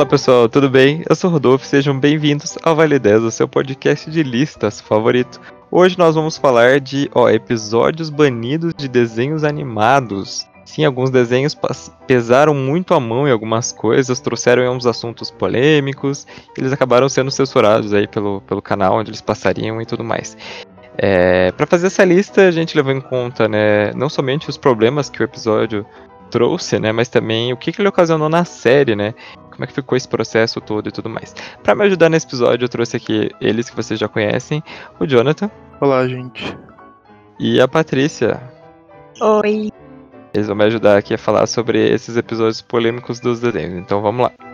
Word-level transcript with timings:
Fala 0.00 0.08
pessoal, 0.08 0.48
tudo 0.48 0.70
bem? 0.70 1.04
Eu 1.06 1.14
sou 1.14 1.28
Rodolfo, 1.28 1.66
sejam 1.66 2.00
bem-vindos 2.00 2.56
ao 2.62 2.74
Vale 2.74 2.98
10, 2.98 3.22
o 3.22 3.30
seu 3.30 3.46
podcast 3.46 4.10
de 4.10 4.22
listas 4.22 4.80
favorito. 4.80 5.38
Hoje 5.70 5.98
nós 5.98 6.14
vamos 6.14 6.38
falar 6.38 6.80
de 6.80 7.10
ó, 7.14 7.28
episódios 7.28 8.08
banidos 8.08 8.72
de 8.74 8.88
desenhos 8.88 9.44
animados. 9.44 10.48
Sim, 10.64 10.86
alguns 10.86 11.10
desenhos 11.10 11.54
pesaram 12.06 12.54
muito 12.54 12.94
a 12.94 12.98
mão 12.98 13.28
em 13.28 13.30
algumas 13.30 13.72
coisas, 13.72 14.20
trouxeram 14.20 14.66
alguns 14.66 14.86
assuntos 14.86 15.30
polêmicos, 15.30 16.26
eles 16.56 16.72
acabaram 16.72 17.06
sendo 17.06 17.30
censurados 17.30 17.92
aí 17.92 18.08
pelo, 18.08 18.40
pelo 18.40 18.62
canal 18.62 18.94
onde 18.94 19.10
eles 19.10 19.20
passariam 19.20 19.82
e 19.82 19.84
tudo 19.84 20.02
mais. 20.02 20.34
É, 20.96 21.52
para 21.52 21.66
fazer 21.66 21.88
essa 21.88 22.06
lista, 22.06 22.48
a 22.48 22.50
gente 22.50 22.74
levou 22.74 22.92
em 22.94 23.02
conta, 23.02 23.46
né, 23.46 23.92
não 23.92 24.08
somente 24.08 24.48
os 24.48 24.56
problemas 24.56 25.10
que 25.10 25.22
o 25.22 25.24
episódio 25.24 25.84
trouxe, 26.30 26.78
né, 26.78 26.92
mas 26.92 27.08
também 27.08 27.52
o 27.52 27.56
que, 27.56 27.72
que 27.72 27.80
ele 27.80 27.88
ocasionou 27.88 28.28
na 28.28 28.44
série, 28.44 28.94
né, 28.94 29.14
como 29.50 29.64
é 29.64 29.66
que 29.66 29.72
ficou 29.72 29.96
esse 29.96 30.08
processo 30.08 30.60
todo 30.60 30.88
e 30.88 30.92
tudo 30.92 31.10
mais. 31.10 31.34
Para 31.62 31.74
me 31.74 31.84
ajudar 31.84 32.08
nesse 32.08 32.26
episódio, 32.26 32.64
eu 32.64 32.68
trouxe 32.68 32.96
aqui 32.96 33.30
eles 33.40 33.68
que 33.68 33.76
vocês 33.76 33.98
já 33.98 34.08
conhecem, 34.08 34.62
o 34.98 35.06
Jonathan. 35.06 35.50
Olá, 35.80 36.06
gente. 36.06 36.56
E 37.38 37.60
a 37.60 37.68
Patrícia. 37.68 38.40
Oi. 39.20 39.70
Eles 40.32 40.46
vão 40.46 40.56
me 40.56 40.64
ajudar 40.64 40.96
aqui 40.96 41.14
a 41.14 41.18
falar 41.18 41.46
sobre 41.46 41.92
esses 41.92 42.16
episódios 42.16 42.62
polêmicos 42.62 43.18
dos 43.18 43.40
desenhos. 43.40 43.78
Então 43.78 44.00
vamos 44.00 44.22
lá. 44.22 44.49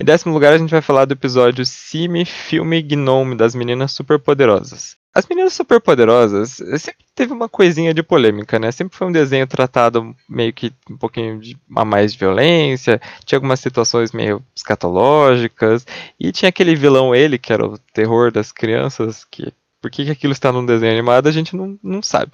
Em 0.00 0.04
décimo 0.04 0.32
lugar, 0.32 0.54
a 0.54 0.56
gente 0.56 0.70
vai 0.70 0.80
falar 0.80 1.04
do 1.04 1.12
episódio 1.12 1.62
Simi 1.66 2.24
Filme 2.24 2.80
Gnome 2.80 3.36
das 3.36 3.54
Meninas 3.54 3.92
Superpoderosas. 3.92 4.96
As 5.14 5.26
Meninas 5.26 5.52
Superpoderosas 5.52 6.52
sempre 6.78 7.04
teve 7.14 7.34
uma 7.34 7.50
coisinha 7.50 7.92
de 7.92 8.02
polêmica, 8.02 8.58
né? 8.58 8.72
Sempre 8.72 8.96
foi 8.96 9.08
um 9.08 9.12
desenho 9.12 9.46
tratado 9.46 10.16
meio 10.26 10.54
que 10.54 10.72
um 10.90 10.96
pouquinho 10.96 11.38
de, 11.38 11.54
a 11.76 11.84
mais 11.84 12.14
de 12.14 12.18
violência, 12.18 12.98
tinha 13.26 13.36
algumas 13.36 13.60
situações 13.60 14.10
meio 14.10 14.42
escatológicas, 14.56 15.86
e 16.18 16.32
tinha 16.32 16.48
aquele 16.48 16.74
vilão 16.74 17.14
ele, 17.14 17.36
que 17.36 17.52
era 17.52 17.66
o 17.66 17.76
terror 17.92 18.32
das 18.32 18.50
crianças, 18.50 19.26
que 19.30 19.52
por 19.82 19.90
que, 19.90 20.06
que 20.06 20.10
aquilo 20.12 20.32
está 20.32 20.50
num 20.50 20.64
desenho 20.64 20.92
animado 20.92 21.26
a 21.26 21.32
gente 21.32 21.54
não, 21.54 21.78
não 21.82 22.02
sabe. 22.02 22.32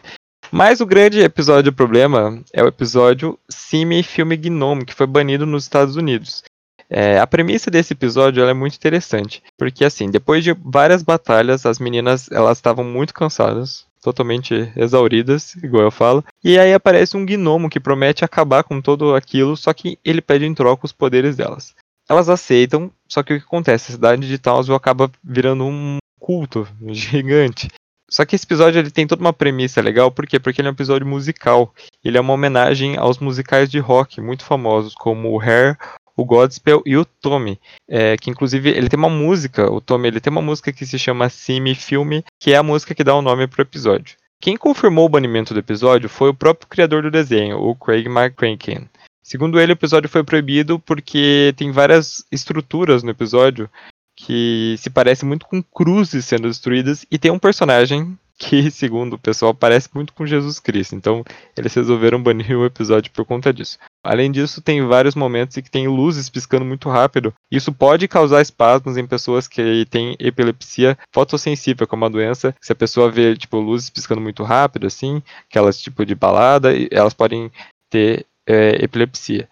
Mas 0.52 0.80
o 0.80 0.86
grande 0.86 1.18
episódio 1.18 1.72
problema 1.72 2.40
é 2.52 2.62
o 2.62 2.68
episódio 2.68 3.36
Simi 3.48 4.04
Filme 4.04 4.36
Gnome, 4.36 4.84
que 4.84 4.94
foi 4.94 5.08
banido 5.08 5.44
nos 5.44 5.64
Estados 5.64 5.96
Unidos. 5.96 6.44
É, 6.88 7.18
a 7.18 7.26
premissa 7.26 7.70
desse 7.70 7.92
episódio 7.92 8.44
é 8.44 8.54
muito 8.54 8.76
interessante, 8.76 9.42
porque 9.58 9.84
assim, 9.84 10.10
depois 10.10 10.44
de 10.44 10.52
várias 10.52 11.02
batalhas, 11.02 11.66
as 11.66 11.78
meninas 11.78 12.30
elas 12.30 12.58
estavam 12.58 12.84
muito 12.84 13.12
cansadas, 13.12 13.86
totalmente 14.00 14.72
exauridas, 14.76 15.56
igual 15.56 15.82
eu 15.82 15.90
falo. 15.90 16.24
E 16.44 16.58
aí 16.58 16.72
aparece 16.72 17.16
um 17.16 17.26
gnomo 17.26 17.68
que 17.68 17.80
promete 17.80 18.24
acabar 18.24 18.62
com 18.62 18.80
tudo 18.80 19.14
aquilo, 19.14 19.56
só 19.56 19.72
que 19.72 19.98
ele 20.04 20.20
pede 20.20 20.46
em 20.46 20.54
troca 20.54 20.86
os 20.86 20.92
poderes 20.92 21.36
delas. 21.36 21.74
Elas 22.08 22.28
aceitam, 22.28 22.90
só 23.08 23.22
que 23.22 23.34
o 23.34 23.40
que 23.40 23.44
acontece? 23.44 23.90
A 23.90 23.94
cidade 23.94 24.28
de 24.28 24.38
Townsville 24.38 24.76
acaba 24.76 25.10
virando 25.24 25.64
um 25.64 25.98
culto 26.20 26.68
gigante. 26.88 27.68
Só 28.08 28.24
que 28.24 28.36
esse 28.36 28.44
episódio 28.44 28.78
ele 28.78 28.92
tem 28.92 29.04
toda 29.04 29.20
uma 29.20 29.32
premissa 29.32 29.80
legal, 29.80 30.12
por 30.12 30.26
quê? 30.28 30.38
Porque 30.38 30.60
ele 30.60 30.68
é 30.68 30.70
um 30.70 30.74
episódio 30.74 31.04
musical. 31.04 31.74
Ele 32.04 32.16
é 32.16 32.20
uma 32.20 32.34
homenagem 32.34 32.96
aos 32.96 33.18
musicais 33.18 33.68
de 33.68 33.80
rock 33.80 34.20
muito 34.20 34.44
famosos, 34.44 34.94
como 34.94 35.32
o 35.32 35.40
Hair 35.40 35.76
o 36.16 36.24
Godspell 36.24 36.82
e 36.86 36.96
o 36.96 37.04
Tommy, 37.04 37.60
é, 37.88 38.16
que 38.16 38.30
inclusive 38.30 38.70
ele 38.70 38.88
tem 38.88 38.98
uma 38.98 39.10
música, 39.10 39.70
o 39.70 39.80
Tommy 39.80 40.08
ele 40.08 40.20
tem 40.20 40.30
uma 40.30 40.42
música 40.42 40.72
que 40.72 40.86
se 40.86 40.98
chama 40.98 41.28
Simi 41.28 41.74
Filme, 41.74 42.24
que 42.40 42.52
é 42.52 42.56
a 42.56 42.62
música 42.62 42.94
que 42.94 43.04
dá 43.04 43.14
o 43.14 43.22
nome 43.22 43.46
pro 43.46 43.62
episódio. 43.62 44.16
Quem 44.40 44.56
confirmou 44.56 45.06
o 45.06 45.08
banimento 45.08 45.52
do 45.52 45.60
episódio 45.60 46.08
foi 46.08 46.30
o 46.30 46.34
próprio 46.34 46.68
criador 46.68 47.02
do 47.02 47.10
desenho, 47.10 47.58
o 47.58 47.74
Craig 47.74 48.06
McCrankin. 48.06 48.88
Segundo 49.22 49.58
ele, 49.58 49.72
o 49.72 49.74
episódio 49.74 50.08
foi 50.08 50.22
proibido 50.22 50.78
porque 50.78 51.52
tem 51.56 51.72
várias 51.72 52.24
estruturas 52.30 53.02
no 53.02 53.10
episódio 53.10 53.68
que 54.14 54.76
se 54.78 54.88
parecem 54.88 55.28
muito 55.28 55.46
com 55.46 55.62
cruzes 55.62 56.24
sendo 56.24 56.48
destruídas 56.48 57.04
e 57.10 57.18
tem 57.18 57.30
um 57.30 57.38
personagem 57.38 58.16
que, 58.38 58.70
segundo 58.70 59.14
o 59.14 59.18
pessoal, 59.18 59.54
parece 59.54 59.88
muito 59.94 60.12
com 60.12 60.26
Jesus 60.26 60.60
Cristo. 60.60 60.94
Então, 60.94 61.24
eles 61.56 61.74
resolveram 61.74 62.22
banir 62.22 62.56
o 62.56 62.64
episódio 62.64 63.10
por 63.12 63.24
conta 63.24 63.52
disso. 63.52 63.78
Além 64.04 64.30
disso, 64.30 64.60
tem 64.60 64.86
vários 64.86 65.14
momentos 65.14 65.56
em 65.56 65.62
que 65.62 65.70
tem 65.70 65.88
luzes 65.88 66.28
piscando 66.28 66.64
muito 66.64 66.88
rápido. 66.88 67.32
Isso 67.50 67.72
pode 67.72 68.06
causar 68.06 68.42
espasmos 68.42 68.96
em 68.96 69.06
pessoas 69.06 69.48
que 69.48 69.86
têm 69.86 70.16
epilepsia 70.18 70.98
fotossensível, 71.12 71.86
como 71.86 72.04
uma 72.04 72.10
doença. 72.10 72.54
Se 72.60 72.72
a 72.72 72.76
pessoa 72.76 73.10
vê, 73.10 73.36
tipo, 73.36 73.58
luzes 73.58 73.90
piscando 73.90 74.20
muito 74.20 74.42
rápido, 74.42 74.86
assim, 74.86 75.22
aquelas 75.48 75.80
tipo 75.80 76.04
de 76.04 76.14
balada, 76.14 76.72
elas 76.90 77.14
podem 77.14 77.50
ter 77.90 78.26
é, 78.46 78.84
epilepsia. 78.84 79.48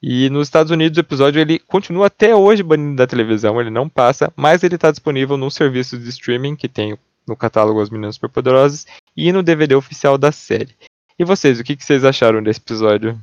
E 0.00 0.30
nos 0.30 0.46
Estados 0.46 0.70
Unidos 0.70 0.96
o 0.96 1.00
episódio 1.00 1.40
ele 1.40 1.58
continua 1.58 2.06
até 2.06 2.34
hoje 2.34 2.62
banido 2.62 2.94
da 2.94 3.06
televisão, 3.06 3.60
ele 3.60 3.70
não 3.70 3.88
passa, 3.88 4.32
mas 4.36 4.62
ele 4.62 4.76
está 4.76 4.92
disponível 4.92 5.36
no 5.36 5.50
serviço 5.50 5.98
de 5.98 6.08
streaming 6.08 6.54
que 6.54 6.68
tem 6.68 6.96
no 7.28 7.36
catálogo 7.36 7.80
As 7.80 7.90
Meninas 7.90 8.16
Superpoderosas 8.16 8.86
e 9.16 9.32
no 9.32 9.42
DVD 9.42 9.74
oficial 9.74 10.16
da 10.18 10.32
série. 10.32 10.74
E 11.18 11.24
vocês, 11.24 11.60
o 11.60 11.64
que, 11.64 11.76
que 11.76 11.84
vocês 11.84 12.04
acharam 12.04 12.42
desse 12.42 12.60
episódio? 12.60 13.20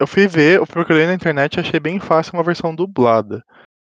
Eu 0.00 0.06
fui 0.06 0.26
ver, 0.26 0.58
eu 0.58 0.66
procurei 0.66 1.06
na 1.06 1.14
internet 1.14 1.54
e 1.54 1.60
achei 1.60 1.80
bem 1.80 1.98
fácil 1.98 2.34
uma 2.34 2.42
versão 2.42 2.74
dublada. 2.74 3.42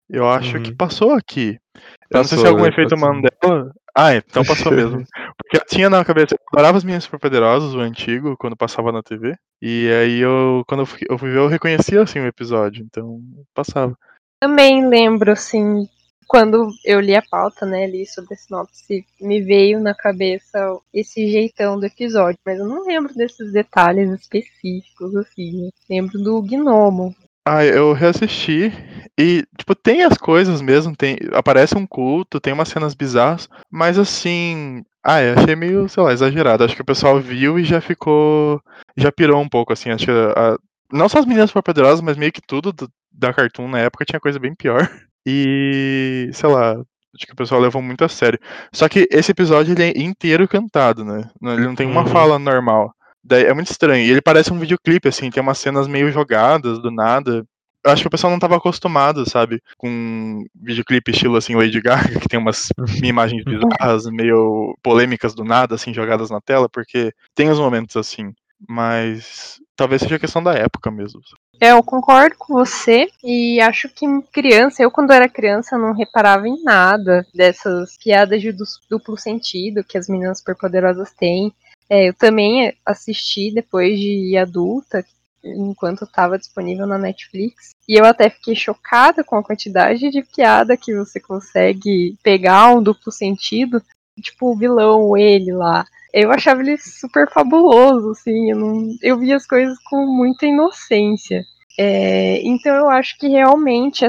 Eu 0.10 0.28
acho 0.30 0.58
uhum. 0.58 0.64
que 0.64 0.72
passou 0.72 1.14
aqui. 1.14 1.60
Eu 1.76 1.82
passou, 2.12 2.20
não 2.20 2.24
sei 2.26 2.38
se 2.38 2.46
é 2.46 2.48
algum 2.48 2.64
né? 2.64 2.70
efeito 2.70 2.92
passou. 2.92 3.14
Mandela. 3.14 3.74
Ah, 3.96 4.16
então 4.16 4.44
passou 4.44 4.72
mesmo. 4.74 5.06
Porque 5.38 5.58
eu 5.58 5.66
tinha 5.66 5.90
na 5.90 6.04
cabeça, 6.06 6.36
eu 6.36 6.40
adorava 6.54 6.78
as 6.78 6.84
minhas 6.84 7.04
superpoderosas, 7.04 7.74
o 7.74 7.80
antigo, 7.80 8.36
quando 8.38 8.56
passava 8.56 8.92
na 8.92 9.02
TV. 9.02 9.36
E 9.62 9.90
aí 9.90 10.20
eu, 10.20 10.64
quando 10.68 10.82
eu 10.82 10.86
fui, 10.86 11.00
eu 11.10 11.18
fui 11.18 11.32
ver, 11.32 11.40
eu 11.40 11.48
reconhecia 11.48 12.02
assim 12.02 12.20
o 12.20 12.28
episódio, 12.28 12.84
então 12.84 13.20
passava. 13.54 13.98
Também 14.40 14.88
lembro, 14.88 15.32
assim, 15.32 15.88
quando 16.28 16.70
eu 16.84 17.00
li 17.00 17.16
a 17.16 17.22
pauta, 17.22 17.66
né, 17.66 17.88
li 17.88 18.06
sobre 18.06 18.34
a 18.34 18.38
sinopse, 18.38 19.06
me 19.22 19.42
veio 19.42 19.80
na 19.80 19.94
cabeça 19.94 20.78
esse 20.94 21.30
jeitão 21.30 21.80
do 21.80 21.86
episódio, 21.86 22.40
mas 22.46 22.60
eu 22.60 22.68
não 22.68 22.86
lembro 22.86 23.14
desses 23.14 23.52
detalhes 23.52 24.10
específicos, 24.12 25.16
assim. 25.16 25.70
Lembro 25.90 26.20
do 26.20 26.42
gnomo. 26.42 27.16
Ah, 27.48 27.64
eu 27.64 27.94
reassisti 27.94 28.74
e, 29.18 29.46
tipo, 29.56 29.76
tem 29.76 30.04
as 30.04 30.18
coisas 30.18 30.62
mesmo, 30.62 30.96
tem, 30.96 31.16
aparece 31.32 31.78
um 31.78 31.86
culto, 31.86 32.40
tem 32.40 32.52
umas 32.52 32.70
cenas 32.70 32.96
bizarras, 32.96 33.48
mas 33.70 34.00
assim, 34.00 34.84
ah, 35.04 35.22
eu 35.22 35.36
achei 35.36 35.56
meio, 35.56 35.88
sei 35.88 36.02
lá, 36.02 36.12
exagerado. 36.12 36.64
Acho 36.64 36.76
que 36.76 36.82
o 36.82 36.86
pessoal 36.86 37.20
viu 37.20 37.60
e 37.60 37.64
já 37.64 37.80
ficou, 37.80 38.60
já 38.98 39.12
pirou 39.12 39.40
um 39.40 39.48
pouco, 39.48 39.72
assim, 39.72 39.92
acho 39.92 40.06
que 40.06 40.12
a, 40.12 40.58
não 40.92 41.08
só 41.08 41.20
as 41.20 41.26
meninas 41.26 41.52
poderosas, 41.52 42.02
mas 42.02 42.18
meio 42.18 42.32
que 42.32 42.42
tudo 42.42 42.74
do, 42.74 42.90
da 43.12 43.32
Cartoon 43.32 43.68
na 43.68 43.80
época 43.80 44.06
tinha 44.06 44.20
coisa 44.20 44.40
bem 44.40 44.56
pior. 44.56 44.90
E, 45.26 46.30
sei 46.34 46.50
lá, 46.50 46.74
acho 46.74 47.26
que 47.26 47.34
o 47.34 47.36
pessoal 47.36 47.62
levou 47.62 47.82
muito 47.82 48.04
a 48.04 48.10
sério. 48.10 48.40
Só 48.72 48.88
que 48.88 49.08
esse 49.12 49.32
episódio 49.32 49.74
ele 49.74 49.84
é 49.84 49.98
inteiro 49.98 50.48
cantado, 50.48 51.04
né? 51.04 51.30
Ele 51.42 51.66
não 51.66 51.76
tem 51.76 51.88
uma 51.88 52.02
uhum. 52.02 52.08
fala 52.08 52.38
normal. 52.38 52.94
Daí 53.24 53.46
é 53.46 53.54
muito 53.54 53.72
estranho. 53.72 54.06
E 54.06 54.12
ele 54.12 54.22
parece 54.22 54.54
um 54.54 54.60
videoclipe, 54.60 55.08
assim, 55.08 55.32
tem 55.32 55.42
umas 55.42 55.58
cenas 55.58 55.88
meio 55.88 56.12
jogadas 56.12 56.80
do 56.80 56.92
nada. 56.92 57.44
Eu 57.84 57.92
acho 57.92 58.02
que 58.02 58.08
o 58.08 58.12
pessoal 58.12 58.32
não 58.32 58.38
estava 58.38 58.58
acostumado, 58.58 59.28
sabe? 59.30 59.62
Com 59.78 60.44
videoclipe 60.56 61.12
estilo 61.12 61.36
assim, 61.36 61.56
Lady 61.56 61.82
Gaga, 61.82 62.20
que 62.20 62.28
tem 62.28 62.40
umas 62.40 62.70
imagens 63.04 63.44
bizarras, 63.44 64.06
meio 64.06 64.76
polêmicas 64.84 65.34
do 65.34 65.44
nada, 65.44 65.76
assim, 65.76 65.94
jogadas 65.94 66.30
na 66.30 66.42
tela, 66.42 66.68
porque 66.70 67.12
tem 67.34 67.50
os 67.50 67.60
momentos 67.60 67.96
assim. 67.96 68.32
Mas 68.68 69.60
talvez 69.76 70.02
seja 70.02 70.20
questão 70.20 70.44
da 70.44 70.54
época 70.54 70.90
mesmo. 70.90 71.22
É, 71.60 71.72
eu 71.72 71.84
concordo 71.84 72.36
com 72.38 72.54
você 72.54 73.08
e 73.24 73.60
acho 73.62 73.88
que 73.90 74.06
criança, 74.32 74.84
eu 74.84 74.92
quando 74.92 75.12
era 75.12 75.30
criança 75.30 75.78
não 75.78 75.94
reparava 75.94 76.48
em 76.48 76.62
nada 76.64 77.26
dessas 77.34 77.98
piadas 77.98 78.42
de 78.42 78.52
duplo 78.90 79.18
sentido 79.18 79.84
que 79.84 79.98
as 79.98 80.10
meninas 80.10 80.40
superpoderosas 80.40 81.12
têm. 81.14 81.54
É, 81.90 82.10
eu 82.10 82.14
também 82.14 82.76
assisti 82.86 83.54
depois 83.54 83.98
de 84.00 84.36
adulta, 84.38 85.06
enquanto 85.44 86.04
estava 86.04 86.38
disponível 86.38 86.88
na 86.88 86.98
Netflix. 86.98 87.72
E 87.88 88.00
eu 88.00 88.06
até 88.06 88.30
fiquei 88.30 88.56
chocada 88.56 89.24
com 89.24 89.36
a 89.36 89.44
quantidade 89.44 90.10
de 90.10 90.24
piada 90.24 90.76
que 90.76 90.96
você 90.96 91.20
consegue 91.20 92.18
pegar 92.24 92.74
um 92.74 92.82
duplo 92.82 93.12
sentido. 93.12 93.82
Tipo 94.20 94.52
o 94.52 94.58
vilão, 94.58 95.16
ele 95.16 95.52
lá 95.52 95.86
eu 96.16 96.32
achava 96.32 96.62
ele 96.62 96.78
super 96.78 97.30
fabuloso, 97.30 98.12
assim, 98.12 98.52
eu, 98.52 98.58
não, 98.58 98.88
eu 99.02 99.20
via 99.20 99.36
as 99.36 99.46
coisas 99.46 99.78
com 99.84 100.06
muita 100.06 100.46
inocência. 100.46 101.44
É, 101.78 102.42
então 102.42 102.74
eu 102.74 102.90
acho 102.90 103.18
que 103.18 103.28
realmente 103.28 104.06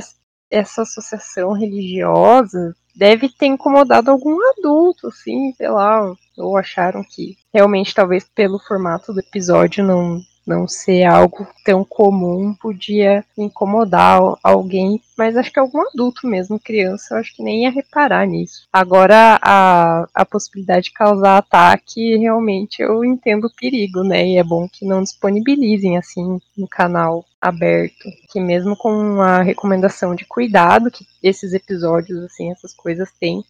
essa 0.48 0.82
associação 0.82 1.52
religiosa 1.52 2.76
deve 2.94 3.28
ter 3.28 3.46
incomodado 3.46 4.10
algum 4.10 4.38
adulto, 4.52 5.08
assim, 5.08 5.52
sei 5.56 5.68
lá, 5.68 6.14
ou 6.38 6.56
acharam 6.56 7.02
que 7.02 7.36
realmente 7.52 7.92
talvez 7.92 8.24
pelo 8.32 8.60
formato 8.60 9.12
do 9.12 9.18
episódio 9.18 9.84
não 9.84 10.20
não 10.46 10.68
ser 10.68 11.04
algo 11.04 11.46
tão 11.64 11.84
comum, 11.84 12.54
podia 12.54 13.24
incomodar 13.36 14.20
alguém, 14.42 15.00
mas 15.18 15.36
acho 15.36 15.52
que 15.52 15.58
algum 15.58 15.80
adulto 15.88 16.26
mesmo, 16.26 16.60
criança, 16.60 17.14
eu 17.14 17.18
acho 17.18 17.34
que 17.34 17.42
nem 17.42 17.64
ia 17.64 17.70
reparar 17.70 18.26
nisso. 18.26 18.62
Agora, 18.72 19.38
a, 19.42 20.06
a 20.14 20.24
possibilidade 20.24 20.86
de 20.86 20.92
causar 20.92 21.38
ataque, 21.38 22.16
realmente 22.16 22.80
eu 22.80 23.04
entendo 23.04 23.46
o 23.46 23.54
perigo, 23.54 24.04
né? 24.04 24.26
E 24.26 24.36
é 24.36 24.44
bom 24.44 24.68
que 24.68 24.84
não 24.84 25.02
disponibilizem 25.02 25.98
assim 25.98 26.38
no 26.56 26.68
canal 26.68 27.24
aberto, 27.40 28.08
que 28.30 28.40
mesmo 28.40 28.76
com 28.76 29.20
a 29.20 29.42
recomendação 29.42 30.14
de 30.14 30.24
cuidado 30.24 30.90
que 30.90 31.04
esses 31.22 31.52
episódios, 31.52 32.22
assim, 32.24 32.50
essas 32.52 32.72
coisas 32.72 33.10
têm, 33.18 33.44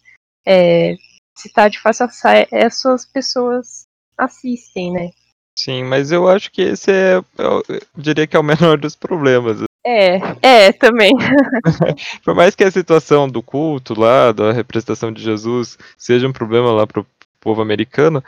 é, 0.45 0.95
se 1.35 1.51
tá 1.53 1.67
de 1.67 1.79
fácil 1.79 2.05
acesso, 2.05 2.47
essas 2.51 3.05
pessoas 3.05 3.85
assistem, 4.17 4.91
né? 4.91 5.11
Sim, 5.57 5.83
mas 5.85 6.11
eu 6.11 6.29
acho 6.29 6.51
que 6.51 6.61
esse 6.61 6.91
é, 6.91 7.17
eu 7.37 7.63
diria 7.97 8.27
que 8.27 8.37
é 8.37 8.39
o 8.39 8.43
menor 8.45 8.77
dos 8.77 8.95
problemas. 8.95 9.63
É, 9.83 10.17
é, 10.41 10.71
também. 10.71 11.13
Por 12.23 12.35
mais 12.35 12.55
que 12.55 12.63
a 12.63 12.69
situação 12.69 13.27
do 13.27 13.41
culto 13.41 13.99
lá, 13.99 14.31
da 14.31 14.51
representação 14.51 15.11
de 15.11 15.21
Jesus, 15.21 15.77
seja 15.97 16.27
um 16.27 16.33
problema 16.33 16.71
lá 16.71 16.85
pro 16.85 17.07
povo 17.39 17.61
americano, 17.61 18.23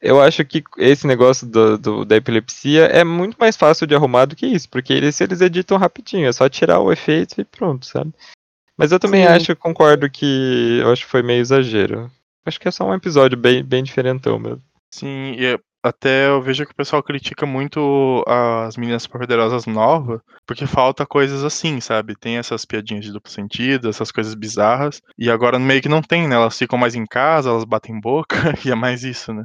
eu 0.00 0.20
acho 0.20 0.44
que 0.44 0.64
esse 0.78 1.06
negócio 1.06 1.46
do, 1.46 1.78
do, 1.78 2.04
da 2.04 2.16
epilepsia 2.16 2.86
é 2.86 3.04
muito 3.04 3.36
mais 3.38 3.56
fácil 3.56 3.86
de 3.86 3.94
arrumar 3.94 4.24
do 4.24 4.34
que 4.34 4.46
isso, 4.46 4.68
porque 4.68 4.92
eles, 4.92 5.20
eles 5.20 5.40
editam 5.40 5.78
rapidinho, 5.78 6.26
é 6.26 6.32
só 6.32 6.48
tirar 6.48 6.80
o 6.80 6.90
efeito 6.90 7.40
e 7.40 7.44
pronto, 7.44 7.86
sabe? 7.86 8.12
Mas 8.76 8.90
eu 8.90 8.98
também 8.98 9.22
Sim. 9.22 9.28
acho, 9.28 9.54
concordo 9.54 10.10
que 10.10 10.80
eu 10.82 10.90
acho 10.90 11.04
que 11.04 11.10
foi 11.10 11.22
meio 11.22 11.40
exagero. 11.40 12.10
Acho 12.44 12.58
que 12.58 12.66
é 12.66 12.70
só 12.72 12.84
um 12.88 12.94
episódio 12.94 13.38
bem, 13.38 13.62
bem 13.62 13.84
diferentão 13.84 14.38
mesmo. 14.38 14.62
Sim, 14.90 15.36
e 15.38 15.56
até 15.82 16.28
eu 16.28 16.40
vejo 16.40 16.64
que 16.64 16.72
o 16.72 16.76
pessoal 16.76 17.02
critica 17.02 17.44
muito 17.44 18.24
as 18.26 18.76
meninas 18.76 19.06
poderosas 19.06 19.66
novas, 19.66 20.20
porque 20.46 20.66
falta 20.66 21.04
coisas 21.04 21.42
assim, 21.42 21.80
sabe? 21.80 22.14
Tem 22.14 22.38
essas 22.38 22.64
piadinhas 22.64 23.04
de 23.04 23.12
duplo 23.12 23.30
sentido, 23.30 23.88
essas 23.88 24.12
coisas 24.12 24.34
bizarras, 24.34 25.02
e 25.18 25.28
agora 25.28 25.58
meio 25.58 25.82
que 25.82 25.88
não 25.88 26.00
tem, 26.00 26.28
né? 26.28 26.36
Elas 26.36 26.56
ficam 26.56 26.78
mais 26.78 26.94
em 26.94 27.04
casa, 27.04 27.50
elas 27.50 27.64
batem 27.64 28.00
boca, 28.00 28.36
e 28.64 28.70
é 28.70 28.74
mais 28.74 29.02
isso, 29.02 29.32
né? 29.32 29.44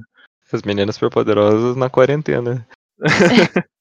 As 0.53 0.61
meninas 0.61 0.95
superpoderosas 0.95 1.75
na 1.75 1.89
quarentena. 1.89 2.65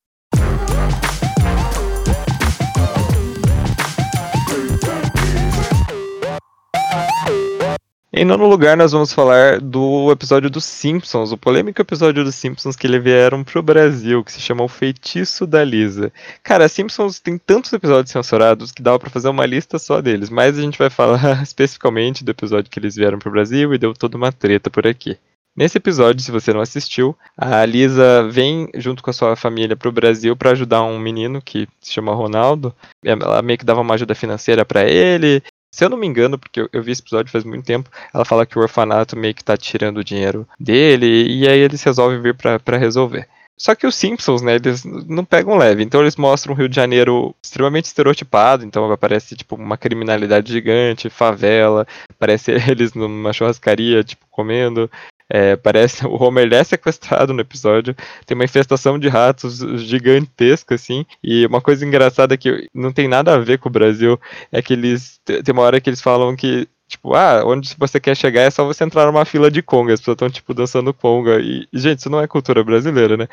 Em 8.18 8.24
nono 8.24 8.48
lugar, 8.48 8.78
nós 8.78 8.92
vamos 8.92 9.12
falar 9.12 9.60
do 9.60 10.10
episódio 10.10 10.48
dos 10.48 10.64
Simpsons, 10.64 11.32
o 11.32 11.36
polêmico 11.36 11.82
episódio 11.82 12.24
dos 12.24 12.34
Simpsons 12.34 12.74
que 12.74 12.86
eles 12.86 13.04
vieram 13.04 13.44
pro 13.44 13.62
Brasil, 13.62 14.24
que 14.24 14.32
se 14.32 14.40
chama 14.40 14.64
O 14.64 14.68
Feitiço 14.68 15.46
da 15.46 15.62
Lisa. 15.62 16.10
Cara, 16.42 16.66
Simpsons 16.66 17.20
tem 17.20 17.36
tantos 17.36 17.74
episódios 17.74 18.10
censurados 18.10 18.72
que 18.72 18.80
dá 18.80 18.98
para 18.98 19.10
fazer 19.10 19.28
uma 19.28 19.44
lista 19.44 19.78
só 19.78 20.00
deles, 20.00 20.30
mas 20.30 20.58
a 20.58 20.62
gente 20.62 20.78
vai 20.78 20.88
falar 20.88 21.20
especificamente 21.44 22.24
do 22.24 22.30
episódio 22.30 22.70
que 22.70 22.78
eles 22.78 22.96
vieram 22.96 23.18
pro 23.18 23.30
Brasil 23.30 23.74
e 23.74 23.78
deu 23.78 23.92
toda 23.92 24.16
uma 24.16 24.32
treta 24.32 24.70
por 24.70 24.86
aqui. 24.86 25.18
Nesse 25.54 25.76
episódio, 25.76 26.22
se 26.22 26.30
você 26.30 26.54
não 26.54 26.60
assistiu, 26.60 27.16
a 27.36 27.64
Lisa 27.66 28.26
vem 28.30 28.68
junto 28.76 29.02
com 29.02 29.10
a 29.10 29.12
sua 29.12 29.36
família 29.36 29.76
para 29.76 29.88
o 29.88 29.92
Brasil 29.92 30.34
para 30.34 30.52
ajudar 30.52 30.82
um 30.82 30.98
menino 30.98 31.40
que 31.40 31.66
se 31.80 31.92
chama 31.92 32.14
Ronaldo. 32.14 32.74
Ela 33.04 33.40
meio 33.42 33.58
que 33.58 33.64
dava 33.64 33.80
uma 33.80 33.94
ajuda 33.94 34.14
financeira 34.14 34.64
para 34.66 34.84
ele. 34.84 35.42
Se 35.76 35.84
eu 35.84 35.90
não 35.90 35.98
me 35.98 36.06
engano, 36.06 36.38
porque 36.38 36.62
eu, 36.62 36.70
eu, 36.72 36.82
vi 36.82 36.92
esse 36.92 37.02
episódio 37.02 37.30
faz 37.30 37.44
muito 37.44 37.66
tempo, 37.66 37.90
ela 38.14 38.24
fala 38.24 38.46
que 38.46 38.58
o 38.58 38.62
orfanato 38.62 39.14
meio 39.14 39.34
que 39.34 39.44
tá 39.44 39.58
tirando 39.58 39.98
o 39.98 40.04
dinheiro 40.04 40.48
dele 40.58 41.26
e 41.28 41.46
aí 41.46 41.58
eles 41.58 41.82
resolvem 41.82 42.22
vir 42.22 42.34
para 42.34 42.78
resolver. 42.78 43.28
Só 43.58 43.74
que 43.74 43.86
os 43.86 43.94
Simpsons, 43.94 44.40
né, 44.40 44.54
eles 44.54 44.84
não 44.84 45.22
pegam 45.22 45.58
leve. 45.58 45.82
Então 45.82 46.00
eles 46.00 46.16
mostram 46.16 46.54
o 46.54 46.56
Rio 46.56 46.66
de 46.66 46.74
Janeiro 46.74 47.34
extremamente 47.42 47.84
estereotipado. 47.84 48.64
Então 48.64 48.90
aparece, 48.90 49.36
tipo, 49.36 49.54
uma 49.54 49.76
criminalidade 49.76 50.50
gigante, 50.50 51.10
favela. 51.10 51.86
Aparece 52.08 52.52
eles 52.70 52.94
numa 52.94 53.34
churrascaria, 53.34 54.02
tipo, 54.02 54.24
comendo. 54.30 54.90
É, 55.28 55.56
parece 55.56 56.06
o 56.06 56.22
Homer 56.22 56.52
é 56.52 56.64
sequestrado 56.64 57.32
no 57.32 57.40
episódio. 57.40 57.94
Tem 58.24 58.34
uma 58.34 58.44
infestação 58.44 58.98
de 58.98 59.08
ratos 59.08 59.58
gigantesca, 59.80 60.74
assim. 60.74 61.04
E 61.22 61.46
uma 61.46 61.60
coisa 61.60 61.84
engraçada 61.84 62.36
que 62.36 62.68
não 62.74 62.92
tem 62.92 63.08
nada 63.08 63.34
a 63.34 63.38
ver 63.38 63.58
com 63.58 63.68
o 63.68 63.72
Brasil 63.72 64.18
é 64.52 64.62
que 64.62 64.72
eles. 64.72 65.20
Tem 65.24 65.52
uma 65.52 65.62
hora 65.62 65.80
que 65.80 65.90
eles 65.90 66.00
falam 66.00 66.34
que. 66.36 66.68
Tipo, 66.88 67.14
ah, 67.14 67.42
onde 67.44 67.74
você 67.76 67.98
quer 67.98 68.16
chegar 68.16 68.42
é 68.42 68.50
só 68.50 68.64
você 68.64 68.84
entrar 68.84 69.06
numa 69.06 69.24
fila 69.24 69.50
de 69.50 69.60
conga. 69.60 69.92
As 69.92 69.98
pessoas 70.00 70.14
estão, 70.14 70.30
tipo, 70.30 70.54
dançando 70.54 70.94
conga. 70.94 71.40
E, 71.40 71.66
gente, 71.72 71.98
isso 71.98 72.10
não 72.10 72.20
é 72.20 72.28
cultura 72.28 72.62
brasileira, 72.62 73.16
né? 73.16 73.26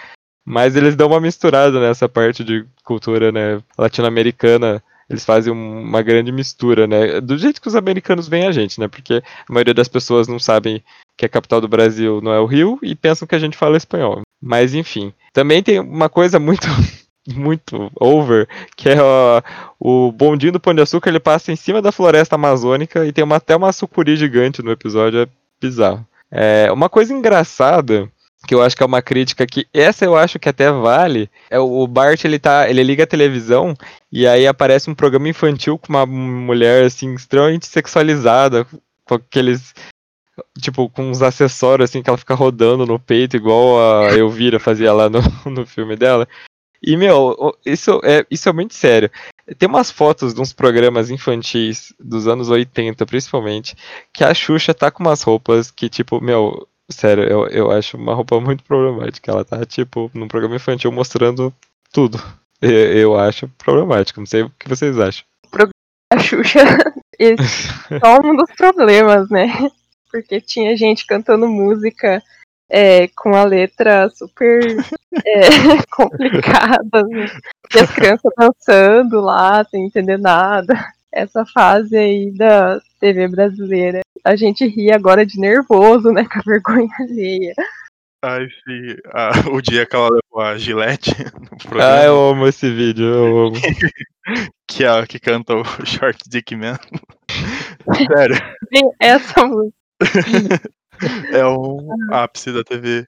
Mas 0.43 0.75
eles 0.75 0.95
dão 0.95 1.07
uma 1.09 1.21
misturada 1.21 1.79
nessa 1.79 2.09
parte 2.09 2.43
de 2.43 2.65
cultura, 2.83 3.31
né, 3.31 3.61
latino-americana 3.77 4.83
eles 5.09 5.25
fazem 5.25 5.51
uma 5.51 6.01
grande 6.01 6.31
mistura, 6.31 6.87
né? 6.87 7.19
Do 7.21 7.37
jeito 7.37 7.61
que 7.61 7.67
os 7.67 7.75
americanos 7.75 8.27
veem 8.27 8.47
a 8.47 8.51
gente, 8.51 8.79
né? 8.79 8.87
Porque 8.87 9.23
a 9.47 9.53
maioria 9.53 9.73
das 9.73 9.87
pessoas 9.87 10.27
não 10.27 10.39
sabem 10.39 10.83
que 11.17 11.25
a 11.25 11.29
capital 11.29 11.61
do 11.61 11.67
Brasil 11.67 12.21
não 12.21 12.33
é 12.33 12.39
o 12.39 12.45
Rio 12.45 12.79
e 12.81 12.95
pensam 12.95 13.27
que 13.27 13.35
a 13.35 13.39
gente 13.39 13.57
fala 13.57 13.77
espanhol. 13.77 14.21
Mas 14.41 14.73
enfim. 14.73 15.13
Também 15.31 15.61
tem 15.61 15.79
uma 15.79 16.09
coisa 16.09 16.39
muito 16.39 16.67
muito 17.35 17.91
over, 17.99 18.47
que 18.75 18.89
é 18.89 19.01
ó, 19.01 19.41
o 19.79 20.11
bondinho 20.11 20.51
do 20.51 20.59
Pão 20.59 20.73
de 20.73 20.81
Açúcar, 20.81 21.09
ele 21.09 21.19
passa 21.19 21.51
em 21.51 21.55
cima 21.55 21.81
da 21.81 21.91
floresta 21.91 22.35
amazônica 22.35 23.05
e 23.05 23.13
tem 23.13 23.23
uma, 23.23 23.37
até 23.37 23.55
uma 23.55 23.71
sucuri 23.71 24.17
gigante 24.17 24.61
no 24.61 24.71
episódio, 24.71 25.21
é 25.21 25.27
bizarro. 25.61 26.05
É, 26.29 26.71
uma 26.71 26.89
coisa 26.89 27.13
engraçada 27.13 28.09
que 28.45 28.53
eu 28.53 28.61
acho 28.61 28.75
que 28.75 28.83
é 28.83 28.85
uma 28.85 29.01
crítica 29.01 29.45
que 29.45 29.67
essa 29.73 30.03
eu 30.05 30.15
acho 30.15 30.37
que 30.37 30.49
até 30.49 30.71
vale 30.71 31.29
é 31.49 31.57
o 31.59 31.87
Bart 31.87 32.23
ele 32.25 32.37
tá 32.37 32.69
ele 32.69 32.83
liga 32.83 33.03
a 33.03 33.07
televisão 33.07 33.73
e 34.11 34.27
aí 34.27 34.45
aparece 34.45 34.89
um 34.89 34.95
programa 34.95 35.29
infantil 35.29 35.77
com 35.77 35.89
uma 35.89 36.05
mulher 36.05 36.85
assim 36.85 37.13
extremamente 37.13 37.65
sexualizada 37.67 38.67
com 39.05 39.15
aqueles 39.15 39.73
tipo 40.59 40.89
com 40.89 41.09
uns 41.09 41.21
acessórios 41.21 41.89
assim 41.89 42.01
que 42.01 42.09
ela 42.09 42.17
fica 42.17 42.33
rodando 42.33 42.85
no 42.85 42.99
peito 42.99 43.37
igual 43.37 44.03
a 44.05 44.13
Elvira 44.13 44.59
fazia 44.59 44.93
lá 44.93 45.09
no, 45.09 45.19
no 45.49 45.65
filme 45.65 45.95
dela. 45.95 46.27
E 46.81 46.97
meu 46.97 47.55
isso 47.65 48.01
é 48.03 48.25
isso 48.29 48.49
é 48.49 48.53
muito 48.53 48.73
sério. 48.73 49.09
Tem 49.57 49.69
umas 49.69 49.91
fotos 49.91 50.33
de 50.33 50.41
uns 50.41 50.51
programas 50.51 51.09
infantis 51.09 51.93
dos 51.99 52.27
anos 52.27 52.49
80 52.49 53.05
principalmente 53.05 53.75
que 54.11 54.23
a 54.23 54.33
Xuxa 54.33 54.73
tá 54.73 54.91
com 54.91 55.03
umas 55.03 55.21
roupas 55.21 55.71
que 55.71 55.87
tipo 55.87 56.19
meu 56.21 56.67
Sério, 56.91 57.23
eu, 57.23 57.47
eu 57.47 57.71
acho 57.71 57.97
uma 57.97 58.13
roupa 58.13 58.39
muito 58.39 58.63
problemática. 58.63 59.31
Ela 59.31 59.45
tá, 59.45 59.65
tipo, 59.65 60.11
num 60.13 60.27
programa 60.27 60.55
infantil 60.55 60.91
mostrando 60.91 61.53
tudo. 61.91 62.17
Eu, 62.61 62.69
eu 62.71 63.17
acho 63.17 63.47
problemático. 63.57 64.19
Não 64.19 64.27
sei 64.27 64.43
o 64.43 64.49
que 64.49 64.69
vocês 64.69 64.99
acham. 64.99 65.25
O 65.45 65.49
programa 65.49 65.73
da 66.11 66.19
Xuxa 66.19 66.59
é 67.19 67.35
só 67.99 68.17
um 68.23 68.35
dos 68.35 68.51
problemas, 68.55 69.29
né? 69.29 69.69
Porque 70.11 70.39
tinha 70.41 70.75
gente 70.77 71.05
cantando 71.05 71.47
música 71.47 72.21
é, 72.69 73.07
com 73.09 73.35
a 73.35 73.43
letra 73.43 74.09
super 74.09 74.61
é, 75.25 75.85
complicada. 75.91 77.03
Né? 77.03 77.27
E 77.73 77.79
as 77.79 77.91
crianças 77.91 78.31
dançando 78.37 79.21
lá, 79.21 79.63
sem 79.65 79.85
entender 79.85 80.17
nada. 80.17 80.73
Essa 81.11 81.45
fase 81.45 81.95
aí 81.95 82.31
da 82.31 82.79
TV 82.99 83.27
brasileira 83.27 84.01
a 84.23 84.35
gente 84.35 84.65
ri 84.65 84.91
agora 84.91 85.25
de 85.25 85.39
nervoso, 85.39 86.11
né? 86.11 86.25
Com 86.31 86.39
a 86.39 86.43
vergonha 86.45 86.89
alheia. 86.99 87.53
Ai, 88.23 88.47
sim. 88.47 88.95
Ah, 89.13 89.31
o 89.51 89.61
dia 89.61 89.85
que 89.85 89.95
ela 89.95 90.09
levou 90.09 90.41
a 90.41 90.57
Gillette 90.57 91.11
no 91.35 91.57
programa. 91.57 91.99
Ah, 91.99 92.05
eu 92.05 92.29
amo 92.29 92.47
esse 92.47 92.69
vídeo, 92.71 93.05
eu 93.05 93.47
amo. 93.47 93.55
que 94.65 94.85
é 94.85 94.87
a 94.87 95.05
que 95.05 95.19
canta 95.19 95.53
o 95.53 95.63
Short 95.85 96.17
Dick 96.29 96.55
Man. 96.55 96.77
Sério. 98.07 98.37
Essa 98.97 99.45
música. 99.45 99.75
é 101.33 101.45
um 101.45 102.13
ápice 102.13 102.53
da 102.53 102.63
TV. 102.63 103.05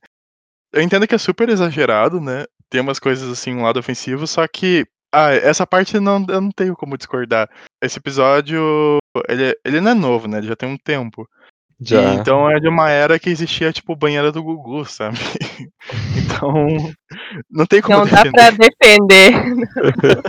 Eu 0.73 0.81
entendo 0.81 1.07
que 1.07 1.15
é 1.15 1.17
super 1.17 1.47
exagerado, 1.47 2.19
né? 2.19 2.43
Tem 2.69 2.81
umas 2.81 2.99
coisas 2.99 3.31
assim, 3.31 3.53
um 3.53 3.63
lado 3.63 3.79
ofensivo, 3.79 4.27
só 4.27 4.45
que. 4.45 4.85
Ah, 5.13 5.31
essa 5.31 5.65
parte 5.65 5.97
não, 5.97 6.25
eu 6.27 6.41
não 6.41 6.51
tenho 6.51 6.75
como 6.75 6.97
discordar. 6.97 7.49
Esse 7.85 7.99
episódio 7.99 8.97
ele, 9.29 9.57
ele 9.63 9.81
não 9.81 9.91
é 9.91 9.93
novo, 9.93 10.27
né? 10.27 10.39
Ele 10.39 10.47
já 10.47 10.55
tem 10.55 10.67
um 10.67 10.77
tempo. 10.77 11.27
Já. 11.79 12.01
E, 12.01 12.15
então 12.15 12.49
é 12.49 12.59
de 12.59 12.67
uma 12.67 12.89
era 12.89 13.19
que 13.19 13.29
existia, 13.29 13.71
tipo, 13.71 13.95
banheira 13.95 14.31
do 14.31 14.41
Gugu, 14.43 14.85
sabe? 14.85 15.17
então, 16.17 16.53
não 17.49 17.65
tem 17.65 17.81
como 17.81 17.97
Não 17.99 18.05
defender. 18.05 18.31
dá 18.31 18.51
pra 18.51 18.67
defender. 18.67 20.21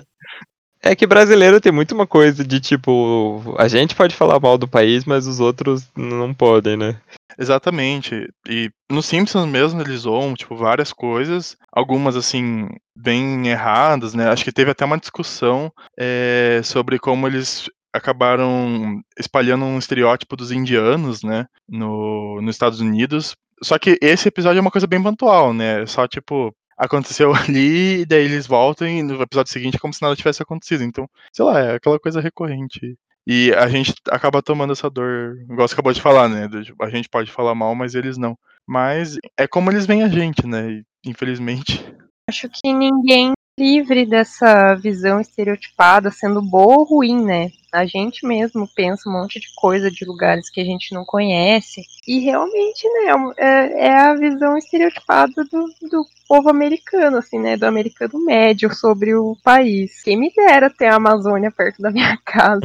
É 0.82 0.94
que 0.94 1.06
brasileiro 1.06 1.60
tem 1.60 1.72
muito 1.72 1.92
uma 1.94 2.06
coisa 2.06 2.44
de 2.44 2.60
tipo, 2.60 3.42
a 3.58 3.66
gente 3.66 3.94
pode 3.94 4.14
falar 4.14 4.38
mal 4.38 4.56
do 4.56 4.68
país, 4.68 5.04
mas 5.04 5.26
os 5.26 5.40
outros 5.40 5.88
não 5.96 6.32
podem, 6.32 6.76
né? 6.76 6.96
Exatamente. 7.38 8.28
E 8.48 8.70
no 8.90 9.02
Simpsons 9.02 9.46
mesmo 9.46 9.80
eles 9.80 10.00
zoam, 10.00 10.34
tipo, 10.34 10.56
várias 10.56 10.92
coisas, 10.92 11.56
algumas 11.72 12.16
assim, 12.16 12.68
bem 12.96 13.48
erradas, 13.48 14.14
né? 14.14 14.28
Acho 14.28 14.44
que 14.44 14.52
teve 14.52 14.70
até 14.70 14.84
uma 14.84 14.98
discussão 14.98 15.72
é, 15.98 16.60
sobre 16.64 16.98
como 16.98 17.26
eles 17.26 17.68
acabaram 17.92 19.00
espalhando 19.18 19.64
um 19.64 19.78
estereótipo 19.78 20.36
dos 20.36 20.52
indianos, 20.52 21.22
né, 21.22 21.46
no, 21.68 22.40
nos 22.42 22.54
Estados 22.54 22.80
Unidos. 22.80 23.34
Só 23.62 23.78
que 23.78 23.98
esse 24.02 24.28
episódio 24.28 24.58
é 24.58 24.60
uma 24.60 24.70
coisa 24.70 24.86
bem 24.86 25.02
pontual, 25.02 25.54
né? 25.54 25.86
Só 25.86 26.06
tipo, 26.06 26.54
aconteceu 26.76 27.32
ali, 27.34 28.02
e 28.02 28.06
daí 28.06 28.24
eles 28.24 28.46
voltam 28.46 28.86
e 28.86 29.02
no 29.02 29.20
episódio 29.22 29.52
seguinte 29.52 29.76
é 29.76 29.78
como 29.78 29.94
se 29.94 30.02
nada 30.02 30.14
tivesse 30.16 30.42
acontecido. 30.42 30.84
Então, 30.84 31.08
sei 31.32 31.44
lá, 31.44 31.58
é 31.60 31.74
aquela 31.76 31.98
coisa 31.98 32.20
recorrente. 32.20 32.96
E 33.26 33.52
a 33.54 33.68
gente 33.68 33.92
acaba 34.08 34.40
tomando 34.40 34.72
essa 34.72 34.88
dor, 34.88 35.38
igual 35.50 35.66
você 35.66 35.74
acabou 35.74 35.92
de 35.92 36.00
falar, 36.00 36.28
né? 36.28 36.48
A 36.80 36.88
gente 36.88 37.08
pode 37.08 37.32
falar 37.32 37.54
mal, 37.54 37.74
mas 37.74 37.94
eles 37.94 38.16
não. 38.16 38.38
Mas 38.66 39.18
é 39.36 39.46
como 39.48 39.70
eles 39.70 39.84
veem 39.86 40.04
a 40.04 40.08
gente, 40.08 40.46
né? 40.46 40.82
Infelizmente. 41.04 41.84
Acho 42.28 42.48
que 42.48 42.72
ninguém 42.72 43.32
livre 43.58 44.04
dessa 44.04 44.74
visão 44.74 45.20
estereotipada, 45.20 46.10
sendo 46.10 46.42
boa 46.42 46.78
ou 46.78 46.84
ruim, 46.84 47.24
né? 47.24 47.50
A 47.72 47.86
gente 47.86 48.26
mesmo 48.26 48.68
pensa 48.74 49.08
um 49.08 49.12
monte 49.12 49.40
de 49.40 49.46
coisa 49.56 49.90
de 49.90 50.04
lugares 50.04 50.50
que 50.50 50.60
a 50.60 50.64
gente 50.64 50.94
não 50.94 51.04
conhece. 51.04 51.82
E 52.06 52.18
realmente, 52.20 52.86
né, 52.88 53.34
é, 53.38 53.86
é 53.86 53.96
a 53.96 54.14
visão 54.14 54.56
estereotipada 54.56 55.44
do, 55.44 55.66
do 55.90 56.04
povo 56.28 56.50
americano, 56.50 57.16
assim, 57.16 57.38
né? 57.38 57.56
Do 57.56 57.64
americano 57.64 58.22
médio 58.24 58.74
sobre 58.74 59.14
o 59.14 59.36
país. 59.42 60.02
Quem 60.02 60.18
me 60.18 60.30
dera 60.34 60.70
ter 60.70 60.86
a 60.86 60.96
Amazônia 60.96 61.50
perto 61.50 61.80
da 61.80 61.90
minha 61.90 62.16
casa. 62.24 62.60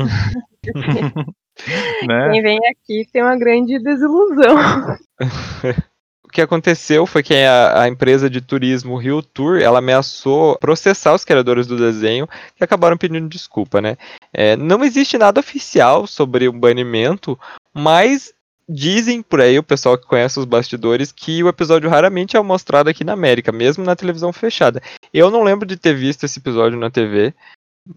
né? 2.08 2.32
Quem 2.32 2.42
vem 2.42 2.60
aqui 2.68 3.08
tem 3.12 3.22
uma 3.22 3.38
grande 3.38 3.80
desilusão. 3.80 4.56
o 6.32 6.34
que 6.34 6.42
aconteceu 6.42 7.06
foi 7.06 7.22
que 7.22 7.34
a, 7.36 7.82
a, 7.82 7.88
empresa 7.90 8.30
de 8.30 8.40
turismo 8.40 8.96
Rio 8.96 9.22
Tour, 9.22 9.60
ela 9.62 9.80
ameaçou 9.80 10.58
processar 10.60 11.14
os 11.14 11.26
criadores 11.26 11.68
do 11.68 11.76
desenho, 11.76 12.26
que 12.56 12.64
acabaram 12.64 12.96
pedindo 12.98 13.28
desculpa, 13.28 13.82
né? 13.82 13.98
É, 14.34 14.56
não 14.56 14.82
existe 14.82 15.18
nada 15.18 15.42
oficial 15.42 16.08
sobre 16.08 16.48
o 16.48 16.54
banimento, 16.54 17.38
mas 17.74 18.34
dizem 18.68 19.22
por 19.22 19.42
aí, 19.42 19.60
o 19.60 19.64
pessoal 19.64 19.98
que 19.98 20.08
conhece 20.08 20.40
os 20.40 20.46
bastidores, 20.46 21.12
que 21.12 21.44
o 21.44 21.50
episódio 21.50 21.90
raramente 21.90 22.38
é 22.38 22.42
mostrado 22.42 22.90
aqui 22.90 23.04
na 23.04 23.12
América, 23.12 23.52
mesmo 23.52 23.84
na 23.84 23.94
televisão 23.94 24.32
fechada. 24.32 24.82
Eu 25.14 25.30
não 25.30 25.44
lembro 25.44 25.68
de 25.68 25.76
ter 25.76 25.94
visto 25.94 26.24
esse 26.24 26.40
episódio 26.40 26.80
na 26.80 26.90
TV, 26.90 27.34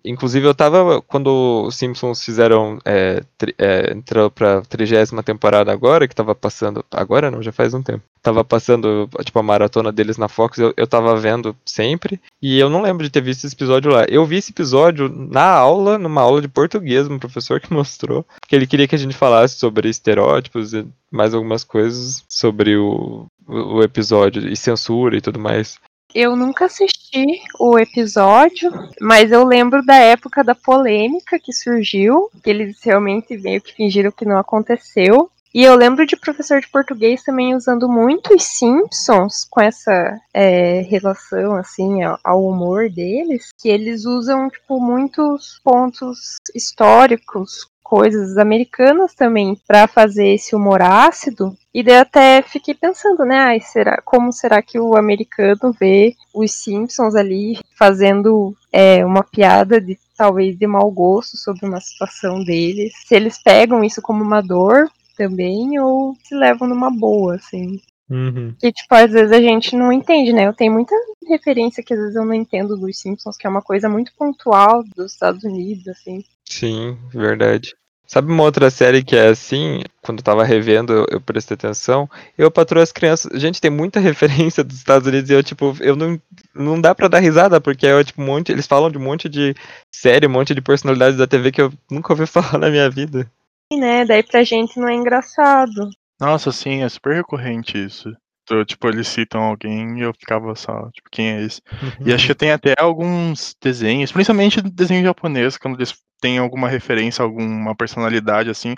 Inclusive, 0.02 0.46
eu 0.46 0.54
tava. 0.54 1.02
Quando 1.02 1.64
os 1.66 1.76
Simpsons 1.76 2.24
fizeram. 2.24 2.78
É, 2.86 3.20
é, 3.58 3.92
entrou 3.92 4.30
pra 4.30 4.62
trigésima 4.62 5.22
temporada 5.22 5.70
agora, 5.70 6.08
que 6.08 6.14
tava 6.14 6.34
passando. 6.34 6.82
Agora 6.90 7.30
não, 7.30 7.42
já 7.42 7.52
faz 7.52 7.74
um 7.74 7.82
tempo. 7.82 8.02
Tava 8.24 8.42
passando, 8.42 9.06
tipo, 9.22 9.38
a 9.38 9.42
maratona 9.42 9.92
deles 9.92 10.16
na 10.16 10.28
Fox, 10.28 10.56
eu, 10.56 10.72
eu 10.78 10.86
tava 10.86 11.14
vendo 11.14 11.54
sempre. 11.62 12.18
E 12.40 12.58
eu 12.58 12.70
não 12.70 12.80
lembro 12.80 13.04
de 13.04 13.10
ter 13.10 13.20
visto 13.20 13.44
esse 13.44 13.54
episódio 13.54 13.92
lá. 13.92 14.06
Eu 14.08 14.24
vi 14.24 14.36
esse 14.36 14.50
episódio 14.50 15.10
na 15.10 15.44
aula, 15.44 15.98
numa 15.98 16.22
aula 16.22 16.40
de 16.40 16.48
português, 16.48 17.06
um 17.06 17.18
professor 17.18 17.60
que 17.60 17.70
mostrou. 17.74 18.24
Que 18.48 18.56
ele 18.56 18.66
queria 18.66 18.88
que 18.88 18.94
a 18.94 18.98
gente 18.98 19.14
falasse 19.14 19.58
sobre 19.58 19.90
estereótipos 19.90 20.72
e 20.72 20.86
mais 21.12 21.34
algumas 21.34 21.64
coisas 21.64 22.24
sobre 22.26 22.78
o, 22.78 23.26
o 23.46 23.82
episódio, 23.82 24.48
e 24.48 24.56
censura 24.56 25.18
e 25.18 25.20
tudo 25.20 25.38
mais. 25.38 25.78
Eu 26.14 26.36
nunca 26.36 26.66
assisti 26.66 27.26
o 27.58 27.76
episódio, 27.76 28.70
mas 29.00 29.32
eu 29.32 29.44
lembro 29.44 29.84
da 29.84 29.96
época 29.96 30.44
da 30.44 30.54
polêmica 30.54 31.40
que 31.40 31.52
surgiu, 31.52 32.30
que 32.42 32.48
eles 32.48 32.78
realmente 32.82 33.36
meio 33.36 33.60
que 33.60 33.74
fingiram 33.74 34.12
que 34.12 34.24
não 34.24 34.38
aconteceu. 34.38 35.28
E 35.54 35.62
eu 35.62 35.76
lembro 35.76 36.04
de 36.04 36.16
professor 36.16 36.60
de 36.60 36.68
português 36.68 37.22
também 37.22 37.54
usando 37.54 37.88
muito 37.88 38.34
os 38.34 38.42
Simpsons 38.42 39.46
com 39.48 39.60
essa 39.60 40.20
é, 40.34 40.80
relação 40.80 41.54
assim 41.54 42.00
ao, 42.24 42.44
humor 42.44 42.90
deles, 42.90 43.50
que 43.56 43.68
eles 43.68 44.04
usam 44.04 44.50
tipo 44.50 44.80
muitos 44.80 45.60
pontos 45.62 46.38
históricos 46.52 47.68
coisas 47.84 48.36
americanas 48.36 49.14
também 49.14 49.56
para 49.68 49.86
fazer 49.86 50.34
esse 50.34 50.56
humor 50.56 50.82
ácido. 50.82 51.56
E 51.72 51.84
daí 51.84 51.98
até 51.98 52.42
fiquei 52.42 52.74
pensando, 52.74 53.24
né, 53.24 53.38
ai, 53.38 53.60
será, 53.60 54.02
como 54.04 54.32
será 54.32 54.60
que 54.60 54.80
o 54.80 54.96
americano 54.96 55.72
vê 55.78 56.16
os 56.34 56.50
Simpsons 56.50 57.14
ali 57.14 57.60
fazendo 57.78 58.56
é, 58.72 59.04
uma 59.04 59.22
piada 59.22 59.80
de 59.80 59.96
talvez 60.16 60.58
de 60.58 60.66
mau 60.66 60.90
gosto 60.90 61.36
sobre 61.36 61.64
uma 61.64 61.80
situação 61.80 62.42
deles? 62.42 62.92
Se 63.06 63.14
eles 63.14 63.40
pegam 63.40 63.84
isso 63.84 64.02
como 64.02 64.24
uma 64.24 64.40
dor 64.40 64.90
também 65.16 65.78
ou 65.78 66.16
se 66.24 66.34
levam 66.34 66.68
numa 66.68 66.90
boa, 66.90 67.36
assim. 67.36 67.80
Uhum. 68.08 68.54
Que, 68.58 68.70
tipo, 68.70 68.94
às 68.94 69.10
vezes 69.10 69.32
a 69.32 69.40
gente 69.40 69.74
não 69.74 69.92
entende, 69.92 70.32
né? 70.32 70.46
Eu 70.46 70.52
tenho 70.52 70.72
muita 70.72 70.94
referência 71.26 71.82
que 71.82 71.94
às 71.94 72.00
vezes 72.00 72.16
eu 72.16 72.24
não 72.24 72.34
entendo 72.34 72.76
dos 72.76 72.98
Simpsons, 72.98 73.36
que 73.36 73.46
é 73.46 73.50
uma 73.50 73.62
coisa 73.62 73.88
muito 73.88 74.12
pontual 74.16 74.84
dos 74.94 75.12
Estados 75.12 75.42
Unidos, 75.44 75.88
assim. 75.88 76.22
Sim, 76.44 76.98
verdade. 77.12 77.74
Sabe 78.06 78.30
uma 78.30 78.42
outra 78.42 78.70
série 78.70 79.02
que 79.02 79.16
é 79.16 79.28
assim, 79.28 79.82
quando 80.02 80.18
eu 80.18 80.24
tava 80.24 80.44
revendo, 80.44 80.92
eu, 80.92 81.06
eu 81.10 81.20
prestei 81.20 81.54
atenção, 81.54 82.08
eu 82.36 82.50
patroa 82.50 82.82
as 82.82 82.92
crianças. 82.92 83.40
Gente, 83.40 83.60
tem 83.60 83.70
muita 83.70 83.98
referência 84.00 84.62
dos 84.62 84.76
Estados 84.76 85.08
Unidos 85.08 85.30
e 85.30 85.32
eu, 85.32 85.42
tipo, 85.42 85.74
eu 85.80 85.96
não, 85.96 86.20
não 86.54 86.80
dá 86.80 86.94
pra 86.94 87.08
dar 87.08 87.20
risada, 87.20 87.60
porque 87.60 87.86
é 87.86 88.04
tipo 88.04 88.20
um 88.20 88.26
monte. 88.26 88.52
Eles 88.52 88.66
falam 88.66 88.90
de 88.90 88.98
um 88.98 89.02
monte 89.02 89.28
de 89.28 89.54
série, 89.90 90.26
um 90.26 90.30
monte 90.30 90.54
de 90.54 90.60
personalidades 90.60 91.16
da 91.18 91.26
TV 91.26 91.50
que 91.50 91.62
eu 91.62 91.72
nunca 91.90 92.12
ouvi 92.12 92.26
falar 92.28 92.58
na 92.58 92.70
minha 92.70 92.90
vida. 92.90 93.28
Né? 93.72 94.04
Daí 94.04 94.22
pra 94.22 94.44
gente 94.44 94.78
não 94.78 94.88
é 94.88 94.94
engraçado. 94.94 95.90
Nossa, 96.20 96.52
sim, 96.52 96.82
é 96.82 96.88
super 96.88 97.14
recorrente 97.14 97.76
isso. 97.76 98.10
Então, 98.44 98.64
tipo, 98.64 98.86
eles 98.88 99.08
citam 99.08 99.42
alguém 99.42 99.98
e 99.98 100.02
eu 100.02 100.12
ficava 100.12 100.54
só, 100.54 100.90
tipo, 100.90 101.08
quem 101.10 101.30
é 101.30 101.42
esse? 101.42 101.62
Uhum. 101.82 102.06
E 102.06 102.12
acho 102.12 102.26
que 102.26 102.34
tem 102.34 102.52
até 102.52 102.74
alguns 102.78 103.54
desenhos, 103.60 104.12
principalmente 104.12 104.60
desenho 104.60 105.02
japonês, 105.02 105.56
quando 105.56 105.76
eles 105.76 105.94
têm 106.20 106.38
alguma 106.38 106.68
referência, 106.68 107.22
alguma 107.22 107.74
personalidade, 107.74 108.50
assim, 108.50 108.74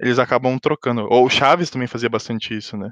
eles 0.00 0.20
acabam 0.20 0.56
trocando. 0.58 1.06
Ou 1.10 1.26
o 1.26 1.30
Chaves 1.30 1.68
também 1.68 1.88
fazia 1.88 2.08
bastante 2.08 2.56
isso, 2.56 2.76
né? 2.76 2.90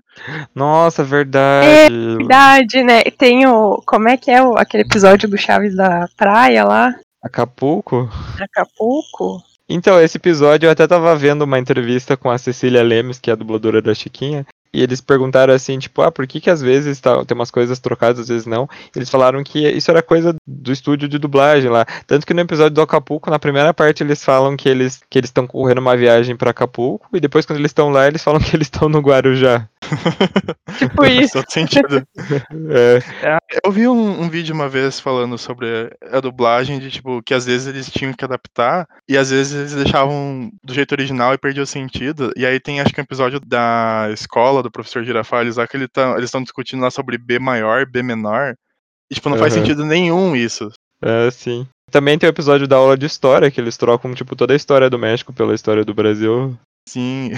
Nossa, 0.52 1.04
verdade. 1.04 1.66
É 1.66 1.88
verdade, 1.88 2.82
né? 2.82 3.02
Tem 3.04 3.46
o. 3.46 3.80
Como 3.86 4.08
é 4.08 4.16
que 4.16 4.30
é 4.30 4.42
o, 4.42 4.58
aquele 4.58 4.82
episódio 4.82 5.28
do 5.28 5.38
Chaves 5.38 5.76
da 5.76 6.08
praia 6.16 6.64
lá? 6.64 6.92
Acapulco? 7.22 8.08
Acapulco? 8.40 9.40
Então, 9.68 10.00
esse 10.00 10.16
episódio 10.16 10.66
eu 10.66 10.70
até 10.70 10.86
tava 10.86 11.14
vendo 11.16 11.42
uma 11.42 11.58
entrevista 11.58 12.16
com 12.16 12.30
a 12.30 12.38
Cecília 12.38 12.82
Lemes, 12.82 13.18
que 13.18 13.30
é 13.30 13.32
a 13.32 13.36
dubladora 13.36 13.82
da 13.82 13.92
Chiquinha, 13.94 14.46
e 14.72 14.82
eles 14.82 15.00
perguntaram 15.00 15.54
assim, 15.54 15.78
tipo, 15.78 16.02
ah, 16.02 16.12
por 16.12 16.26
que 16.26 16.40
que 16.40 16.50
às 16.50 16.60
vezes 16.60 17.00
tá, 17.00 17.24
tem 17.24 17.34
umas 17.34 17.50
coisas 17.50 17.78
trocadas, 17.80 18.20
às 18.20 18.28
vezes 18.28 18.46
não? 18.46 18.68
Eles 18.94 19.08
falaram 19.08 19.42
que 19.42 19.66
isso 19.68 19.90
era 19.90 20.02
coisa 20.02 20.36
do 20.46 20.70
estúdio 20.70 21.08
de 21.08 21.18
dublagem 21.18 21.70
lá. 21.70 21.86
Tanto 22.06 22.26
que 22.26 22.34
no 22.34 22.42
episódio 22.42 22.74
do 22.74 22.82
Acapulco, 22.82 23.30
na 23.30 23.38
primeira 23.38 23.72
parte, 23.72 24.02
eles 24.02 24.22
falam 24.22 24.56
que 24.56 24.68
eles 24.68 25.00
que 25.08 25.18
eles 25.18 25.30
estão 25.30 25.46
correndo 25.46 25.78
uma 25.78 25.96
viagem 25.96 26.36
para 26.36 26.50
Acapulco, 26.50 27.08
e 27.12 27.18
depois 27.18 27.46
quando 27.46 27.58
eles 27.58 27.70
estão 27.70 27.88
lá, 27.88 28.06
eles 28.06 28.22
falam 28.22 28.40
que 28.40 28.54
eles 28.54 28.66
estão 28.66 28.88
no 28.88 29.00
Guarujá. 29.00 29.66
Tipo 30.78 31.04
isso. 31.04 31.34
Faz 31.34 31.46
sentido. 31.52 32.06
é. 32.70 32.98
É, 33.22 33.38
eu 33.64 33.72
vi 33.72 33.86
um, 33.88 34.22
um, 34.22 34.28
vídeo 34.28 34.54
uma 34.54 34.68
vez 34.68 35.00
falando 35.00 35.36
sobre 35.38 35.90
a 36.10 36.20
dublagem, 36.20 36.78
de 36.78 36.90
tipo, 36.90 37.22
que 37.22 37.34
às 37.34 37.46
vezes 37.46 37.66
eles 37.66 37.90
tinham 37.90 38.12
que 38.12 38.24
adaptar, 38.24 38.86
e 39.08 39.16
às 39.16 39.30
vezes 39.30 39.54
eles 39.54 39.74
deixavam 39.74 40.50
do 40.64 40.74
jeito 40.74 40.92
original 40.92 41.34
e 41.34 41.38
perdia 41.38 41.62
o 41.62 41.66
sentido. 41.66 42.32
E 42.36 42.46
aí 42.46 42.60
tem 42.60 42.80
acho 42.80 42.92
que 42.92 43.00
um 43.00 43.04
episódio 43.04 43.40
da 43.40 44.08
escola 44.12 44.62
do 44.62 44.70
professor 44.70 45.04
Girafales 45.04 45.56
lá 45.56 45.66
que 45.66 45.76
ele 45.76 45.88
tá, 45.88 46.12
eles 46.12 46.24
estão 46.24 46.42
discutindo 46.42 46.82
lá 46.82 46.90
sobre 46.90 47.18
B 47.18 47.38
maior, 47.38 47.86
B 47.86 48.02
menor. 48.02 48.54
E 49.10 49.14
tipo, 49.14 49.28
não 49.28 49.36
uhum. 49.36 49.42
faz 49.42 49.52
sentido 49.52 49.84
nenhum 49.84 50.34
isso. 50.34 50.70
É, 51.02 51.30
sim. 51.30 51.66
Também 51.90 52.18
tem 52.18 52.28
o 52.28 52.32
episódio 52.32 52.66
da 52.66 52.76
aula 52.76 52.96
de 52.96 53.06
história, 53.06 53.50
que 53.50 53.60
eles 53.60 53.76
trocam, 53.76 54.12
tipo, 54.14 54.34
toda 54.34 54.52
a 54.52 54.56
história 54.56 54.90
do 54.90 54.98
México 54.98 55.32
pela 55.32 55.54
história 55.54 55.84
do 55.84 55.94
Brasil. 55.94 56.58
Sim. 56.88 57.30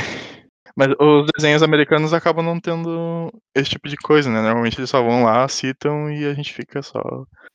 Mas 0.77 0.89
os 0.99 1.27
desenhos 1.37 1.63
americanos 1.63 2.13
acabam 2.13 2.45
não 2.45 2.61
tendo 2.61 3.33
esse 3.55 3.71
tipo 3.71 3.89
de 3.89 3.97
coisa, 3.97 4.31
né? 4.31 4.41
Normalmente 4.41 4.79
eles 4.79 4.91
só 4.91 5.03
vão 5.03 5.25
lá, 5.25 5.47
citam 5.49 6.11
e 6.11 6.25
a 6.25 6.35
gente 6.35 6.53
fica 6.53 6.83
só 6.83 7.01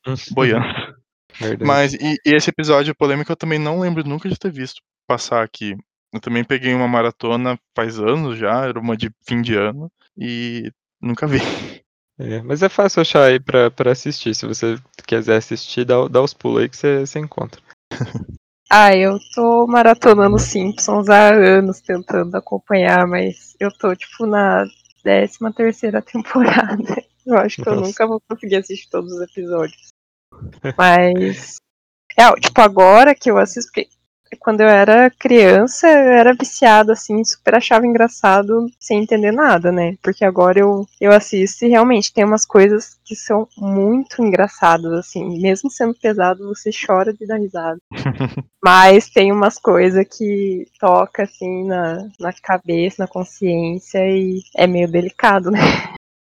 boiando. 0.32 0.65
Verdade. 1.39 1.65
Mas 1.65 1.93
e, 1.93 2.17
e, 2.25 2.36
esse 2.36 2.50
episódio 2.50 2.96
polêmico 2.96 3.32
eu 3.32 3.36
também 3.36 3.60
não 3.60 3.79
lembro 3.79 4.03
nunca 4.03 4.29
de 4.29 4.38
ter 4.38 4.51
visto 4.51 4.82
passar 5.08 5.43
aqui. 5.43 5.75
Eu 6.13 6.20
também 6.20 6.43
peguei 6.43 6.74
uma 6.74 6.88
maratona 6.88 7.58
faz 7.75 8.00
anos 8.00 8.38
já, 8.38 8.65
era 8.65 8.79
uma 8.79 8.96
de 8.96 9.10
fim 9.27 9.41
de 9.41 9.55
ano, 9.55 9.91
e 10.17 10.72
nunca 11.01 11.27
vi. 11.27 11.38
É, 12.20 12.43
mas 12.43 12.62
é 12.62 12.70
fácil 12.70 13.01
achar 13.01 13.24
aí 13.24 13.39
pra, 13.39 13.72
pra 13.72 13.91
assistir. 13.91 14.36
Se 14.36 14.46
você 14.46 14.77
quiser 15.08 15.36
assistir, 15.36 15.84
dá, 15.84 16.08
dá 16.08 16.22
os 16.22 16.32
pulos 16.32 16.62
aí 16.62 16.70
que 16.70 16.77
você, 16.77 17.00
você 17.00 17.17
encontra. 17.17 17.60
Ah, 18.70 18.96
eu 18.96 19.20
tô 19.34 19.67
maratonando 19.67 20.39
Simpsons 20.39 21.10
há 21.10 21.34
anos 21.34 21.79
tentando 21.82 22.36
acompanhar, 22.36 23.05
mas 23.08 23.55
eu 23.60 23.72
tô, 23.72 23.96
tipo, 23.96 24.25
na 24.25 24.65
13 25.03 25.38
terceira 25.55 26.01
temporada. 26.03 27.03
Eu 27.25 27.38
acho 27.38 27.62
que 27.62 27.70
Nossa. 27.70 27.82
eu 27.82 27.88
nunca 27.88 28.08
vou 28.08 28.22
conseguir 28.27 28.58
assistir 28.58 28.89
todos 28.89 29.12
os 29.13 29.22
episódios. 29.22 29.89
Mas. 30.77 31.58
É, 32.17 32.32
tipo, 32.39 32.62
agora 32.62 33.15
que 33.15 33.29
eu 33.29 33.38
assisto, 33.38 33.72
porque 33.72 33.89
quando 34.40 34.62
eu 34.62 34.68
era 34.68 35.10
criança, 35.10 35.88
eu 35.88 36.12
era 36.13 36.34
viciada, 36.34 36.94
assim, 36.94 37.24
super 37.24 37.56
achava 37.56 37.86
engraçado 37.86 38.68
sem 38.80 39.02
entender 39.02 39.32
nada, 39.32 39.72
né? 39.72 39.96
Porque 40.02 40.25
agora 40.25 40.60
eu, 40.60 40.86
eu 41.00 41.12
assisto 41.12 41.66
e 41.66 41.70
realmente 41.70 42.13
tem 42.13 42.24
umas 42.24 42.46
coisas 42.46 42.98
que 43.04 43.16
são 43.16 43.48
muito 43.58 44.22
engraçadas, 44.22 44.92
assim. 44.94 45.42
Mesmo 45.42 45.70
sendo 45.70 45.94
pesado, 45.96 46.48
você 46.48 46.70
chora 46.72 47.13
de 47.13 47.25
dar 47.25 47.38
risada. 47.38 47.80
Mas 48.63 49.10
tem 49.10 49.32
umas 49.32 49.58
coisas 49.58 50.06
que 50.08 50.66
toca, 50.80 51.24
assim, 51.24 51.66
na, 51.66 52.08
na 52.20 52.34
cabeça, 52.34 53.04
na 53.04 53.08
consciência 53.08 54.00
e 54.00 54.42
é 54.56 54.66
meio 54.66 54.90
delicado, 54.90 55.52
né? 55.52 55.60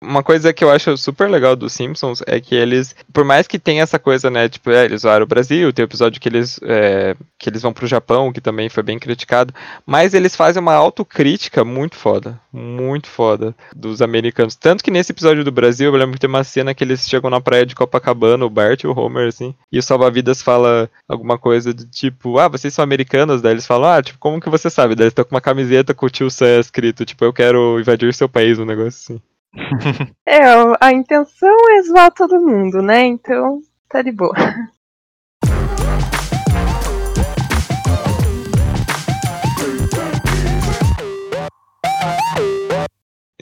Uma 0.05 0.23
coisa 0.23 0.53
que 0.53 0.63
eu 0.63 0.71
acho 0.71 0.97
super 0.97 1.31
legal 1.31 1.57
dos 1.57 1.73
Simpsons 1.73 2.23
é 2.27 2.39
que 2.41 2.55
eles, 2.55 2.95
por 3.13 3.25
mais 3.25 3.47
que 3.47 3.59
tenha 3.59 3.83
essa 3.83 3.99
coisa, 3.99 4.31
né, 4.31 4.49
tipo, 4.49 4.71
é, 4.71 4.85
eles 4.85 5.03
zoaram 5.03 5.25
o 5.25 5.29
Brasil, 5.29 5.73
tem 5.73 5.83
o 5.83 5.89
episódio 5.89 6.21
que 6.21 6.29
eles, 6.29 6.61
é, 6.63 7.17
que 7.39 7.49
eles 7.49 7.63
vão 7.63 7.73
pro 7.73 7.87
Japão, 7.87 8.33
que 8.33 8.41
também 8.41 8.69
foi 8.69 8.83
bem 8.83 8.99
criticado, 8.99 9.55
mas 9.87 10.13
eles 10.13 10.37
fazem 10.37 10.61
uma 10.61 10.75
autocrítica 10.75 11.65
muito 11.65 11.97
foda, 11.97 12.39
muito 12.53 13.09
foda 13.09 13.55
dos 13.75 14.03
americanos. 14.03 14.55
Tanto 14.55 14.85
que 14.85 14.91
nesse 14.91 15.13
episódio 15.13 15.43
do 15.43 15.51
Brasil, 15.51 15.93
eu 15.93 15.99
lembro 15.99 16.15
que 16.15 16.21
tem 16.21 16.29
uma 16.29 16.45
cena 16.45 16.75
que 16.75 16.85
eles 16.85 17.09
chegam 17.09 17.31
na 17.31 17.41
praia 17.41 17.65
de 17.65 17.75
Copacabana, 17.75 18.45
o 18.45 18.51
Bart 18.51 18.83
e 18.85 18.87
o 18.87 18.99
Homer, 18.99 19.29
assim, 19.29 19.55
e 19.73 19.79
o 19.79 19.83
salva-vidas 19.83 20.43
fala 20.43 20.91
alguma 21.09 21.39
coisa 21.39 21.73
do 21.73 21.85
tipo, 21.87 22.39
ah, 22.39 22.49
vocês 22.49 22.75
são 22.75 22.83
americanos? 22.83 23.41
Daí 23.41 23.53
eles 23.53 23.67
falam, 23.67 23.91
ah, 23.91 24.03
tipo, 24.03 24.19
como 24.19 24.41
que 24.41 24.51
você 24.51 24.69
sabe? 24.69 24.95
Daí 24.95 25.05
eles 25.05 25.13
estão 25.13 25.25
com 25.25 25.35
uma 25.35 25.41
camiseta 25.41 25.95
com 25.95 26.07
o 26.07 26.11
tio 26.11 26.31
Sam 26.31 26.61
escrito, 26.61 27.05
tipo, 27.05 27.25
eu 27.25 27.33
quero 27.33 27.81
invadir 27.81 28.13
seu 28.15 28.29
país, 28.29 28.59
um 28.59 28.65
negócio 28.65 28.89
assim. 28.89 29.21
É, 30.27 30.41
a 30.81 30.93
intenção 30.93 31.57
é 31.71 31.83
zoar 31.83 32.13
todo 32.13 32.41
mundo, 32.41 32.83
né? 32.83 33.03
Então, 33.03 33.61
tá 33.89 34.03
de 34.03 34.11
boa. 34.11 34.35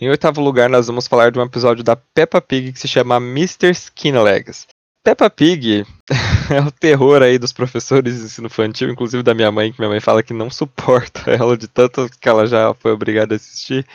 Em 0.00 0.08
oitavo 0.08 0.40
lugar, 0.40 0.68
nós 0.68 0.88
vamos 0.88 1.06
falar 1.06 1.30
de 1.30 1.38
um 1.38 1.42
episódio 1.42 1.84
da 1.84 1.94
Peppa 1.94 2.40
Pig 2.40 2.72
que 2.72 2.80
se 2.80 2.88
chama 2.88 3.18
Mr. 3.18 3.70
Skinlegs. 3.70 4.66
Peppa 5.04 5.30
Pig 5.30 5.86
é 6.50 6.60
o 6.60 6.72
terror 6.72 7.22
aí 7.22 7.38
dos 7.38 7.52
professores 7.52 8.18
de 8.18 8.24
ensino 8.24 8.48
infantil, 8.48 8.90
inclusive 8.90 9.22
da 9.22 9.32
minha 9.32 9.52
mãe, 9.52 9.72
que 9.72 9.80
minha 9.80 9.88
mãe 9.88 10.00
fala 10.00 10.22
que 10.22 10.32
não 10.32 10.50
suporta 10.50 11.30
ela 11.30 11.56
de 11.56 11.68
tanto 11.68 12.08
que 12.20 12.28
ela 12.28 12.46
já 12.46 12.74
foi 12.74 12.90
obrigada 12.90 13.34
a 13.34 13.36
assistir. 13.36 13.86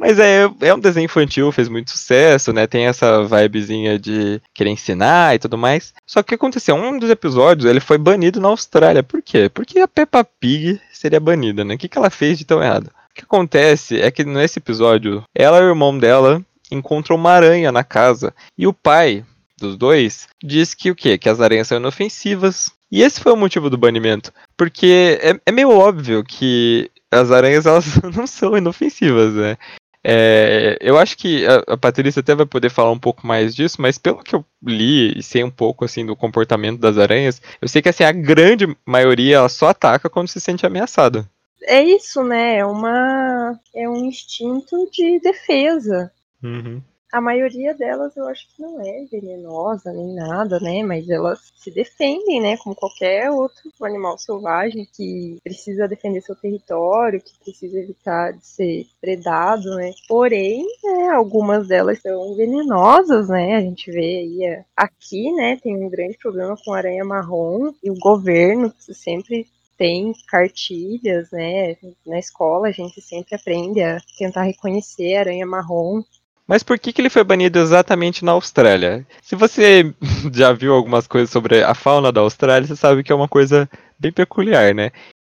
Mas 0.00 0.18
é, 0.18 0.50
é 0.62 0.74
um 0.74 0.78
desenho 0.78 1.04
infantil, 1.04 1.52
fez 1.52 1.68
muito 1.68 1.90
sucesso, 1.90 2.54
né? 2.54 2.66
Tem 2.66 2.86
essa 2.86 3.22
vibezinha 3.22 3.98
de 3.98 4.40
querer 4.54 4.70
ensinar 4.70 5.34
e 5.34 5.38
tudo 5.38 5.58
mais. 5.58 5.92
Só 6.06 6.22
que 6.22 6.28
o 6.28 6.28
que 6.30 6.34
aconteceu? 6.36 6.74
Um 6.74 6.98
dos 6.98 7.10
episódios 7.10 7.70
ele 7.70 7.80
foi 7.80 7.98
banido 7.98 8.40
na 8.40 8.48
Austrália. 8.48 9.02
Por 9.02 9.20
quê? 9.20 9.50
Porque 9.52 9.78
a 9.78 9.86
Peppa 9.86 10.24
Pig 10.24 10.80
seria 10.90 11.20
banida, 11.20 11.66
né? 11.66 11.74
O 11.74 11.78
que, 11.78 11.86
que 11.86 11.98
ela 11.98 12.08
fez 12.08 12.38
de 12.38 12.46
tão 12.46 12.62
errado? 12.62 12.86
O 12.86 13.14
que 13.14 13.24
acontece 13.24 14.00
é 14.00 14.10
que 14.10 14.24
nesse 14.24 14.58
episódio, 14.58 15.22
ela 15.34 15.58
e 15.58 15.64
o 15.64 15.68
irmão 15.68 15.98
dela 15.98 16.42
encontram 16.70 17.16
uma 17.16 17.32
aranha 17.32 17.70
na 17.70 17.84
casa. 17.84 18.32
E 18.56 18.66
o 18.66 18.72
pai 18.72 19.22
dos 19.58 19.76
dois 19.76 20.28
diz 20.42 20.72
que 20.72 20.90
o 20.90 20.96
quê? 20.96 21.18
Que 21.18 21.28
as 21.28 21.42
aranhas 21.42 21.68
são 21.68 21.76
inofensivas. 21.76 22.70
E 22.90 23.02
esse 23.02 23.20
foi 23.20 23.32
o 23.32 23.36
motivo 23.36 23.68
do 23.68 23.76
banimento. 23.76 24.32
Porque 24.56 25.18
é, 25.20 25.38
é 25.44 25.52
meio 25.52 25.70
óbvio 25.70 26.24
que 26.24 26.90
as 27.10 27.30
aranhas 27.30 27.66
elas 27.66 28.00
não 28.16 28.26
são 28.26 28.56
inofensivas, 28.56 29.34
né? 29.34 29.56
É, 30.02 30.78
eu 30.80 30.96
acho 30.98 31.16
que 31.16 31.46
a, 31.46 31.74
a, 31.74 31.76
Patrícia 31.76 32.20
até 32.20 32.34
vai 32.34 32.46
poder 32.46 32.70
falar 32.70 32.90
um 32.90 32.98
pouco 32.98 33.26
mais 33.26 33.54
disso, 33.54 33.80
mas 33.80 33.98
pelo 33.98 34.22
que 34.22 34.34
eu 34.34 34.44
li 34.64 35.18
e 35.18 35.22
sei 35.22 35.44
um 35.44 35.50
pouco 35.50 35.84
assim 35.84 36.06
do 36.06 36.16
comportamento 36.16 36.80
das 36.80 36.96
aranhas, 36.96 37.40
eu 37.60 37.68
sei 37.68 37.82
que 37.82 37.88
assim, 37.88 38.04
a 38.04 38.12
grande 38.12 38.66
maioria 38.84 39.36
ela 39.36 39.48
só 39.48 39.68
ataca 39.68 40.08
quando 40.08 40.28
se 40.28 40.40
sente 40.40 40.64
ameaçada. 40.64 41.28
É 41.62 41.82
isso, 41.82 42.24
né? 42.24 42.56
É 42.56 42.64
uma 42.64 43.60
é 43.74 43.88
um 43.88 44.06
instinto 44.06 44.88
de 44.90 45.20
defesa. 45.20 46.10
Uhum 46.42 46.80
a 47.12 47.20
maioria 47.20 47.74
delas 47.74 48.16
eu 48.16 48.26
acho 48.28 48.46
que 48.54 48.62
não 48.62 48.80
é 48.80 49.04
venenosa 49.10 49.92
nem 49.92 50.14
nada, 50.14 50.58
né? 50.60 50.82
Mas 50.82 51.08
elas 51.08 51.52
se 51.56 51.70
defendem, 51.70 52.40
né? 52.40 52.56
Como 52.56 52.74
qualquer 52.74 53.30
outro 53.30 53.70
animal 53.82 54.18
selvagem 54.18 54.86
que 54.94 55.38
precisa 55.42 55.88
defender 55.88 56.20
seu 56.20 56.36
território, 56.36 57.20
que 57.20 57.38
precisa 57.44 57.78
evitar 57.78 58.32
de 58.32 58.46
ser 58.46 58.86
predado, 59.00 59.74
né? 59.76 59.92
Porém, 60.08 60.64
né, 60.84 61.08
algumas 61.08 61.68
delas 61.68 62.00
são 62.00 62.34
venenosas, 62.36 63.28
né? 63.28 63.56
A 63.56 63.60
gente 63.60 63.90
vê 63.90 64.00
aí 64.00 64.44
é, 64.44 64.64
aqui, 64.76 65.32
né? 65.32 65.56
Tem 65.56 65.76
um 65.76 65.90
grande 65.90 66.16
problema 66.18 66.56
com 66.64 66.72
aranha 66.72 67.04
marrom 67.04 67.72
e 67.82 67.90
o 67.90 67.98
governo 67.98 68.72
sempre 68.78 69.46
tem 69.80 70.12
cartilhas, 70.28 71.30
né? 71.30 71.74
Na 72.06 72.18
escola 72.18 72.68
a 72.68 72.70
gente 72.70 73.00
sempre 73.00 73.34
aprende 73.34 73.82
a 73.82 73.98
tentar 74.18 74.42
reconhecer 74.42 75.16
a 75.16 75.20
aranha 75.20 75.46
marrom 75.46 76.02
mas 76.50 76.64
por 76.64 76.80
que, 76.80 76.92
que 76.92 77.00
ele 77.00 77.08
foi 77.08 77.22
banido 77.22 77.60
exatamente 77.60 78.24
na 78.24 78.32
Austrália? 78.32 79.06
Se 79.22 79.36
você 79.36 79.94
já 80.34 80.52
viu 80.52 80.74
algumas 80.74 81.06
coisas 81.06 81.30
sobre 81.30 81.62
a 81.62 81.74
fauna 81.74 82.10
da 82.10 82.22
Austrália, 82.22 82.66
você 82.66 82.74
sabe 82.74 83.04
que 83.04 83.12
é 83.12 83.14
uma 83.14 83.28
coisa 83.28 83.70
bem 83.96 84.10
peculiar, 84.10 84.74
né? 84.74 84.90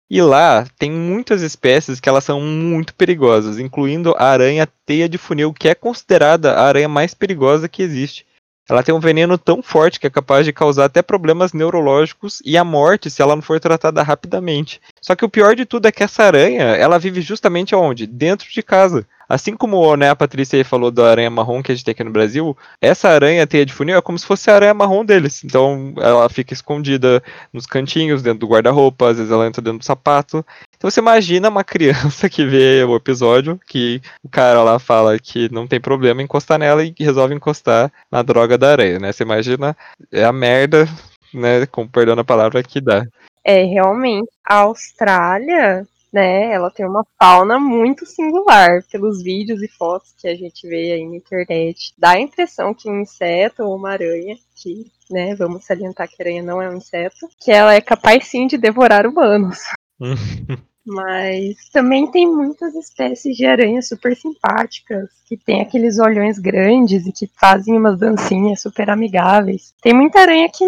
E 0.09 0.21
lá 0.21 0.65
tem 0.77 0.89
muitas 0.89 1.41
espécies 1.41 1.99
que 1.99 2.07
elas 2.07 2.23
são 2.23 2.39
muito 2.39 2.95
perigosas, 2.95 3.59
incluindo 3.59 4.15
a 4.17 4.27
aranha 4.27 4.65
teia 4.85 5.09
de 5.09 5.17
funil, 5.17 5.51
que 5.51 5.67
é 5.67 5.75
considerada 5.75 6.53
a 6.53 6.63
aranha 6.63 6.87
mais 6.87 7.13
perigosa 7.13 7.67
que 7.67 7.83
existe. 7.83 8.25
Ela 8.69 8.83
tem 8.83 8.93
um 8.93 8.99
veneno 8.99 9.37
tão 9.37 9.63
forte 9.63 9.99
que 9.99 10.07
é 10.07 10.09
capaz 10.09 10.45
de 10.45 10.53
causar 10.53 10.85
até 10.85 11.01
problemas 11.01 11.53
neurológicos 11.53 12.41
e 12.45 12.57
a 12.57 12.63
morte 12.63 13.09
se 13.09 13.21
ela 13.21 13.35
não 13.35 13.41
for 13.41 13.59
tratada 13.59 14.03
rapidamente. 14.03 14.79
Só 15.01 15.15
que 15.15 15.25
o 15.25 15.29
pior 15.29 15.55
de 15.55 15.65
tudo 15.65 15.87
é 15.87 15.91
que 15.91 16.03
essa 16.03 16.23
aranha, 16.23 16.63
ela 16.63 16.99
vive 16.99 17.21
justamente 17.21 17.75
onde? 17.75 18.05
Dentro 18.05 18.47
de 18.49 18.61
casa. 18.61 19.07
Assim 19.29 19.55
como 19.55 19.95
né, 19.95 20.09
a 20.09 20.15
Patrícia 20.15 20.65
falou 20.65 20.89
da 20.89 21.07
aranha 21.07 21.29
marrom 21.29 21.61
que 21.61 21.71
a 21.71 21.75
gente 21.75 21.85
tem 21.85 21.91
aqui 21.91 22.03
no 22.03 22.09
Brasil, 22.09 22.57
essa 22.81 23.09
aranha 23.09 23.45
teia 23.45 23.63
de 23.63 23.71
funil 23.71 23.95
é 23.95 24.01
como 24.01 24.17
se 24.17 24.25
fosse 24.25 24.49
a 24.49 24.55
aranha 24.55 24.73
marrom 24.73 25.05
deles. 25.05 25.43
Então 25.43 25.93
ela 25.97 26.27
fica 26.29 26.51
escondida 26.51 27.21
nos 27.53 27.67
cantinhos, 27.67 28.23
dentro 28.23 28.39
do 28.39 28.47
guarda-roupa, 28.47 29.09
às 29.09 29.17
vezes 29.17 29.31
ela 29.31 29.45
entra 29.45 29.61
dentro 29.61 29.77
do 29.77 29.85
sapato. 29.85 30.43
Então 30.79 30.89
você 30.89 31.01
imagina 31.01 31.49
uma 31.49 31.61
criança 31.61 32.29
que 32.31 32.45
vê 32.45 32.81
o 32.85 32.95
episódio, 32.95 33.59
que 33.67 34.01
o 34.23 34.29
cara 34.29 34.63
lá 34.63 34.79
fala 34.79 35.19
que 35.19 35.51
não 35.51 35.67
tem 35.67 35.79
problema 35.79 36.21
encostar 36.21 36.57
nela 36.57 36.85
e 36.85 36.95
resolve 36.97 37.35
encostar 37.35 37.91
na 38.09 38.21
droga 38.21 38.57
da 38.57 38.71
aranha, 38.71 38.97
né? 38.97 39.11
Você 39.11 39.23
imagina, 39.23 39.75
é 40.09 40.23
a 40.23 40.31
merda, 40.31 40.87
né, 41.33 41.65
com 41.65 41.85
perdão 41.85 42.17
a 42.17 42.23
palavra, 42.23 42.63
que 42.63 42.79
dá. 42.79 43.05
É, 43.43 43.63
realmente, 43.63 44.29
a 44.45 44.59
Austrália 44.59 45.85
né? 46.11 46.51
Ela 46.51 46.71
tem 46.71 46.87
uma 46.87 47.05
fauna 47.21 47.59
muito 47.59 48.03
singular. 48.03 48.83
Pelos 48.91 49.21
vídeos 49.21 49.61
e 49.61 49.67
fotos 49.67 50.15
que 50.17 50.27
a 50.27 50.35
gente 50.35 50.67
vê 50.67 50.93
aí 50.93 51.07
na 51.07 51.17
internet, 51.17 51.93
dá 51.97 52.11
a 52.11 52.19
impressão 52.19 52.73
que 52.73 52.89
um 52.89 53.01
inseto 53.01 53.63
ou 53.63 53.75
uma 53.75 53.91
aranha, 53.91 54.35
que, 54.55 54.91
né, 55.09 55.35
vamos 55.35 55.65
salientar 55.65 56.07
que 56.07 56.15
a 56.19 56.25
aranha 56.25 56.41
não 56.41 56.59
é 56.59 56.67
um 56.67 56.77
inseto, 56.77 57.29
que 57.39 57.51
ela 57.51 57.75
é 57.75 57.81
capaz 57.81 58.25
sim 58.25 58.47
de 58.47 58.57
devorar 58.57 59.05
humanos. 59.05 59.59
Mas 60.85 61.55
também 61.71 62.09
tem 62.09 62.27
muitas 62.27 62.73
espécies 62.73 63.35
de 63.35 63.45
aranhas 63.45 63.87
super 63.87 64.15
simpáticas, 64.15 65.09
que 65.25 65.37
tem 65.37 65.61
aqueles 65.61 65.99
olhões 65.99 66.39
grandes 66.39 67.05
e 67.05 67.11
que 67.11 67.29
fazem 67.39 67.77
umas 67.77 67.99
dancinhas 67.99 68.61
super 68.61 68.89
amigáveis. 68.89 69.73
Tem 69.81 69.93
muita 69.93 70.21
aranha 70.21 70.49
que 70.49 70.65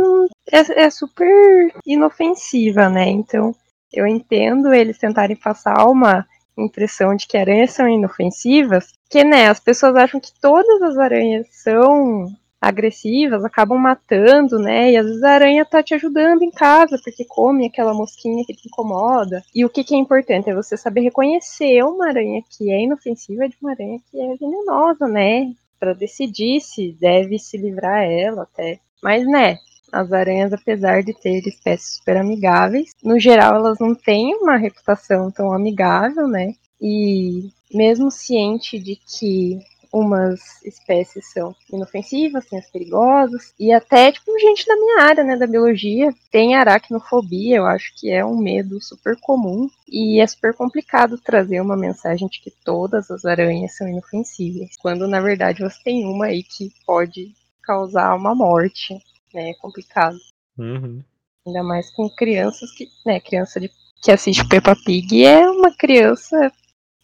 é, 0.51 0.83
é 0.83 0.89
super 0.89 1.73
inofensiva, 1.85 2.89
né? 2.89 3.09
Então 3.09 3.55
eu 3.91 4.05
entendo 4.05 4.73
eles 4.73 4.97
tentarem 4.97 5.35
passar 5.35 5.85
uma 5.87 6.25
impressão 6.57 7.15
de 7.15 7.27
que 7.27 7.37
aranhas 7.37 7.71
são 7.71 7.87
inofensivas, 7.87 8.93
que 9.09 9.23
né, 9.23 9.49
as 9.49 9.59
pessoas 9.59 9.95
acham 9.95 10.19
que 10.19 10.31
todas 10.39 10.81
as 10.81 10.97
aranhas 10.97 11.47
são 11.51 12.27
agressivas, 12.61 13.43
acabam 13.43 13.79
matando, 13.79 14.59
né? 14.59 14.91
E 14.91 14.97
às 14.97 15.05
vezes 15.07 15.23
a 15.23 15.31
aranha 15.31 15.65
tá 15.65 15.81
te 15.81 15.95
ajudando 15.95 16.43
em 16.43 16.51
casa 16.51 16.99
porque 17.03 17.25
come 17.25 17.65
aquela 17.65 17.93
mosquinha 17.93 18.45
que 18.45 18.53
te 18.53 18.67
incomoda. 18.67 19.43
E 19.53 19.65
o 19.65 19.69
que, 19.69 19.83
que 19.83 19.95
é 19.95 19.97
importante 19.97 20.49
é 20.49 20.53
você 20.53 20.77
saber 20.77 21.01
reconhecer 21.01 21.83
uma 21.83 22.07
aranha 22.07 22.43
que 22.47 22.71
é 22.71 22.81
inofensiva 22.81 23.49
de 23.49 23.57
uma 23.59 23.71
aranha 23.71 23.99
que 24.11 24.21
é 24.21 24.35
venenosa, 24.35 25.07
né? 25.07 25.51
Para 25.79 25.93
decidir 25.93 26.61
se 26.61 26.95
deve 27.01 27.39
se 27.39 27.57
livrar 27.57 28.03
ela 28.03 28.43
até. 28.43 28.79
Mas, 29.01 29.25
né, 29.25 29.57
as 29.91 30.11
aranhas, 30.13 30.53
apesar 30.53 31.01
de 31.01 31.13
ter 31.13 31.45
espécies 31.47 31.95
super 31.97 32.17
amigáveis, 32.17 32.91
no 33.03 33.19
geral 33.19 33.55
elas 33.55 33.79
não 33.79 33.95
têm 33.95 34.35
uma 34.35 34.55
reputação 34.55 35.31
tão 35.31 35.51
amigável, 35.51 36.27
né? 36.27 36.53
E 36.79 37.49
mesmo 37.73 38.11
ciente 38.11 38.79
de 38.79 38.95
que 38.95 39.59
umas 39.91 40.61
espécies 40.63 41.31
são 41.31 41.55
inofensivas, 41.71 42.45
tem 42.45 42.59
as 42.59 42.69
perigosas, 42.69 43.53
e 43.59 43.71
até, 43.71 44.11
tipo, 44.11 44.37
gente 44.39 44.65
da 44.65 44.75
minha 44.75 45.01
área, 45.03 45.23
né, 45.23 45.35
da 45.35 45.47
biologia, 45.47 46.13
tem 46.31 46.55
aracnofobia, 46.55 47.57
eu 47.57 47.65
acho 47.65 47.93
que 47.97 48.09
é 48.11 48.25
um 48.25 48.37
medo 48.37 48.81
super 48.81 49.17
comum, 49.19 49.69
e 49.87 50.21
é 50.21 50.27
super 50.27 50.53
complicado 50.53 51.17
trazer 51.17 51.59
uma 51.61 51.75
mensagem 51.75 52.27
de 52.27 52.39
que 52.41 52.51
todas 52.63 53.11
as 53.11 53.25
aranhas 53.25 53.75
são 53.75 53.87
inofensíveis, 53.87 54.77
quando 54.81 55.07
na 55.07 55.19
verdade 55.19 55.61
você 55.61 55.83
tem 55.83 56.05
uma 56.05 56.27
aí 56.27 56.43
que 56.43 56.71
pode 56.85 57.33
causar 57.61 58.15
uma 58.15 58.33
morte 58.33 58.97
né? 59.33 59.51
É 59.51 59.53
complicado. 59.55 60.17
Uhum. 60.57 61.03
Ainda 61.45 61.63
mais 61.63 61.89
com 61.91 62.09
crianças 62.09 62.71
que, 62.71 62.87
né, 63.05 63.19
criança 63.19 63.59
de, 63.59 63.71
que 64.01 64.11
assiste 64.11 64.47
Peppa 64.47 64.75
Pig 64.75 65.25
é 65.25 65.49
uma 65.49 65.75
criança 65.75 66.51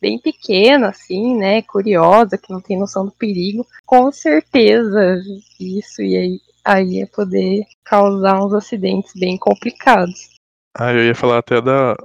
bem 0.01 0.19
pequena, 0.19 0.89
assim, 0.89 1.37
né, 1.37 1.61
curiosa, 1.61 2.37
que 2.37 2.51
não 2.51 2.61
tem 2.61 2.77
noção 2.77 3.05
do 3.05 3.11
perigo. 3.11 3.65
Com 3.85 4.11
certeza 4.11 5.21
isso 5.59 6.01
ia, 6.01 6.39
aí 6.63 6.99
ia 6.99 7.07
poder 7.07 7.63
causar 7.83 8.43
uns 8.43 8.53
acidentes 8.53 9.13
bem 9.15 9.37
complicados. 9.37 10.35
Ah, 10.75 10.93
eu 10.93 11.03
ia 11.03 11.15
falar 11.15 11.39
até 11.39 11.61
da, 11.61 11.95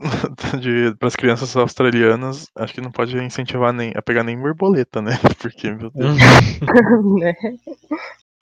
para 0.98 1.08
as 1.08 1.16
crianças 1.16 1.54
australianas, 1.56 2.46
acho 2.56 2.74
que 2.74 2.80
não 2.80 2.90
pode 2.90 3.16
incentivar 3.18 3.72
nem 3.72 3.92
a 3.94 4.02
pegar 4.02 4.24
nem 4.24 4.38
borboleta, 4.38 5.02
né? 5.02 5.12
Porque, 5.40 5.70
meu 5.70 5.90
Deus. 5.90 6.16
né? 7.20 7.34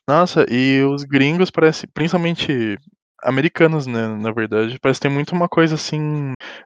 Nossa, 0.09 0.47
e 0.49 0.83
os 0.83 1.05
gringos 1.05 1.51
parece, 1.51 1.87
principalmente 1.87 2.79
americanos, 3.23 3.87
né, 3.87 4.07
na 4.09 4.33
verdade, 4.33 4.79
parece 4.79 5.01
ter 5.01 5.09
muito 5.09 5.35
uma 5.35 5.49
coisa 5.49 5.75
assim. 5.75 6.01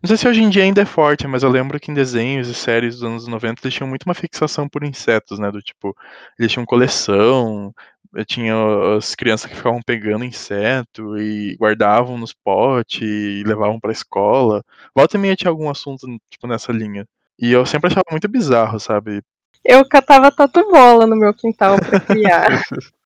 Não 0.03 0.07
sei 0.07 0.17
se 0.17 0.29
hoje 0.29 0.43
em 0.43 0.51
dia 0.51 0.63
ainda 0.63 0.83
é 0.83 0.85
forte, 0.85 1.27
mas 1.27 1.43
eu 1.43 1.51
lembro 1.51 1.81
que 1.81 1.91
em 1.91 1.95
desenhos 1.95 2.49
e 2.49 2.55
séries 2.55 2.97
dos 2.97 3.05
anos 3.05 3.27
90 3.27 3.61
eles 3.65 3.75
tinham 3.75 3.89
muito 3.89 4.05
uma 4.05 4.15
fixação 4.15 4.69
por 4.69 4.85
insetos, 4.85 5.39
né? 5.39 5.51
Do 5.51 5.63
tipo, 5.63 5.97
eles 6.39 6.53
tinham 6.53 6.67
coleção, 6.67 7.75
eh, 8.17 8.25
tinha 8.25 8.55
as 8.97 9.15
crianças 9.15 9.51
que 9.51 9.57
ficavam 9.57 9.81
pegando 9.85 10.25
inseto 10.25 11.19
e 11.19 11.57
guardavam 11.57 12.19
nos 12.19 12.33
potes 12.33 13.03
e 13.03 13.43
levavam 13.47 13.81
pra 13.81 13.93
escola. 13.93 14.63
Volta 14.95 15.17
e 15.17 15.21
meia 15.21 15.37
tinha 15.37 15.51
algum 15.51 15.71
assunto, 15.71 16.07
tipo, 16.31 16.47
nessa 16.47 16.73
linha. 16.73 17.07
E 17.39 17.51
eu 17.53 17.65
sempre 17.67 17.89
achava 17.89 18.05
muito 18.11 18.29
bizarro, 18.29 18.79
sabe? 18.79 19.23
Eu 19.65 19.89
catava 19.89 20.31
tatu 20.31 20.71
bola 20.71 21.07
no 21.07 21.17
meu 21.17 21.33
quintal 21.33 21.77
pra 21.79 22.01
criar. 22.01 22.47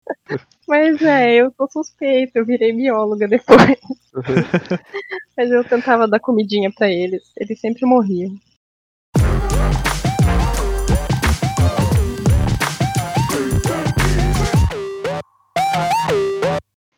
Mas 0.66 1.00
é, 1.02 1.34
eu 1.36 1.52
sou 1.56 1.68
suspeita, 1.70 2.38
eu 2.38 2.44
virei 2.44 2.72
bióloga 2.72 3.28
depois. 3.28 3.78
Mas 5.36 5.50
eu 5.50 5.62
tentava 5.64 6.08
dar 6.08 6.18
comidinha 6.18 6.72
pra 6.72 6.90
eles, 6.90 7.22
eles 7.36 7.60
sempre 7.60 7.86
morriam. 7.86 8.34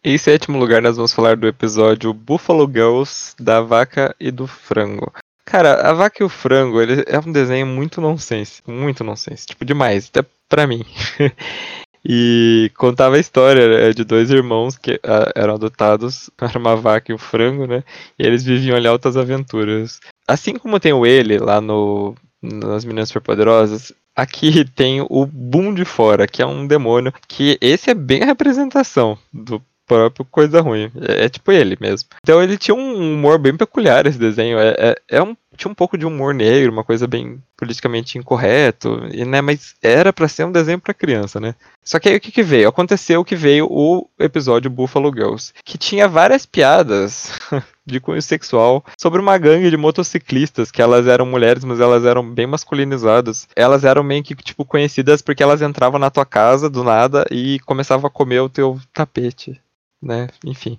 Em 0.05 0.17
sétimo 0.17 0.59
lugar, 0.59 0.81
nós 0.81 0.97
vamos 0.97 1.13
falar 1.13 1.37
do 1.37 1.47
episódio 1.47 2.15
Buffalo 2.15 2.67
Girls, 2.67 3.35
da 3.39 3.61
vaca 3.61 4.17
e 4.19 4.31
do 4.31 4.47
frango. 4.47 5.13
Cara, 5.45 5.83
a 5.83 5.93
vaca 5.93 6.23
e 6.23 6.25
o 6.25 6.29
frango, 6.29 6.81
ele 6.81 7.05
é 7.07 7.19
um 7.19 7.33
desenho 7.33 7.67
muito 7.67 8.01
nonsense, 8.01 8.63
muito 8.67 9.03
nonsense, 9.05 9.47
tipo 9.47 9.65
demais, 9.65 10.09
até 10.09 10.27
pra 10.49 10.67
mim. 10.67 10.85
e 12.11 12.71
contava 12.75 13.17
a 13.17 13.21
história 13.21 13.69
né, 13.69 13.93
de 13.93 14.03
dois 14.03 14.31
irmãos 14.31 14.79
que 14.79 14.95
uh, 14.95 15.31
eram 15.35 15.55
adotados, 15.55 16.31
era 16.41 16.59
uma 16.59 16.75
vaca 16.75 17.13
e 17.13 17.15
um 17.15 17.19
frango, 17.19 17.67
né? 17.67 17.85
E 18.19 18.27
eles 18.27 18.43
viviam 18.43 18.77
ali 18.77 18.89
altas 18.89 19.15
aventuras. 19.15 20.01
Assim 20.27 20.55
como 20.55 20.81
tem 20.81 20.95
o 20.95 21.05
ele 21.05 21.39
lá 21.39 21.61
no 21.61 22.15
nas 22.41 22.85
Meninas 22.85 23.09
Superpoderosas, 23.09 23.93
aqui 24.17 24.65
tem 24.75 25.05
o 25.09 25.27
Boom 25.27 25.75
de 25.75 25.85
Fora, 25.85 26.27
que 26.27 26.41
é 26.41 26.47
um 26.47 26.67
demônio, 26.67 27.13
que 27.27 27.59
esse 27.61 27.91
é 27.91 27.95
bem 27.95 28.23
a 28.23 28.27
representação 28.27 29.19
do 29.33 29.61
próprio 29.87 30.25
Coisa 30.25 30.61
Ruim. 30.61 30.91
É, 31.09 31.25
é, 31.25 31.29
tipo 31.29 31.51
ele 31.51 31.77
mesmo. 31.81 32.09
Então 32.23 32.43
ele 32.43 32.57
tinha 32.57 32.75
um 32.75 33.15
humor 33.15 33.39
bem 33.39 33.57
peculiar 33.57 34.07
esse 34.07 34.19
desenho. 34.19 34.59
É, 34.59 34.75
é, 34.79 34.97
é 35.09 35.23
um, 35.23 35.37
tinha 35.59 35.71
um 35.71 35.75
pouco 35.75 35.99
de 35.99 36.07
humor 36.07 36.33
negro, 36.33 36.73
uma 36.73 36.85
coisa 36.85 37.07
bem 37.07 37.43
politicamente 37.57 38.17
incorreto, 38.17 39.07
e, 39.13 39.25
né, 39.25 39.41
mas 39.41 39.75
era 39.83 40.13
para 40.13 40.29
ser 40.29 40.45
um 40.45 40.53
desenho 40.53 40.81
para 40.81 40.95
criança, 40.95 41.41
né? 41.41 41.55
Só 41.85 41.99
que 41.99 42.09
aí 42.09 42.17
o 42.17 42.21
que, 42.21 42.31
que 42.31 42.43
veio? 42.43 42.69
Aconteceu 42.69 43.25
que 43.25 43.35
veio 43.35 43.67
o 43.69 44.09
episódio 44.19 44.71
Buffalo 44.71 45.13
Girls, 45.13 45.53
que 45.65 45.77
tinha 45.77 46.07
várias 46.09 46.47
piadas 46.47 47.39
de 47.85 47.99
cunho 47.99 48.23
sexual 48.23 48.85
sobre 48.97 49.21
uma 49.21 49.37
gangue 49.37 49.71
de 49.71 49.77
motociclistas, 49.77 50.71
que 50.71 50.81
elas 50.81 51.07
eram 51.07 51.27
mulheres, 51.27 51.65
mas 51.65 51.81
elas 51.81 52.05
eram 52.05 52.23
bem 52.23 52.47
masculinizadas. 52.47 53.49
Elas 53.57 53.85
eram 53.85 54.03
meio 54.03 54.23
que, 54.23 54.35
tipo, 54.37 54.65
conhecidas 54.65 55.21
porque 55.21 55.43
elas 55.43 55.61
entravam 55.61 55.99
na 55.99 56.11
tua 56.11 56.25
casa 56.25 56.71
do 56.71 56.85
nada 56.85 57.27
e 57.31 57.59
começavam 57.61 58.07
a 58.07 58.11
comer 58.11 58.41
o 58.41 58.49
teu 58.49 58.79
tapete 58.93 59.61
né? 60.03 60.29
Enfim. 60.45 60.79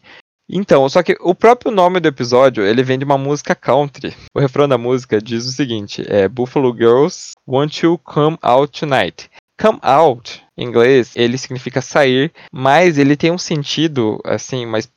Então, 0.50 0.90
só 0.90 1.04
que 1.04 1.16
o 1.20 1.36
próprio 1.36 1.72
nome 1.72 2.00
do 2.00 2.08
episódio, 2.08 2.66
ele 2.66 2.82
vem 2.82 2.98
de 2.98 3.06
uma 3.06 3.18
música 3.18 3.54
country. 3.54 4.16
O 4.36 4.40
refrão 4.40 4.68
da 4.68 4.78
música 4.78 5.22
diz 5.22 5.46
o 5.46 5.52
seguinte, 5.52 6.04
é 6.08 6.28
Buffalo 6.28 6.76
Girls 6.76 7.34
Want 7.48 7.84
You 7.84 8.00
Come 8.00 8.38
Out 8.42 8.80
Tonight. 8.80 9.30
Come 9.62 9.78
out, 9.82 10.42
em 10.58 10.66
inglês, 10.66 11.12
ele 11.18 11.38
significa 11.38 11.82
sair, 11.82 12.32
mas 12.50 12.98
ele 12.98 13.18
tem 13.18 13.30
um 13.30 13.38
sentido, 13.38 14.18
assim, 14.24 14.66
mas 14.66 14.90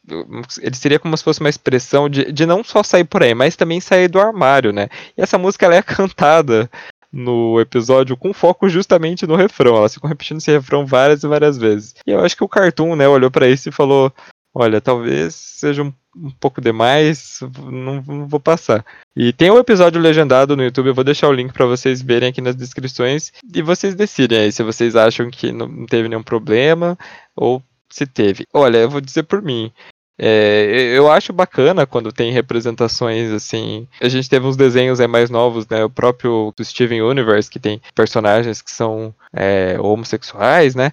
ele 0.60 0.76
seria 0.76 1.00
como 1.00 1.16
se 1.16 1.24
fosse 1.24 1.40
uma 1.40 1.48
expressão 1.48 2.08
de, 2.08 2.30
de 2.30 2.46
não 2.46 2.62
só 2.62 2.80
sair 2.84 3.02
por 3.02 3.24
aí, 3.24 3.34
mas 3.34 3.56
também 3.56 3.80
sair 3.80 4.06
do 4.06 4.20
armário, 4.20 4.72
né? 4.72 4.88
E 5.18 5.20
essa 5.20 5.36
música 5.36 5.66
ela 5.66 5.74
é 5.74 5.82
cantada 5.82 6.70
no 7.12 7.60
episódio 7.60 8.16
com 8.16 8.32
foco 8.32 8.68
justamente 8.68 9.26
no 9.26 9.36
refrão. 9.36 9.76
Elas 9.76 9.94
ficam 9.94 10.08
repetindo 10.08 10.38
esse 10.38 10.50
refrão 10.50 10.86
várias 10.86 11.22
e 11.22 11.28
várias 11.28 11.58
vezes. 11.58 11.94
E 12.06 12.10
eu 12.10 12.20
acho 12.20 12.36
que 12.36 12.44
o 12.44 12.48
Cartoon, 12.48 12.96
né, 12.96 13.06
olhou 13.06 13.30
para 13.30 13.48
isso 13.48 13.68
e 13.68 13.72
falou: 13.72 14.10
Olha, 14.54 14.80
talvez 14.80 15.34
seja 15.34 15.82
um, 15.82 15.92
um 16.14 16.30
pouco 16.30 16.60
demais, 16.60 17.40
não, 17.70 18.02
não, 18.02 18.28
vou 18.28 18.38
passar. 18.38 18.84
E 19.16 19.32
tem 19.32 19.50
o 19.50 19.54
um 19.54 19.58
episódio 19.58 20.00
legendado 20.00 20.56
no 20.56 20.62
YouTube, 20.62 20.88
eu 20.88 20.94
vou 20.94 21.04
deixar 21.04 21.28
o 21.28 21.32
link 21.32 21.52
para 21.52 21.64
vocês 21.64 22.02
verem 22.02 22.28
aqui 22.28 22.40
nas 22.40 22.54
descrições 22.54 23.32
e 23.54 23.62
vocês 23.62 23.94
decidem 23.94 24.38
aí 24.38 24.52
se 24.52 24.62
vocês 24.62 24.94
acham 24.94 25.30
que 25.30 25.52
não 25.52 25.86
teve 25.86 26.08
nenhum 26.08 26.22
problema 26.22 26.98
ou 27.34 27.62
se 27.88 28.06
teve. 28.06 28.46
Olha, 28.52 28.78
eu 28.78 28.90
vou 28.90 29.00
dizer 29.00 29.22
por 29.22 29.40
mim. 29.40 29.72
É, 30.18 30.92
eu 30.94 31.10
acho 31.10 31.32
bacana 31.32 31.86
quando 31.86 32.12
tem 32.12 32.32
representações 32.32 33.30
assim. 33.32 33.88
A 34.00 34.08
gente 34.08 34.28
teve 34.28 34.46
uns 34.46 34.56
desenhos 34.56 35.00
é, 35.00 35.06
mais 35.06 35.30
novos, 35.30 35.66
né? 35.68 35.84
O 35.84 35.90
próprio 35.90 36.52
do 36.56 36.64
Steven 36.64 37.02
Universe, 37.02 37.50
que 37.50 37.58
tem 37.58 37.80
personagens 37.94 38.60
que 38.60 38.70
são 38.70 39.14
é, 39.32 39.76
homossexuais, 39.80 40.74
né? 40.74 40.92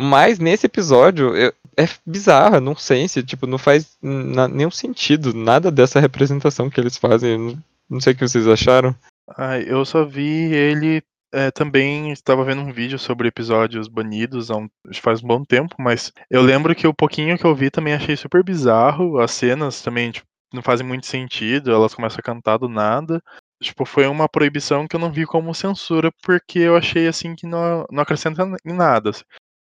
Mas 0.00 0.38
nesse 0.38 0.66
episódio 0.66 1.34
eu, 1.36 1.52
é 1.76 1.88
bizarro, 2.06 2.60
não 2.60 2.74
sei 2.74 3.08
se 3.08 3.22
tipo, 3.22 3.46
não 3.46 3.58
faz 3.58 3.96
nenhum 4.02 4.70
sentido 4.70 5.32
nada 5.32 5.70
dessa 5.70 6.00
representação 6.00 6.68
que 6.68 6.80
eles 6.80 6.96
fazem. 6.96 7.38
Não, 7.38 7.58
não 7.88 8.00
sei 8.00 8.12
o 8.12 8.16
que 8.16 8.26
vocês 8.26 8.46
acharam. 8.46 8.94
Ah, 9.36 9.58
eu 9.58 9.84
só 9.84 10.04
vi 10.04 10.52
ele 10.52 11.02
é, 11.32 11.50
também 11.50 12.10
estava 12.10 12.44
vendo 12.44 12.62
um 12.62 12.72
vídeo 12.72 12.98
sobre 12.98 13.28
episódios 13.28 13.86
banidos 13.86 14.50
há 14.50 14.56
um, 14.56 14.68
faz 14.94 15.22
um 15.22 15.26
bom 15.26 15.44
tempo, 15.44 15.74
mas 15.78 16.12
eu 16.30 16.40
lembro 16.42 16.74
que 16.74 16.86
o 16.86 16.94
pouquinho 16.94 17.36
que 17.36 17.44
eu 17.44 17.54
vi 17.54 17.70
também 17.70 17.92
achei 17.92 18.16
super 18.16 18.42
bizarro. 18.42 19.18
As 19.18 19.32
cenas 19.32 19.82
também 19.82 20.10
tipo, 20.10 20.26
não 20.52 20.62
fazem 20.62 20.86
muito 20.86 21.06
sentido, 21.06 21.70
elas 21.70 21.94
começam 21.94 22.18
a 22.18 22.22
cantar 22.22 22.56
do 22.56 22.68
nada. 22.68 23.22
Tipo, 23.62 23.84
foi 23.84 24.06
uma 24.06 24.28
proibição 24.28 24.86
que 24.86 24.94
eu 24.94 25.00
não 25.00 25.10
vi 25.10 25.26
como 25.26 25.54
censura, 25.54 26.12
porque 26.22 26.60
eu 26.60 26.76
achei 26.76 27.08
assim 27.08 27.34
que 27.34 27.46
não, 27.46 27.84
não 27.90 28.02
acrescenta 28.02 28.44
em 28.64 28.72
nada. 28.72 29.10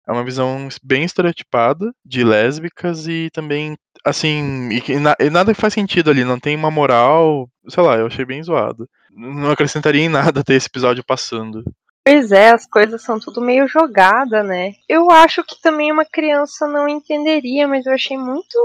É 0.07 0.11
uma 0.11 0.23
visão 0.23 0.69
bem 0.83 1.03
estereotipada 1.03 1.91
de 2.05 2.23
lésbicas 2.23 3.07
e 3.07 3.29
também, 3.33 3.75
assim, 4.05 4.69
e, 4.71 4.81
e 5.19 5.29
nada 5.29 5.53
faz 5.53 5.73
sentido 5.73 6.09
ali, 6.09 6.23
não 6.23 6.39
tem 6.39 6.55
uma 6.55 6.71
moral, 6.71 7.49
sei 7.67 7.83
lá, 7.83 7.97
eu 7.97 8.07
achei 8.07 8.23
bem 8.23 8.41
zoado 8.41 8.87
não 9.17 9.51
acrescentaria 9.51 10.03
em 10.03 10.09
nada 10.09 10.43
ter 10.45 10.53
esse 10.53 10.67
episódio 10.67 11.03
passando. 11.03 11.63
Pois 12.05 12.31
é, 12.31 12.51
as 12.51 12.65
coisas 12.65 13.01
são 13.01 13.19
tudo 13.19 13.41
meio 13.41 13.67
jogada, 13.67 14.41
né? 14.41 14.73
Eu 14.87 15.11
acho 15.11 15.43
que 15.43 15.59
também 15.61 15.91
uma 15.91 16.05
criança 16.05 16.65
não 16.67 16.87
entenderia, 16.87 17.67
mas 17.67 17.85
eu 17.85 17.93
achei 17.93 18.17
muito 18.17 18.57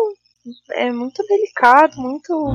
é 0.73 0.91
muito 0.91 1.25
delicado, 1.27 2.01
muito 2.01 2.55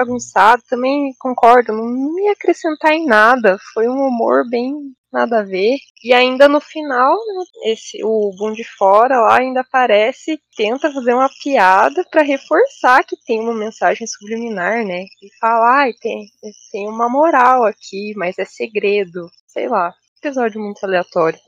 bagunçado. 0.00 0.62
Também 0.68 1.14
concordo, 1.18 1.72
não 1.72 2.18
ia 2.20 2.32
acrescentar 2.32 2.92
em 2.92 3.06
nada. 3.06 3.58
Foi 3.74 3.88
um 3.88 4.06
humor 4.06 4.48
bem 4.48 4.74
nada 5.12 5.40
a 5.40 5.42
ver. 5.42 5.76
E 6.02 6.12
ainda 6.12 6.48
no 6.48 6.60
final, 6.60 7.14
né, 7.14 7.72
esse 7.72 7.98
o 8.02 8.34
Boom 8.36 8.52
de 8.52 8.64
Fora 8.64 9.20
lá 9.20 9.38
ainda 9.38 9.60
aparece, 9.60 10.40
tenta 10.56 10.92
fazer 10.92 11.14
uma 11.14 11.28
piada 11.42 12.04
para 12.10 12.22
reforçar 12.22 13.04
que 13.04 13.16
tem 13.26 13.40
uma 13.40 13.54
mensagem 13.54 14.06
subliminar, 14.06 14.84
né? 14.84 15.04
E 15.22 15.28
fala, 15.40 15.84
ah, 15.84 15.92
tem, 16.00 16.26
tem 16.72 16.88
uma 16.88 17.08
moral 17.08 17.64
aqui, 17.64 18.14
mas 18.16 18.38
é 18.38 18.44
segredo. 18.44 19.28
Sei 19.46 19.68
lá. 19.68 19.92
Episódio 20.22 20.60
muito 20.60 20.84
aleatório. 20.84 21.40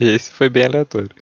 Esse 0.00 0.30
foi 0.30 0.48
bem 0.48 0.66
aleatório. 0.66 1.23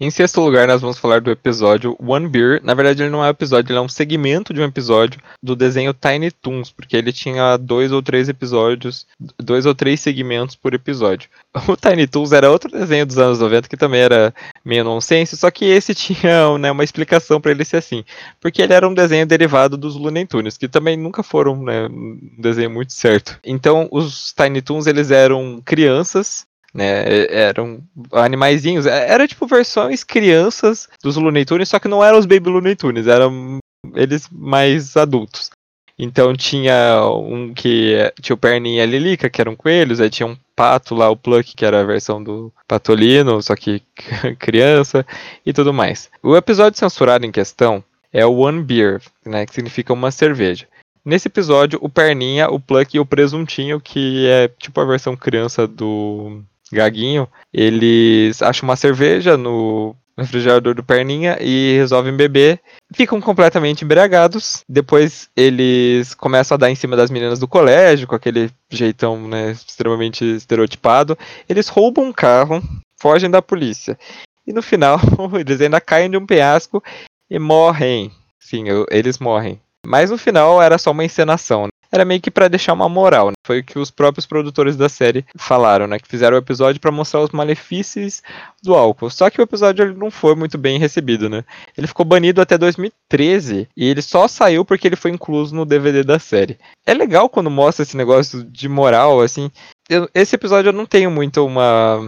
Em 0.00 0.10
sexto 0.10 0.40
lugar, 0.40 0.66
nós 0.66 0.80
vamos 0.80 0.98
falar 0.98 1.20
do 1.20 1.30
episódio 1.30 1.96
One 2.00 2.28
Beer. 2.28 2.60
Na 2.64 2.74
verdade, 2.74 3.04
ele 3.04 3.10
não 3.10 3.22
é 3.22 3.28
um 3.28 3.30
episódio, 3.30 3.70
ele 3.70 3.78
é 3.78 3.80
um 3.80 3.88
segmento 3.88 4.52
de 4.52 4.60
um 4.60 4.64
episódio 4.64 5.20
do 5.40 5.54
desenho 5.54 5.94
Tiny 5.94 6.32
Toons, 6.32 6.72
porque 6.72 6.96
ele 6.96 7.12
tinha 7.12 7.56
dois 7.56 7.92
ou 7.92 8.02
três 8.02 8.28
episódios, 8.28 9.06
dois 9.38 9.66
ou 9.66 9.72
três 9.72 10.00
segmentos 10.00 10.56
por 10.56 10.74
episódio. 10.74 11.30
O 11.68 11.76
Tiny 11.76 12.08
Toons 12.08 12.32
era 12.32 12.50
outro 12.50 12.68
desenho 12.70 13.06
dos 13.06 13.18
anos 13.18 13.38
90 13.38 13.68
que 13.68 13.76
também 13.76 14.00
era 14.00 14.34
meio 14.64 14.82
nonsense, 14.82 15.36
só 15.36 15.48
que 15.48 15.64
esse 15.64 15.94
tinha 15.94 16.58
né, 16.58 16.72
uma 16.72 16.82
explicação 16.82 17.40
para 17.40 17.52
ele 17.52 17.64
ser 17.64 17.76
assim, 17.76 18.04
porque 18.40 18.60
ele 18.62 18.72
era 18.72 18.88
um 18.88 18.92
desenho 18.94 19.24
derivado 19.24 19.76
dos 19.76 19.94
Looney 19.94 20.26
Tunes, 20.26 20.56
que 20.56 20.66
também 20.66 20.96
nunca 20.96 21.22
foram 21.22 21.62
né, 21.62 21.86
um 21.86 22.18
desenho 22.36 22.70
muito 22.70 22.92
certo. 22.92 23.38
Então, 23.44 23.88
os 23.92 24.32
Tiny 24.32 24.60
Toons 24.60 24.88
eles 24.88 25.12
eram 25.12 25.62
crianças 25.64 26.44
né? 26.74 27.26
Eram 27.30 27.80
animaizinhos. 28.12 28.84
É, 28.84 29.10
era 29.10 29.28
tipo 29.28 29.46
versões 29.46 30.02
crianças 30.02 30.88
dos 31.02 31.16
Looney 31.16 31.44
Tunes, 31.44 31.68
só 31.68 31.78
que 31.78 31.88
não 31.88 32.04
eram 32.04 32.18
os 32.18 32.26
Baby 32.26 32.50
Looney 32.50 32.74
Tunes, 32.74 33.06
eram 33.06 33.58
eles 33.94 34.28
mais 34.30 34.96
adultos. 34.96 35.50
Então 35.96 36.34
tinha 36.34 37.00
um 37.08 37.54
que 37.54 38.12
tinha 38.20 38.34
o 38.34 38.38
Perninha 38.38 38.78
e 38.78 38.82
a 38.82 38.86
Lilica, 38.86 39.30
que 39.30 39.40
eram 39.40 39.54
coelhos, 39.54 40.00
aí 40.00 40.10
tinha 40.10 40.26
um 40.26 40.36
pato 40.56 40.94
lá, 40.94 41.08
o 41.08 41.16
Pluck, 41.16 41.54
que 41.54 41.64
era 41.64 41.80
a 41.80 41.84
versão 41.84 42.22
do 42.22 42.52
Patolino, 42.66 43.40
só 43.40 43.54
que 43.54 43.80
criança, 44.38 45.06
e 45.46 45.52
tudo 45.52 45.72
mais. 45.72 46.10
O 46.22 46.36
episódio 46.36 46.78
censurado 46.78 47.24
em 47.24 47.30
questão 47.30 47.82
é 48.12 48.26
o 48.26 48.38
One 48.38 48.62
Beer, 48.62 49.00
né, 49.24 49.46
que 49.46 49.54
significa 49.54 49.92
uma 49.92 50.10
cerveja. 50.10 50.66
Nesse 51.04 51.28
episódio, 51.28 51.78
o 51.82 51.88
Perninha, 51.88 52.48
o 52.48 52.58
Pluck 52.58 52.96
e 52.96 53.00
o 53.00 53.06
Presuntinho, 53.06 53.80
que 53.80 54.26
é 54.26 54.48
tipo 54.48 54.80
a 54.80 54.84
versão 54.84 55.14
criança 55.14 55.66
do 55.66 56.42
Gaguinho, 56.72 57.28
eles 57.52 58.42
acham 58.42 58.68
uma 58.68 58.76
cerveja 58.76 59.36
no 59.36 59.94
refrigerador 60.16 60.74
do 60.74 60.84
Perninha 60.84 61.36
e 61.40 61.76
resolvem 61.76 62.16
beber. 62.16 62.60
Ficam 62.94 63.20
completamente 63.20 63.84
embriagados. 63.84 64.62
Depois 64.68 65.28
eles 65.36 66.14
começam 66.14 66.54
a 66.54 66.58
dar 66.58 66.70
em 66.70 66.74
cima 66.74 66.96
das 66.96 67.10
meninas 67.10 67.38
do 67.38 67.48
colégio, 67.48 68.06
com 68.06 68.14
aquele 68.14 68.50
jeitão 68.70 69.28
né, 69.28 69.52
extremamente 69.52 70.24
estereotipado. 70.24 71.18
Eles 71.48 71.68
roubam 71.68 72.06
um 72.06 72.12
carro, 72.12 72.62
fogem 73.00 73.30
da 73.30 73.42
polícia. 73.42 73.98
E 74.46 74.52
no 74.52 74.62
final, 74.62 75.00
eles 75.38 75.60
ainda 75.60 75.80
caem 75.80 76.10
de 76.10 76.16
um 76.16 76.26
penhasco 76.26 76.82
e 77.30 77.38
morrem. 77.38 78.12
Sim, 78.38 78.64
eles 78.90 79.18
morrem. 79.18 79.60
Mas 79.86 80.10
no 80.10 80.18
final 80.18 80.62
era 80.62 80.78
só 80.78 80.92
uma 80.92 81.04
encenação. 81.04 81.64
Né? 81.64 81.68
Era 81.94 82.04
meio 82.04 82.20
que 82.20 82.28
para 82.28 82.48
deixar 82.48 82.72
uma 82.72 82.88
moral. 82.88 83.28
Né? 83.28 83.34
Foi 83.46 83.60
o 83.60 83.64
que 83.64 83.78
os 83.78 83.88
próprios 83.88 84.26
produtores 84.26 84.76
da 84.76 84.88
série 84.88 85.24
falaram, 85.36 85.86
né? 85.86 85.96
Que 85.96 86.08
fizeram 86.08 86.36
o 86.36 86.40
episódio 86.40 86.80
para 86.80 86.90
mostrar 86.90 87.20
os 87.20 87.30
malefícios 87.30 88.20
do 88.60 88.74
álcool. 88.74 89.10
Só 89.10 89.30
que 89.30 89.40
o 89.40 89.44
episódio 89.44 89.84
ele 89.84 89.94
não 89.94 90.10
foi 90.10 90.34
muito 90.34 90.58
bem 90.58 90.76
recebido, 90.76 91.30
né? 91.30 91.44
Ele 91.78 91.86
ficou 91.86 92.04
banido 92.04 92.40
até 92.40 92.58
2013 92.58 93.68
e 93.76 93.88
ele 93.88 94.02
só 94.02 94.26
saiu 94.26 94.64
porque 94.64 94.88
ele 94.88 94.96
foi 94.96 95.12
incluso 95.12 95.54
no 95.54 95.64
DVD 95.64 96.02
da 96.02 96.18
série. 96.18 96.58
É 96.84 96.92
legal 96.92 97.28
quando 97.28 97.48
mostra 97.48 97.84
esse 97.84 97.96
negócio 97.96 98.42
de 98.42 98.68
moral, 98.68 99.20
assim. 99.20 99.48
Eu, 99.88 100.08
esse 100.12 100.34
episódio 100.34 100.70
eu 100.70 100.72
não 100.72 100.86
tenho 100.86 101.12
muito 101.12 101.46
uma, 101.46 102.00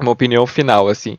uma 0.00 0.10
opinião 0.10 0.46
final, 0.46 0.88
assim. 0.88 1.18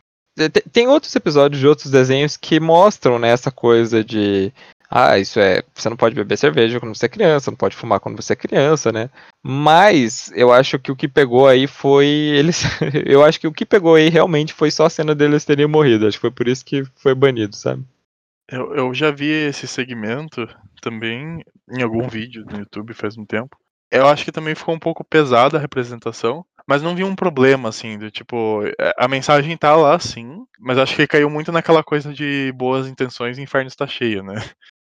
Tem 0.72 0.88
outros 0.88 1.16
episódios 1.16 1.60
de 1.60 1.68
outros 1.68 1.92
desenhos 1.92 2.36
que 2.36 2.60
mostram 2.60 3.20
né, 3.20 3.30
essa 3.30 3.52
coisa 3.52 4.04
de 4.04 4.52
ah, 4.90 5.20
isso 5.20 5.40
é. 5.40 5.62
Você 5.76 5.88
não 5.88 5.96
pode 5.96 6.16
beber 6.16 6.36
cerveja 6.36 6.80
quando 6.80 6.96
você 6.96 7.06
é 7.06 7.10
criança, 7.10 7.52
não 7.52 7.58
pode 7.58 7.76
fumar 7.76 8.00
quando 8.00 8.20
você 8.20 8.34
é 8.34 8.36
criança, 8.36 8.92
né? 8.92 9.10
Mas 9.44 10.32
eu 10.34 10.52
acho 10.52 10.80
que 10.80 10.92
o 10.92 10.96
que 10.96 11.08
pegou 11.08 11.48
aí 11.48 11.68
foi. 11.68 12.08
Eles. 12.08 12.64
eu 13.06 13.24
acho 13.24 13.40
que 13.40 13.48
o 13.48 13.54
que 13.54 13.68
pegou 13.68 13.94
aí 13.94 14.10
realmente 14.10 14.52
foi 14.52 14.72
só 14.72 14.88
a 14.88 14.90
cena 14.90 15.14
deles 15.14 15.46
terem 15.46 15.68
morrido. 15.68 16.08
Acho 16.08 16.18
que 16.18 16.22
foi 16.22 16.32
por 16.32 16.48
isso 16.48 16.66
que 16.66 16.84
foi 16.96 17.14
banido, 17.14 17.56
sabe? 17.56 17.84
Eu, 18.52 18.74
eu 18.74 18.94
já 18.94 19.12
vi 19.12 19.30
esse 19.30 19.68
segmento 19.68 20.48
também 20.82 21.44
em 21.70 21.84
algum 21.84 22.08
vídeo 22.08 22.44
no 22.50 22.58
YouTube 22.58 22.96
faz 22.96 23.16
um 23.16 23.26
tempo. 23.26 23.56
Eu 23.92 24.08
acho 24.08 24.26
que 24.26 24.32
também 24.32 24.56
ficou 24.56 24.74
um 24.74 24.80
pouco 24.80 25.04
pesada 25.04 25.58
a 25.58 25.62
representação, 25.62 26.44
mas 26.68 26.82
não 26.82 26.96
vi 26.96 27.04
um 27.04 27.16
problema, 27.16 27.70
assim, 27.70 27.98
do 27.98 28.10
tipo, 28.10 28.64
é, 28.80 28.94
a 28.98 29.08
mensagem 29.08 29.56
tá 29.58 29.76
lá, 29.76 29.98
sim, 30.00 30.44
mas 30.60 30.78
acho 30.78 30.96
que 30.96 31.08
caiu 31.08 31.30
muito 31.30 31.52
naquela 31.52 31.84
coisa 31.84 32.14
de 32.14 32.52
boas 32.56 32.88
intenções 32.88 33.38
e 33.38 33.42
inferno 33.42 33.68
está 33.68 33.88
cheio, 33.88 34.24
né? 34.24 34.36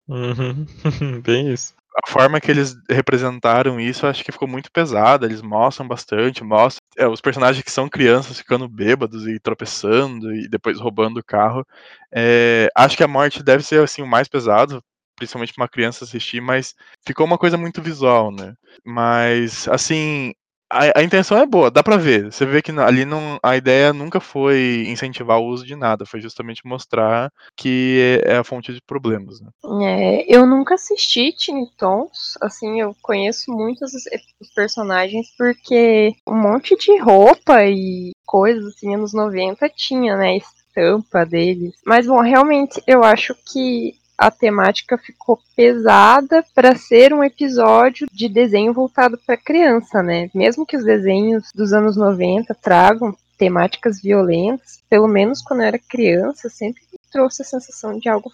Uhum. 0.09 0.67
Bem 1.23 1.53
isso. 1.53 1.75
A 2.05 2.11
forma 2.11 2.41
que 2.41 2.51
eles 2.51 2.77
representaram 2.91 3.81
isso, 3.81 4.07
acho 4.07 4.23
que 4.23 4.31
ficou 4.31 4.47
muito 4.47 4.71
pesada. 4.71 5.25
Eles 5.27 5.41
mostram 5.43 5.89
bastante, 5.89 6.45
mostram 6.45 6.79
é, 6.97 7.09
os 7.09 7.21
personagens 7.23 7.65
que 7.65 7.71
são 7.73 7.89
crianças 7.89 8.39
ficando 8.39 8.69
bêbados 8.69 9.27
e 9.27 9.39
tropeçando 9.41 10.33
e 10.35 10.47
depois 10.49 10.79
roubando 10.79 11.19
o 11.21 11.25
carro. 11.25 11.67
É, 12.15 12.69
acho 12.77 12.97
que 12.97 13.03
a 13.03 13.09
morte 13.09 13.43
deve 13.43 13.63
ser 13.63 13.83
assim 13.83 14.03
o 14.03 14.07
mais 14.07 14.29
pesado, 14.29 14.83
principalmente 15.17 15.55
para 15.55 15.63
uma 15.63 15.69
criança 15.69 16.05
assistir, 16.05 16.41
mas 16.41 16.75
ficou 17.07 17.25
uma 17.27 17.39
coisa 17.39 17.57
muito 17.57 17.81
visual, 17.83 18.31
né? 18.31 18.55
Mas 18.85 19.67
assim, 19.69 20.35
a, 20.71 21.01
a, 21.01 21.03
intenção 21.03 21.39
é 21.39 21.47
boa, 21.47 21.71
dá 21.71 21.83
pra 21.83 21.97
ver. 21.97 22.33
Você 22.33 22.45
vê 22.45 22.61
que 22.61 22.73
ali 22.73 23.05
não, 23.05 23.39
a 23.43 23.57
ideia 23.57 23.93
nunca 23.93 24.21
foi 24.21 24.85
incentivar 24.89 25.39
o 25.39 25.47
uso 25.47 25.65
de 25.65 25.77
nada, 25.77 26.07
foi 26.07 26.21
justamente 26.21 26.67
mostrar 26.67 27.31
que 27.57 28.21
é, 28.25 28.35
é 28.35 28.37
a 28.37 28.45
fonte 28.45 28.73
de 28.73 28.81
problemas. 28.81 29.41
Né? 29.41 29.49
É, 29.85 30.25
eu 30.35 30.47
nunca 30.47 30.75
assisti 30.75 31.33
Teen 31.33 31.67
Tons, 31.77 32.37
assim, 32.41 32.81
eu 32.81 32.95
conheço 33.03 33.51
muitos 33.51 33.93
os 34.41 34.49
personagens 34.55 35.29
porque 35.37 36.15
um 36.29 36.37
monte 36.37 36.77
de 36.77 36.99
roupa 36.99 37.65
e 37.65 38.13
coisas 38.25 38.67
assim, 38.67 38.95
anos 38.95 39.13
90 39.13 39.69
tinha, 39.71 40.17
né? 40.17 40.37
Estampa 40.37 41.25
deles. 41.25 41.75
Mas, 41.87 42.07
bom, 42.07 42.21
realmente 42.21 42.83
eu 42.87 43.03
acho 43.03 43.35
que 43.35 43.95
a 44.19 44.31
temática 44.31 44.97
ficou 44.97 45.39
pesada 45.55 46.45
para 46.55 46.75
ser 46.75 47.13
um 47.13 47.23
episódio 47.23 48.07
de 48.11 48.29
desenho 48.29 48.73
voltado 48.73 49.19
para 49.19 49.37
criança, 49.37 50.03
né? 50.03 50.31
Mesmo 50.35 50.65
que 50.65 50.77
os 50.77 50.85
desenhos 50.85 51.51
dos 51.55 51.73
anos 51.73 51.97
90 51.97 52.55
tragam 52.55 53.15
temáticas 53.37 54.01
violentas, 54.01 54.83
pelo 54.89 55.07
menos 55.07 55.43
quando 55.43 55.61
eu 55.61 55.67
era 55.67 55.79
criança, 55.79 56.49
sempre 56.49 56.83
trouxe 57.13 57.43
a 57.43 57.45
sensação 57.45 57.99
de 57.99 58.09
algo 58.09 58.31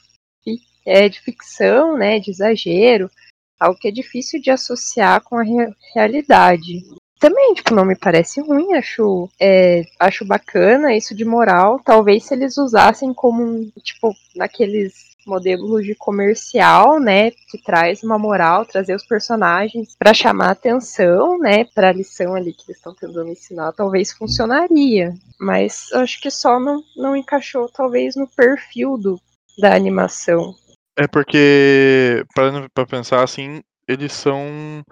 é, 0.87 1.09
de 1.09 1.21
ficção, 1.21 1.97
né, 1.97 2.19
de 2.19 2.31
exagero, 2.31 3.11
algo 3.59 3.79
que 3.79 3.89
é 3.89 3.91
difícil 3.91 4.41
de 4.41 4.51
associar 4.51 5.23
com 5.23 5.37
a 5.37 5.43
re 5.43 5.73
realidade. 5.95 6.81
Também, 7.19 7.55
tipo, 7.55 7.73
não 7.73 7.85
me 7.85 7.97
parece 7.97 8.41
ruim, 8.41 8.75
acho, 8.75 9.29
é, 9.39 9.85
acho 10.01 10.25
bacana 10.25 10.97
isso 10.97 11.15
de 11.15 11.25
moral. 11.25 11.81
Talvez 11.85 12.25
se 12.25 12.35
eles 12.35 12.59
usassem 12.59 13.15
como, 13.15 13.71
tipo, 13.81 14.13
naqueles 14.35 15.12
modelo 15.27 15.83
de 15.83 15.95
comercial, 15.95 16.99
né, 17.01 17.31
que 17.31 17.63
traz 17.63 18.03
uma 18.03 18.19
moral, 18.19 18.65
trazer 18.65 18.95
os 18.95 19.05
personagens 19.07 19.95
para 19.99 20.15
chamar 20.15 20.51
atenção, 20.51 21.39
né, 21.39 21.65
para 21.65 21.89
a 21.89 21.93
lição 21.93 22.35
ali 22.35 22.53
que 22.53 22.65
eles 22.67 22.77
estão 22.77 22.95
tentando 22.95 23.29
ensinar, 23.29 23.73
talvez 23.73 24.13
funcionaria, 24.13 25.15
mas 25.41 25.93
acho 25.93 26.21
que 26.21 26.31
só 26.31 26.59
não, 26.59 26.83
não 26.97 27.17
encaixou 27.17 27.69
talvez 27.69 28.17
no 28.17 28.27
perfil 28.29 28.97
do, 28.97 29.21
da 29.59 29.75
animação. 29.75 30.55
É 30.97 31.07
porque 31.07 32.25
para 32.75 32.87
pensar 32.87 33.23
assim, 33.23 33.63
eles 33.89 34.13
são 34.13 34.85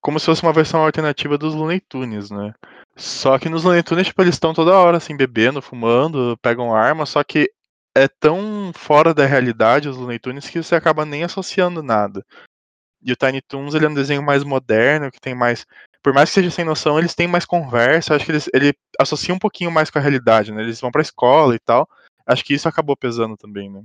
como 0.00 0.20
se 0.20 0.26
fosse 0.26 0.42
uma 0.42 0.52
versão 0.52 0.82
alternativa 0.82 1.36
dos 1.36 1.54
Looney 1.54 1.80
Tunes, 1.80 2.30
né? 2.30 2.52
Só 2.96 3.38
que 3.38 3.48
nos 3.48 3.64
Looney 3.64 3.82
Tunes, 3.82 4.06
tipo, 4.06 4.22
eles 4.22 4.34
estão 4.34 4.54
toda 4.54 4.76
hora 4.76 4.96
assim 4.96 5.16
bebendo, 5.16 5.62
fumando, 5.62 6.36
pegam 6.42 6.74
arma, 6.74 7.06
só 7.06 7.22
que 7.22 7.50
é 7.96 8.08
tão 8.08 8.72
fora 8.74 9.12
da 9.12 9.26
realidade 9.26 9.88
os 9.88 9.96
Looney 9.96 10.18
Tunes 10.18 10.48
que 10.48 10.62
você 10.62 10.74
acaba 10.74 11.04
nem 11.04 11.24
associando 11.24 11.82
nada. 11.82 12.24
E 13.02 13.12
o 13.12 13.16
Tiny 13.16 13.40
Toons 13.40 13.74
ele 13.74 13.86
é 13.86 13.88
um 13.88 13.94
desenho 13.94 14.22
mais 14.22 14.42
moderno, 14.42 15.10
que 15.10 15.20
tem 15.20 15.34
mais. 15.34 15.66
Por 16.02 16.12
mais 16.12 16.30
que 16.30 16.34
seja 16.34 16.50
sem 16.50 16.64
noção, 16.64 16.98
eles 16.98 17.14
têm 17.14 17.28
mais 17.28 17.44
conversa. 17.44 18.14
Acho 18.14 18.24
que 18.24 18.32
eles, 18.32 18.48
ele 18.52 18.74
associa 18.98 19.34
um 19.34 19.38
pouquinho 19.38 19.70
mais 19.70 19.90
com 19.90 19.98
a 19.98 20.02
realidade, 20.02 20.52
né? 20.52 20.62
Eles 20.62 20.80
vão 20.80 20.90
pra 20.90 21.02
escola 21.02 21.54
e 21.54 21.58
tal. 21.58 21.88
Acho 22.26 22.44
que 22.44 22.54
isso 22.54 22.68
acabou 22.68 22.96
pesando 22.96 23.36
também, 23.36 23.70
né? 23.70 23.82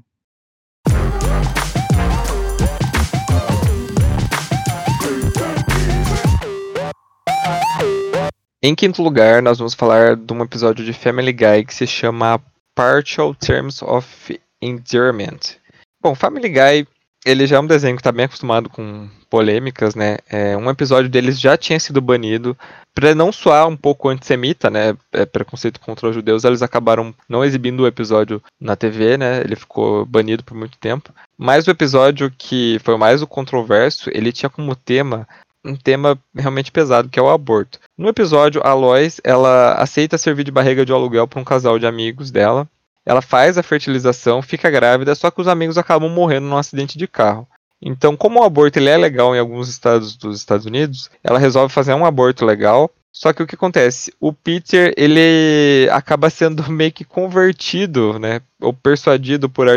Em 8.65 8.73
quinto 8.73 9.03
lugar, 9.03 9.41
nós 9.41 9.57
vamos 9.57 9.73
falar 9.73 10.15
de 10.15 10.31
um 10.31 10.41
episódio 10.41 10.85
de 10.85 10.93
Family 10.93 11.33
Guy 11.33 11.65
que 11.65 11.73
se 11.73 11.85
chama 11.85 12.41
Partial 12.75 13.33
Terms 13.35 13.83
of 13.83 14.39
Endearment. 14.61 15.57
Bom, 16.01 16.15
Family 16.15 16.49
Guy, 16.49 16.87
ele 17.25 17.47
já 17.47 17.57
é 17.57 17.59
um 17.59 17.67
desenho 17.67 17.95
que 17.95 18.01
está 18.01 18.11
bem 18.11 18.25
acostumado 18.25 18.69
com 18.69 19.09
polêmicas, 19.29 19.95
né? 19.95 20.17
É, 20.29 20.55
um 20.57 20.69
episódio 20.69 21.09
deles 21.09 21.39
já 21.39 21.57
tinha 21.57 21.79
sido 21.79 22.01
banido. 22.01 22.57
Para 22.93 23.15
não 23.15 23.31
soar 23.31 23.67
um 23.67 23.75
pouco 23.75 24.09
antissemita, 24.09 24.69
né? 24.69 24.95
É, 25.11 25.25
preconceito 25.25 25.79
contra 25.79 26.09
os 26.09 26.15
judeus, 26.15 26.43
eles 26.43 26.61
acabaram 26.61 27.15
não 27.27 27.43
exibindo 27.43 27.79
o 27.81 27.87
episódio 27.87 28.43
na 28.59 28.75
TV, 28.75 29.17
né? 29.17 29.41
Ele 29.41 29.55
ficou 29.55 30.05
banido 30.05 30.43
por 30.43 30.55
muito 30.55 30.77
tempo. 30.77 31.13
Mas 31.37 31.65
o 31.65 31.71
episódio 31.71 32.31
que 32.37 32.79
foi 32.83 32.97
mais 32.97 33.21
o 33.21 33.27
controverso, 33.27 34.09
ele 34.13 34.31
tinha 34.31 34.49
como 34.49 34.75
tema 34.75 35.27
um 35.63 35.75
tema 35.75 36.19
realmente 36.35 36.71
pesado, 36.71 37.09
que 37.09 37.19
é 37.19 37.21
o 37.21 37.29
aborto. 37.29 37.79
No 37.97 38.09
episódio, 38.09 38.61
a 38.63 38.73
Lois, 38.73 39.21
ela 39.23 39.73
aceita 39.75 40.17
servir 40.17 40.43
de 40.43 40.51
barriga 40.51 40.85
de 40.85 40.91
aluguel 40.91 41.27
para 41.27 41.39
um 41.39 41.43
casal 41.43 41.79
de 41.79 41.87
amigos 41.87 42.31
dela. 42.31 42.67
Ela 43.05 43.21
faz 43.21 43.57
a 43.57 43.63
fertilização, 43.63 44.41
fica 44.41 44.69
grávida, 44.69 45.15
só 45.15 45.29
que 45.29 45.41
os 45.41 45.47
amigos 45.47 45.77
acabam 45.77 46.09
morrendo 46.09 46.47
num 46.47 46.57
acidente 46.57 46.97
de 46.97 47.07
carro. 47.07 47.47
Então, 47.81 48.15
como 48.15 48.39
o 48.39 48.43
aborto 48.43 48.79
ele 48.79 48.89
é 48.89 48.97
legal 48.97 49.35
em 49.35 49.39
alguns 49.39 49.67
estados 49.67 50.15
dos 50.15 50.39
Estados 50.39 50.65
Unidos, 50.65 51.09
ela 51.21 51.37
resolve 51.37 51.73
fazer 51.73 51.93
um 51.93 52.05
aborto 52.05 52.45
legal. 52.45 52.89
Só 53.11 53.31
que 53.31 53.43
o 53.43 53.47
que 53.47 53.55
acontece? 53.55 54.11
O 54.19 54.33
Peter, 54.33 54.93
ele 54.97 55.87
acaba 55.91 56.29
sendo 56.29 56.63
meio 56.71 56.91
que 56.91 57.03
convertido, 57.03 58.17
né, 58.17 58.41
ou 58.59 58.73
persuadido 58.73 59.49
por 59.49 59.67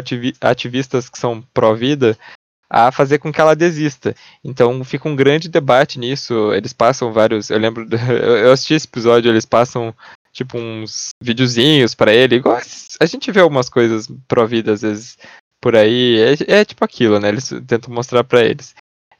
ativistas 0.40 1.08
que 1.08 1.18
são 1.18 1.42
pró-vida 1.52 2.16
a 2.68 2.90
fazer 2.90 3.18
com 3.18 3.32
que 3.32 3.40
ela 3.40 3.54
desista. 3.54 4.14
Então 4.44 4.82
fica 4.84 5.08
um 5.08 5.16
grande 5.16 5.48
debate 5.48 5.98
nisso. 5.98 6.52
Eles 6.52 6.72
passam 6.72 7.12
vários. 7.12 7.50
Eu 7.50 7.58
lembro. 7.58 7.86
Eu 8.42 8.52
assisti 8.52 8.74
esse 8.74 8.86
episódio, 8.86 9.30
eles 9.30 9.44
passam 9.44 9.94
tipo 10.32 10.58
uns 10.58 11.10
videozinhos 11.22 11.94
para 11.94 12.12
ele. 12.12 12.36
Igual 12.36 12.60
a 13.00 13.06
gente 13.06 13.32
vê 13.32 13.40
algumas 13.40 13.68
coisas 13.68 14.08
pró-vida 14.28 14.72
às 14.72 14.82
vezes 14.82 15.16
por 15.60 15.76
aí. 15.76 16.18
É, 16.48 16.60
é, 16.60 16.64
tipo 16.64 16.84
aquilo, 16.84 17.18
né? 17.18 17.28
Eles 17.28 17.48
tentam 17.66 17.92
mostrar 17.92 18.24
para 18.24 18.44
eles. 18.44 18.74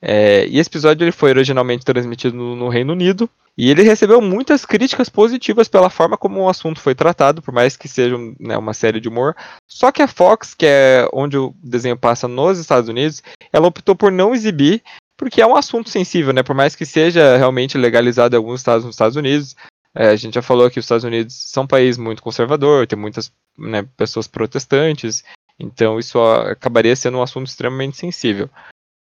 É, 0.09 0.47
e 0.47 0.61
esse 0.61 0.69
episódio 0.69 1.03
ele 1.03 1.11
foi 1.11 1.31
originalmente 1.31 1.85
transmitido 1.85 2.37
no, 2.37 2.55
no, 2.55 2.69
Reino 2.69 2.93
Unido 2.93 3.29
e 3.59 3.69
ele 3.69 3.83
recebeu 3.83 4.21
muitas 4.21 4.65
críticas 4.65 5.09
positivas 5.09 5.67
pela 5.67 5.91
forma 5.91 6.17
como 6.17 6.43
o 6.43 6.49
assunto 6.49 6.79
foi 6.79 6.95
tratado, 6.95 7.43
por 7.43 7.53
mais 7.53 7.77
que 7.77 7.89
seja 7.89 8.17
né, 8.39 8.57
uma 8.57 8.73
série 8.73 9.01
de 9.01 9.09
humor. 9.09 9.35
Só 9.67 9.91
que 9.91 10.01
a 10.01 10.07
Fox, 10.07 10.55
que 10.55 10.65
é 10.65 11.09
onde 11.13 11.37
o 11.37 11.53
desenho 11.61 11.97
passa 11.97 12.29
nos 12.29 12.61
Estados 12.61 12.89
Unidos, 12.89 13.21
ela 13.53 13.67
optou 13.67 13.97
por 13.97 14.13
não 14.13 14.33
exibir 14.33 14.81
porque 15.17 15.43
é 15.43 15.47
um 15.47 15.57
assunto 15.57 15.91
sensível, 15.91 16.33
né? 16.33 16.43
Por 16.43 16.55
mais 16.55 16.77
que 16.77 16.87
seja 16.87 17.37
realmente 17.37 17.77
legalizado 17.77 18.37
em 18.37 18.39
alguns 18.39 18.61
estados 18.61 18.85
nos 18.85 18.95
Estados 18.95 19.17
Unidos, 19.17 19.57
é, 19.93 20.09
a 20.09 20.17
gente 20.17 20.35
já 20.35 20.43
falou 20.43 20.71
que 20.71 20.79
os 20.79 20.85
Estados 20.85 21.05
Unidos 21.05 21.35
são 21.35 21.65
um 21.65 21.67
país 21.67 21.99
muito 21.99 22.23
conservador, 22.23 22.87
tem 22.87 22.99
muitas 22.99 23.33
né, 23.59 23.85
pessoas 23.97 24.29
protestantes, 24.29 25.25
então 25.59 25.99
isso 25.99 26.21
acabaria 26.21 26.95
sendo 26.95 27.19
um 27.19 27.23
assunto 27.23 27.49
extremamente 27.49 27.97
sensível. 27.97 28.49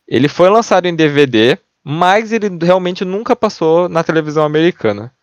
Ele 0.07 0.27
foi 0.27 0.49
lançado 0.49 0.85
em 0.85 0.95
DVD, 0.95 1.57
mas 1.83 2.31
ele 2.31 2.49
realmente 2.61 3.03
nunca 3.03 3.35
passou 3.35 3.89
na 3.89 4.03
televisão 4.03 4.43
americana. 4.43 5.13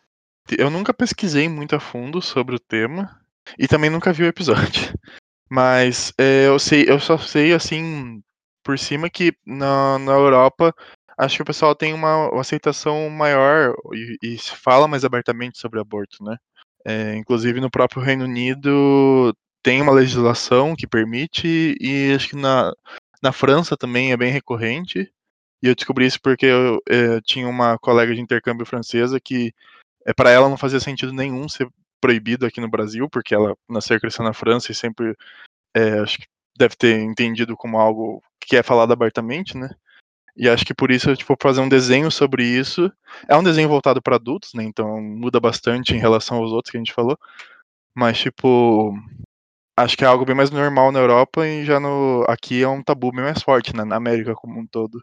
Eu 0.59 0.71
nunca 0.71 0.93
pesquisei 0.93 1.49
muito 1.49 1.77
a 1.77 1.81
fundo 1.81 2.21
sobre 2.21 2.55
o 2.57 2.61
tema 2.61 3.21
e 3.59 3.69
também 3.69 3.91
nunca 3.91 4.13
vi 4.13 4.25
o 4.25 4.29
episódio. 4.29 4.93
Mas 5.49 6.13
é, 6.17 6.47
eu 6.47 6.59
sei, 6.61 6.85
eu 6.89 7.01
só 7.01 7.19
sei 7.19 7.53
assim 7.53 8.23
por 8.63 8.79
cima 8.79 9.11
que 9.11 9.35
na, 9.45 9.99
na 9.99 10.13
Europa 10.13 10.73
acho 11.19 11.37
que 11.37 11.43
o 11.43 11.47
pessoal 11.47 11.75
tem 11.75 11.93
uma, 11.93 12.31
uma 12.31 12.41
aceitação 12.41 13.11
maior 13.11 13.75
e, 13.93 14.17
e, 14.23 14.39
se 14.39 14.55
fala 14.57 14.87
mais 14.87 15.05
abertamente 15.05 15.59
sobre 15.59 15.81
aborto, 15.81 16.23
né? 16.23 16.37
É, 16.87 17.17
inclusive 17.17 17.61
no 17.61 17.71
próprio 17.71 18.01
Reino 18.01 18.25
Unido 18.25 19.35
tem 19.63 19.83
uma 19.83 19.93
legislação 19.93 20.75
que 20.75 20.87
permite 20.87 21.77
e 21.81 22.13
acho 22.15 22.31
que 22.31 22.37
na, 22.37 22.73
na 23.23 23.33
França 23.33 23.77
também 23.77 24.13
é 24.13 24.17
bem 24.17 24.33
recorrente. 24.33 25.13
E 25.63 25.69
eu 25.69 25.75
descobri 25.75 26.07
isso 26.07 26.21
porque 26.21 26.47
eu, 26.47 26.81
eu 26.89 27.17
é, 27.17 27.21
tinha 27.21 27.49
uma 27.49 27.79
colega 27.79 28.15
de 28.15 28.21
intercâmbio 28.21 28.65
francesa 28.65 29.21
que 29.21 29.53
é 30.07 30.13
para 30.15 30.31
ela 30.31 30.49
não 30.49 30.57
fazia 30.57 30.81
sentido 30.81 31.13
nenhum 31.13 31.49
ser 31.49 31.69
proibido 32.01 32.47
aqui 32.47 32.61
no 32.61 32.71
Brasil, 32.71 33.09
porque 33.11 33.35
ela 33.35 33.55
nasceu 33.69 33.97
e 33.97 34.01
cresceu 34.01 34.25
na 34.25 34.33
França 34.33 34.73
e 34.73 34.75
sempre 34.75 35.15
é, 35.75 35.99
acho 36.01 36.19
que 36.19 36.27
deve 36.57 36.75
ter 36.77 37.01
entendido 37.01 37.57
como 37.57 37.79
algo 37.79 38.23
que 38.41 38.57
é 38.57 38.63
falado 38.63 38.93
abertamente, 38.93 39.57
né? 39.57 39.71
E 40.37 40.49
acho 40.49 40.65
que 40.65 40.75
por 40.75 40.91
isso, 40.91 41.15
tipo, 41.17 41.37
fazer 41.41 41.61
um 41.61 41.69
desenho 41.69 42.11
sobre 42.11 42.45
isso. 42.45 42.91
É 43.29 43.37
um 43.37 43.43
desenho 43.43 43.69
voltado 43.69 44.01
para 44.01 44.17
adultos, 44.17 44.55
né? 44.55 44.65
Então 44.65 45.01
muda 45.01 45.39
bastante 45.39 45.95
em 45.95 45.99
relação 45.99 46.39
aos 46.39 46.53
outros 46.53 46.71
que 46.71 46.79
a 46.79 46.81
gente 46.81 46.95
falou. 46.95 47.19
Mas, 47.95 48.19
tipo, 48.19 48.95
acho 49.83 49.97
que 49.97 50.05
é 50.05 50.07
algo 50.07 50.25
bem 50.25 50.35
mais 50.35 50.51
normal 50.51 50.93
na 50.93 50.99
Europa 50.99 51.47
e 51.47 51.65
já 51.65 51.81
no 51.81 52.25
aqui 52.29 52.63
é 52.63 52.69
um 52.69 52.83
tabu 52.83 53.11
bem 53.13 53.25
mais 53.25 53.43
forte, 53.43 53.75
né? 53.75 53.85
Na 53.85 53.97
América 53.97 54.35
como 54.35 54.59
um 54.59 54.67
todo. 54.67 55.03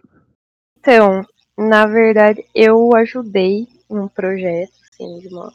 Então, 0.80 1.24
na 1.58 1.86
verdade, 1.86 2.46
eu 2.54 2.96
ajudei 2.96 3.68
num 3.90 4.08
projeto, 4.08 4.74
assim, 4.92 5.20
de 5.20 5.28
uma, 5.28 5.52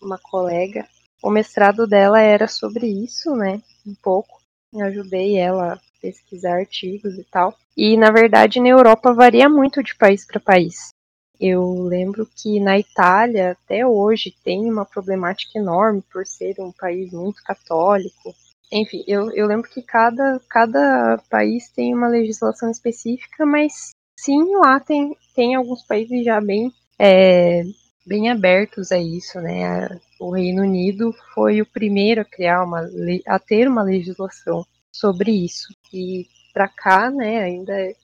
uma 0.00 0.18
colega. 0.18 0.86
O 1.22 1.30
mestrado 1.30 1.86
dela 1.86 2.20
era 2.20 2.48
sobre 2.48 2.86
isso, 2.86 3.34
né? 3.34 3.60
Um 3.86 3.94
pouco. 4.02 4.40
Eu 4.72 4.86
ajudei 4.86 5.36
ela 5.36 5.74
a 5.74 5.80
pesquisar 6.00 6.58
artigos 6.58 7.18
e 7.18 7.24
tal. 7.24 7.54
E 7.76 7.96
na 7.96 8.10
verdade 8.10 8.60
na 8.60 8.68
Europa 8.68 9.12
varia 9.12 9.48
muito 9.48 9.82
de 9.82 9.94
país 9.96 10.26
para 10.26 10.40
país. 10.40 10.90
Eu 11.38 11.82
lembro 11.84 12.28
que 12.36 12.60
na 12.60 12.78
Itália 12.78 13.52
até 13.52 13.86
hoje 13.86 14.34
tem 14.44 14.70
uma 14.70 14.84
problemática 14.84 15.58
enorme 15.58 16.02
por 16.12 16.26
ser 16.26 16.56
um 16.60 16.70
país 16.70 17.12
muito 17.12 17.42
católico. 17.42 18.34
Enfim, 18.72 19.02
eu, 19.06 19.30
eu 19.32 19.46
lembro 19.48 19.68
que 19.68 19.82
cada, 19.82 20.40
cada 20.48 21.18
país 21.28 21.68
tem 21.70 21.92
uma 21.94 22.08
legislação 22.08 22.70
específica, 22.70 23.44
mas 23.44 23.90
sim, 24.18 24.56
lá 24.56 24.78
tem, 24.78 25.16
tem 25.34 25.56
alguns 25.56 25.82
países 25.82 26.24
já 26.24 26.40
bem, 26.40 26.72
é, 26.98 27.62
bem 28.06 28.30
abertos 28.30 28.92
a 28.92 28.98
isso, 28.98 29.40
né? 29.40 29.88
O 30.20 30.30
Reino 30.30 30.62
Unido 30.62 31.12
foi 31.34 31.60
o 31.60 31.66
primeiro 31.66 32.20
a 32.20 32.24
criar 32.24 32.62
uma 32.64 32.88
a 33.26 33.38
ter 33.38 33.66
uma 33.68 33.82
legislação 33.82 34.64
sobre 34.94 35.32
isso. 35.32 35.74
E 35.92 36.26
para 36.52 36.68
cá, 36.68 37.10
né, 37.10 37.42
ainda 37.42 37.72
é, 37.72 37.94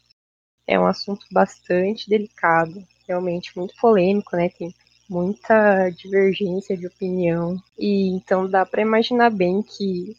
é 0.67 0.81
um 0.81 0.87
assunto 0.87 1.27
bastante 1.31 2.09
delicado, 2.09 2.83
realmente 3.07 3.57
muito 3.57 3.75
polêmico, 3.81 4.37
né? 4.37 4.49
Tem 4.49 4.75
muita 5.09 5.91
divergência 5.91 6.77
de 6.77 6.87
opinião 6.89 7.57
e 7.79 8.09
então 8.09 8.49
dá 8.51 8.67
para 8.67 8.83
imaginar 8.83 9.31
bem 9.31 9.63
que 9.63 10.17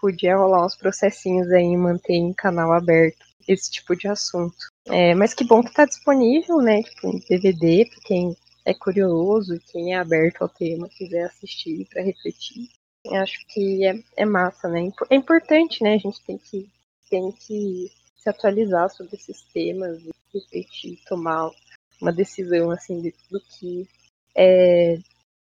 podia 0.00 0.36
rolar 0.36 0.66
uns 0.66 0.76
processinhos 0.76 1.50
aí 1.50 1.64
em 1.64 1.76
manter 1.76 2.14
em 2.14 2.32
canal 2.32 2.72
aberto 2.72 3.24
esse 3.48 3.70
tipo 3.70 3.94
de 3.96 4.08
assunto. 4.08 4.56
É, 4.86 5.14
mas 5.14 5.34
que 5.34 5.44
bom 5.44 5.62
que 5.62 5.70
está 5.70 5.84
disponível, 5.84 6.58
né? 6.58 6.82
Tipo, 6.82 7.08
em 7.08 7.20
DVD, 7.28 7.86
para 7.86 8.00
quem 8.04 8.36
é 8.64 8.74
curioso, 8.74 9.60
quem 9.70 9.94
é 9.94 9.98
aberto 9.98 10.42
ao 10.42 10.48
tema, 10.48 10.88
quiser 10.88 11.24
assistir 11.24 11.86
para 11.90 12.02
refletir. 12.02 12.68
Eu 13.04 13.16
acho 13.16 13.38
que 13.48 13.86
é, 13.86 13.94
é 14.16 14.24
massa, 14.24 14.68
né? 14.68 14.90
É 15.10 15.14
importante, 15.14 15.82
né? 15.82 15.94
A 15.94 15.98
gente 15.98 16.22
tem 16.24 16.38
que, 16.38 16.68
tem 17.10 17.30
que 17.32 17.90
se 18.16 18.28
atualizar 18.28 18.88
sobre 18.90 19.16
esses 19.16 19.42
temas 19.52 20.02
e 20.02 20.10
refletir, 20.32 20.98
tomar 21.06 21.50
uma 22.00 22.12
decisão, 22.12 22.70
assim, 22.70 23.00
de, 23.00 23.14
do 23.30 23.40
que 23.40 23.86
é, 24.34 24.98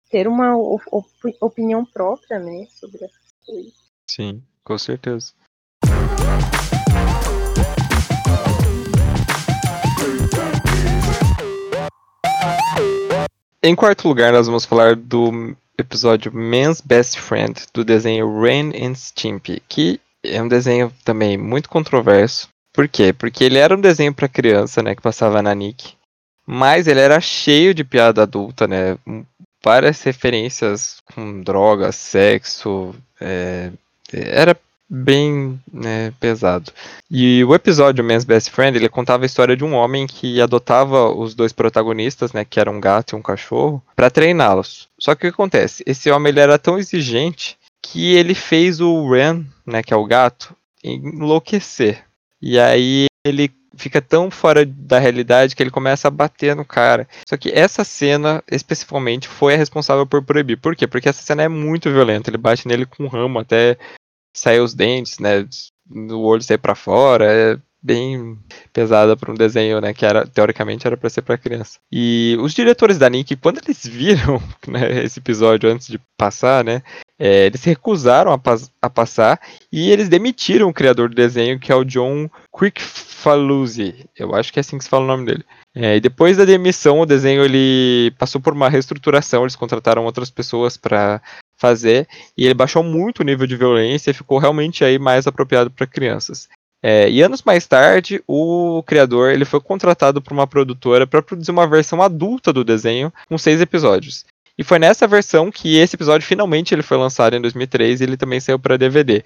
ter 0.09 0.27
uma 0.27 0.55
op 0.55 0.83
opinião 1.41 1.83
própria, 1.85 2.39
né? 2.39 2.67
Sobre 2.69 3.03
essas 3.03 3.33
coisas. 3.45 3.86
Sim, 4.17 4.41
com 4.63 4.75
certeza. 4.79 5.31
Em 13.61 13.75
quarto 13.75 14.07
lugar, 14.07 14.33
nós 14.33 14.47
vamos 14.47 14.65
falar 14.65 14.95
do 14.95 15.55
episódio 15.77 16.33
Man's 16.33 16.81
Best 16.81 17.19
Friend 17.19 17.53
do 17.71 17.85
desenho 17.85 18.41
Ren 18.41 18.71
and 18.71 18.95
Stimpy, 18.95 19.61
que 19.69 20.01
é 20.23 20.41
um 20.41 20.47
desenho 20.47 20.91
também 21.05 21.37
muito 21.37 21.69
controverso. 21.69 22.49
Por 22.73 22.87
quê? 22.87 23.13
Porque 23.13 23.43
ele 23.43 23.59
era 23.59 23.75
um 23.77 23.79
desenho 23.79 24.15
para 24.15 24.27
criança, 24.27 24.81
né, 24.81 24.95
que 24.95 25.01
passava 25.01 25.43
na 25.43 25.53
Nick, 25.53 25.93
mas 26.43 26.87
ele 26.87 27.01
era 27.01 27.21
cheio 27.21 27.71
de 27.71 27.83
piada 27.83 28.23
adulta, 28.23 28.67
né, 28.67 28.97
várias 29.63 30.01
referências 30.01 31.03
com 31.13 31.43
drogas, 31.43 31.95
sexo, 31.95 32.95
é, 33.21 33.71
era 34.11 34.57
bem 34.89 35.59
né, 35.71 36.13
pesado. 36.19 36.71
E 37.11 37.43
o 37.43 37.53
episódio 37.53 38.03
Man's 38.03 38.23
Best 38.23 38.51
Friend, 38.51 38.77
ele 38.77 38.87
contava 38.87 39.23
a 39.23 39.25
história 39.25 39.55
de 39.55 39.63
um 39.63 39.73
homem 39.73 40.07
que 40.07 40.41
adotava 40.41 41.09
os 41.09 41.35
dois 41.35 41.51
protagonistas, 41.51 42.31
né, 42.31 42.45
que 42.45 42.59
eram 42.59 42.75
um 42.77 42.79
gato 42.79 43.13
e 43.13 43.15
um 43.15 43.21
cachorro, 43.21 43.83
para 43.95 44.09
treiná-los. 44.09 44.87
Só 44.97 45.13
que 45.13 45.27
o 45.27 45.29
que 45.29 45.33
acontece? 45.33 45.83
Esse 45.85 46.09
homem 46.09 46.31
ele 46.31 46.39
era 46.39 46.57
tão 46.57 46.77
exigente 46.77 47.57
que 47.81 48.15
ele 48.15 48.33
fez 48.33 48.79
o 48.79 49.09
Ren, 49.09 49.45
né, 49.65 49.83
que 49.83 49.93
é 49.93 49.97
o 49.97 50.05
gato, 50.05 50.55
enlouquecer. 50.83 52.03
E 52.41 52.59
aí 52.59 53.07
ele 53.25 53.51
fica 53.77 54.01
tão 54.01 54.29
fora 54.29 54.65
da 54.65 54.99
realidade 54.99 55.55
que 55.55 55.63
ele 55.63 55.71
começa 55.71 56.07
a 56.07 56.11
bater 56.11 56.55
no 56.55 56.65
cara. 56.65 57.07
Só 57.27 57.37
que 57.37 57.49
essa 57.49 57.83
cena, 57.83 58.43
especificamente, 58.51 59.27
foi 59.27 59.53
a 59.53 59.57
responsável 59.57 60.05
por 60.05 60.23
proibir. 60.23 60.57
Por 60.57 60.75
quê? 60.75 60.87
Porque 60.87 61.09
essa 61.09 61.21
cena 61.21 61.43
é 61.43 61.47
muito 61.47 61.91
violenta. 61.91 62.29
Ele 62.29 62.37
bate 62.37 62.67
nele 62.67 62.85
com 62.85 63.03
um 63.03 63.07
ramo 63.07 63.39
até 63.39 63.77
sair 64.35 64.59
os 64.59 64.73
dentes, 64.73 65.19
né? 65.19 65.47
O 65.89 66.19
olho 66.25 66.43
sair 66.43 66.57
para 66.57 66.75
fora. 66.75 67.25
É 67.25 67.57
bem 67.81 68.37
pesada 68.73 69.15
para 69.15 69.31
um 69.31 69.35
desenho, 69.35 69.79
né, 69.79 69.93
que 69.93 70.05
era 70.05 70.27
teoricamente 70.27 70.85
era 70.85 70.97
para 70.97 71.09
ser 71.09 71.21
para 71.21 71.37
criança. 71.37 71.79
E 71.91 72.35
os 72.41 72.53
diretores 72.53 72.97
da 72.97 73.09
Nick, 73.09 73.35
quando 73.37 73.61
eles 73.63 73.85
viram 73.87 74.41
né, 74.67 75.03
esse 75.03 75.19
episódio 75.19 75.71
antes 75.71 75.87
de 75.87 75.99
passar, 76.17 76.65
né, 76.65 76.81
é, 77.19 77.47
eles 77.47 77.63
recusaram 77.63 78.31
a, 78.31 78.37
pas 78.37 78.71
a, 78.81 78.89
passar 78.89 79.39
e 79.71 79.89
eles 79.89 80.07
demitiram 80.07 80.69
o 80.69 80.73
criador 80.73 81.09
do 81.09 81.15
desenho, 81.15 81.59
que 81.59 81.71
é 81.71 81.75
o 81.75 81.83
John 81.83 82.29
Quickfaluzzi. 82.55 84.05
Eu 84.15 84.35
acho 84.35 84.53
que 84.53 84.59
é 84.59 84.61
assim 84.61 84.77
que 84.77 84.83
se 84.83 84.89
fala 84.89 85.03
o 85.03 85.07
nome 85.07 85.25
dele. 85.25 85.43
É, 85.75 85.95
e 85.95 85.99
depois 85.99 86.37
da 86.37 86.45
demissão, 86.45 86.99
o 86.99 87.05
desenho 87.05 87.43
ele 87.43 88.11
passou 88.17 88.39
por 88.39 88.53
uma 88.53 88.69
reestruturação. 88.69 89.43
Eles 89.43 89.55
contrataram 89.55 90.05
outras 90.05 90.29
pessoas 90.29 90.77
para 90.77 91.21
fazer 91.59 92.07
e 92.37 92.45
ele 92.45 92.53
baixou 92.53 92.83
muito 92.83 93.21
o 93.21 93.23
nível 93.23 93.47
de 93.47 93.55
violência 93.55 94.11
e 94.11 94.13
ficou 94.13 94.37
realmente 94.37 94.83
aí 94.83 94.99
mais 94.99 95.25
apropriado 95.25 95.71
para 95.71 95.87
crianças. 95.87 96.47
É, 96.83 97.09
e 97.09 97.23
anos 97.23 97.41
mais 97.41 97.65
tarde, 97.65 98.23
o 98.27 98.83
criador 98.83 99.31
ele 99.31 99.45
foi 99.45 99.59
contratado 99.59 100.21
por 100.21 100.31
uma 100.31 100.45
produtora 100.45 101.07
para 101.07 101.23
produzir 101.23 101.49
uma 101.49 101.67
versão 101.67 102.01
adulta 102.01 102.53
do 102.53 102.63
desenho 102.63 103.11
com 103.27 103.37
seis 103.37 103.59
episódios. 103.59 104.23
E 104.57 104.63
foi 104.63 104.79
nessa 104.79 105.07
versão 105.07 105.51
que 105.51 105.77
esse 105.77 105.95
episódio 105.95 106.27
finalmente 106.27 106.73
ele 106.73 106.81
foi 106.81 106.97
lançado 106.97 107.35
em 107.35 107.41
2003 107.41 108.01
e 108.01 108.03
ele 108.03 108.17
também 108.17 108.39
saiu 108.39 108.57
para 108.57 108.77
DVD. 108.77 109.23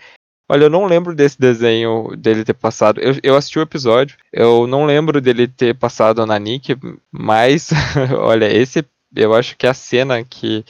Olha, 0.50 0.66
eu 0.66 0.70
não 0.70 0.86
lembro 0.86 1.16
desse 1.16 1.40
desenho 1.40 2.14
dele 2.18 2.44
ter 2.44 2.54
passado. 2.54 3.00
Eu, 3.00 3.16
eu 3.24 3.36
assisti 3.38 3.58
o 3.58 3.62
episódio, 3.62 4.18
eu 4.34 4.68
não 4.68 4.86
lembro 4.86 5.22
dele 5.22 5.48
ter 5.48 5.74
passado 5.74 6.26
na 6.26 6.38
Nick, 6.38 6.78
mas 7.10 7.70
olha, 8.20 8.52
esse 8.52 8.86
eu 9.16 9.34
acho 9.34 9.56
que 9.58 9.66
a 9.66 9.74
cena 9.74 10.24
que 10.24 10.66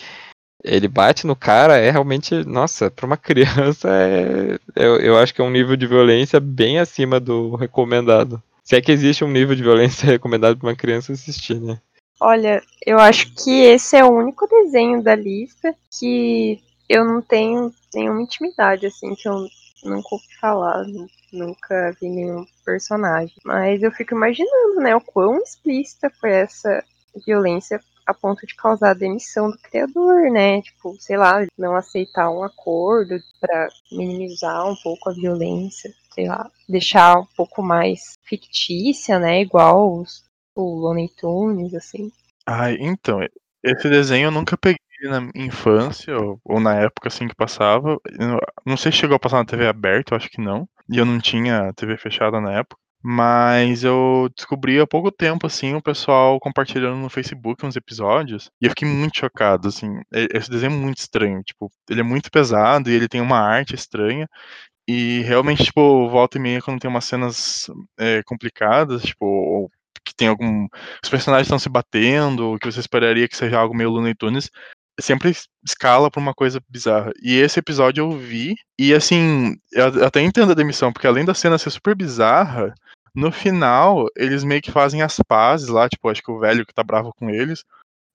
ele 0.64 0.88
bate 0.88 1.26
no 1.26 1.36
cara 1.36 1.78
é 1.78 1.90
realmente, 1.90 2.44
nossa, 2.46 2.92
para 2.92 3.08
uma 3.08 3.18
criança 3.18 3.90
é, 3.90 4.60
eu, 4.76 4.98
eu 4.98 5.18
acho 5.18 5.34
que 5.34 5.42
é 5.42 5.44
um 5.44 5.50
nível 5.50 5.76
de 5.76 5.88
violência 5.88 6.40
bem 6.40 6.78
acima 6.78 7.20
do 7.20 7.56
recomendado. 7.56 8.42
Se 8.64 8.76
é 8.76 8.82
que 8.82 8.92
existe 8.92 9.24
um 9.24 9.32
nível 9.32 9.56
de 9.56 9.64
violência 9.64 10.06
recomendado 10.12 10.58
para 10.58 10.70
uma 10.70 10.76
criança 10.76 11.12
assistir, 11.12 11.60
né? 11.60 11.80
Olha, 12.24 12.62
eu 12.86 13.00
acho 13.00 13.34
que 13.34 13.50
esse 13.50 13.98
é 13.98 14.06
o 14.06 14.12
único 14.12 14.48
desenho 14.48 15.02
da 15.02 15.16
lista 15.16 15.76
que 16.00 16.62
eu 16.88 17.04
não 17.04 17.20
tenho 17.20 17.74
nenhuma 17.92 18.22
intimidade, 18.22 18.86
assim, 18.86 19.16
que 19.16 19.28
eu 19.28 19.48
nunca 19.84 20.10
ouvi 20.12 20.28
falar, 20.40 20.86
nunca 21.34 21.92
vi 22.00 22.10
nenhum 22.10 22.46
personagem. 22.64 23.36
Mas 23.44 23.82
eu 23.82 23.92
fico 23.92 24.14
imaginando, 24.14 24.82
né, 24.82 24.96
o 24.96 25.02
quão 25.02 25.40
explícita 25.42 26.12
foi 26.12 26.30
essa 26.30 26.84
violência 27.26 27.82
a 28.06 28.14
ponto 28.14 28.46
de 28.46 28.54
causar 28.56 28.92
a 28.92 28.94
demissão 28.94 29.50
do 29.50 29.58
criador, 29.58 30.30
né? 30.30 30.62
Tipo, 30.62 30.96
sei 31.00 31.18
lá, 31.18 31.44
não 31.58 31.76
aceitar 31.76 32.30
um 32.30 32.44
acordo 32.44 33.16
para 33.40 33.68
minimizar 33.92 34.70
um 34.70 34.76
pouco 34.76 35.10
a 35.10 35.14
violência, 35.14 35.92
sei 36.14 36.28
lá, 36.28 36.52
deixar 36.70 37.18
um 37.20 37.26
pouco 37.36 37.64
mais 37.64 38.14
fictícia, 38.24 39.18
né? 39.18 39.42
Igual 39.42 40.02
os, 40.02 40.24
o 40.56 40.76
Looney 40.76 41.10
Tunes, 41.10 41.74
assim. 41.74 42.12
Ai, 42.46 42.78
então, 42.80 43.20
esse 43.64 43.90
desenho 43.90 44.28
eu 44.28 44.32
nunca 44.32 44.58
peguei 44.58 44.80
na 45.04 45.30
infância, 45.36 46.18
ou, 46.18 46.40
ou 46.44 46.60
na 46.60 46.76
época 46.76 47.08
assim 47.08 47.28
que 47.28 47.36
passava. 47.36 47.98
Eu 48.20 48.40
não 48.66 48.78
sei 48.78 48.92
se 48.92 49.00
chegou 49.00 49.16
a 49.16 49.20
passar 49.20 49.38
na 49.38 49.46
TV 49.46 49.68
aberta, 49.68 50.14
eu 50.14 50.18
acho 50.18 50.30
que 50.30 50.42
não. 50.42 50.68
E 50.90 50.98
eu 50.98 51.06
não 51.06 51.20
tinha 51.20 51.74
TV 51.74 51.98
fechada 51.98 52.40
na 52.42 52.54
época. 52.60 52.80
Mas 53.04 53.84
eu 53.84 54.30
descobri 54.36 54.80
há 54.80 54.86
pouco 54.86 55.12
tempo, 55.12 55.48
assim, 55.48 55.74
o 55.74 55.82
pessoal 55.82 56.40
compartilhando 56.40 56.98
no 56.98 57.10
Facebook 57.10 57.66
uns 57.66 57.76
episódios. 57.76 58.52
E 58.62 58.66
eu 58.66 58.70
fiquei 58.70 58.88
muito 58.88 59.18
chocado, 59.18 59.68
assim. 59.68 60.02
Esse 60.12 60.50
desenho 60.52 60.74
é 60.74 60.76
muito 60.76 61.00
estranho. 61.00 61.42
Tipo, 61.44 61.72
ele 61.90 62.02
é 62.02 62.04
muito 62.04 62.30
pesado 62.30 62.90
e 62.90 62.94
ele 62.94 63.08
tem 63.08 63.20
uma 63.22 63.40
arte 63.40 63.74
estranha. 63.74 64.28
E 64.88 65.22
realmente, 65.22 65.64
tipo, 65.66 66.10
volta 66.10 66.38
e 66.38 66.42
meia, 66.42 66.62
quando 66.62 66.80
tem 66.80 66.90
umas 66.90 67.06
cenas 67.06 67.68
é, 67.98 68.22
complicadas, 68.24 69.04
tipo, 69.04 69.72
tem 70.22 70.28
algum. 70.28 70.68
Os 71.04 71.10
personagens 71.10 71.48
estão 71.48 71.58
se 71.58 71.68
batendo, 71.68 72.58
que 72.60 72.72
você 72.72 72.80
esperaria 72.80 73.28
que 73.28 73.36
seja 73.36 73.58
algo 73.58 73.76
meio 73.76 73.90
Looney 73.90 74.14
Tunes, 74.14 74.52
sempre 75.00 75.36
escala 75.66 76.12
pra 76.12 76.22
uma 76.22 76.34
coisa 76.34 76.62
bizarra. 76.70 77.12
E 77.24 77.38
esse 77.38 77.60
episódio 77.60 78.04
eu 78.04 78.12
vi, 78.12 78.56
e 78.78 78.94
assim, 78.94 79.56
eu 79.72 80.06
até 80.06 80.22
entendo 80.22 80.52
a 80.52 80.56
demissão, 80.56 80.94
porque 80.94 81.08
além 81.08 81.26
da 81.26 81.34
cena 81.34 81.58
ser 81.58 81.72
super 81.72 81.96
bizarra, 81.96 82.72
no 83.16 83.32
final, 83.32 84.06
eles 84.16 84.44
meio 84.44 84.62
que 84.62 84.72
fazem 84.72 85.02
as 85.02 85.18
pazes 85.28 85.70
lá, 85.70 85.90
tipo, 85.90 86.08
acho 86.08 86.22
que 86.22 86.32
o 86.32 86.40
velho 86.40 86.66
que 86.66 86.74
tá 86.74 86.84
bravo 86.84 87.12
com 87.18 87.30
eles. 87.30 87.66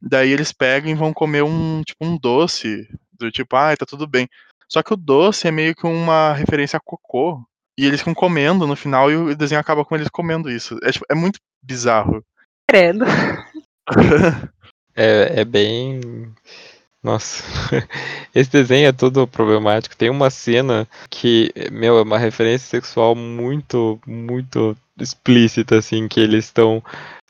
Daí 0.00 0.30
eles 0.30 0.52
pegam 0.52 0.90
e 0.90 0.94
vão 0.94 1.12
comer 1.12 1.42
um, 1.42 1.82
tipo, 1.82 2.04
um 2.04 2.16
doce, 2.16 2.88
do 3.18 3.32
tipo, 3.32 3.56
ah, 3.56 3.76
tá 3.76 3.84
tudo 3.84 4.06
bem. 4.06 4.28
Só 4.68 4.80
que 4.82 4.94
o 4.94 4.96
doce 4.96 5.48
é 5.48 5.50
meio 5.50 5.74
que 5.74 5.86
uma 5.86 6.34
referência 6.34 6.76
a 6.76 6.80
cocô. 6.80 7.42
E 7.78 7.84
eles 7.84 8.00
ficam 8.00 8.14
comendo 8.14 8.66
no 8.66 8.76
final 8.76 9.10
e 9.10 9.16
o 9.16 9.36
desenho 9.36 9.60
acaba 9.60 9.84
com 9.84 9.94
eles 9.94 10.08
comendo 10.08 10.50
isso. 10.50 10.78
É, 10.82 10.92
tipo, 10.92 11.04
é 11.10 11.14
muito 11.14 11.38
bizarro. 11.66 12.24
Credo. 12.68 13.04
É, 14.98 15.42
é 15.42 15.44
bem. 15.44 16.00
Nossa, 17.02 17.44
esse 18.34 18.50
desenho 18.50 18.88
é 18.88 18.92
todo 18.92 19.28
problemático. 19.28 19.94
Tem 19.94 20.08
uma 20.08 20.30
cena 20.30 20.88
que, 21.10 21.52
meu, 21.70 21.98
é 21.98 22.02
uma 22.02 22.18
referência 22.18 22.66
sexual 22.66 23.14
muito, 23.14 24.00
muito 24.06 24.74
explícita, 24.98 25.76
assim, 25.78 26.08
que 26.08 26.18
eles 26.18 26.46
estão. 26.46 26.82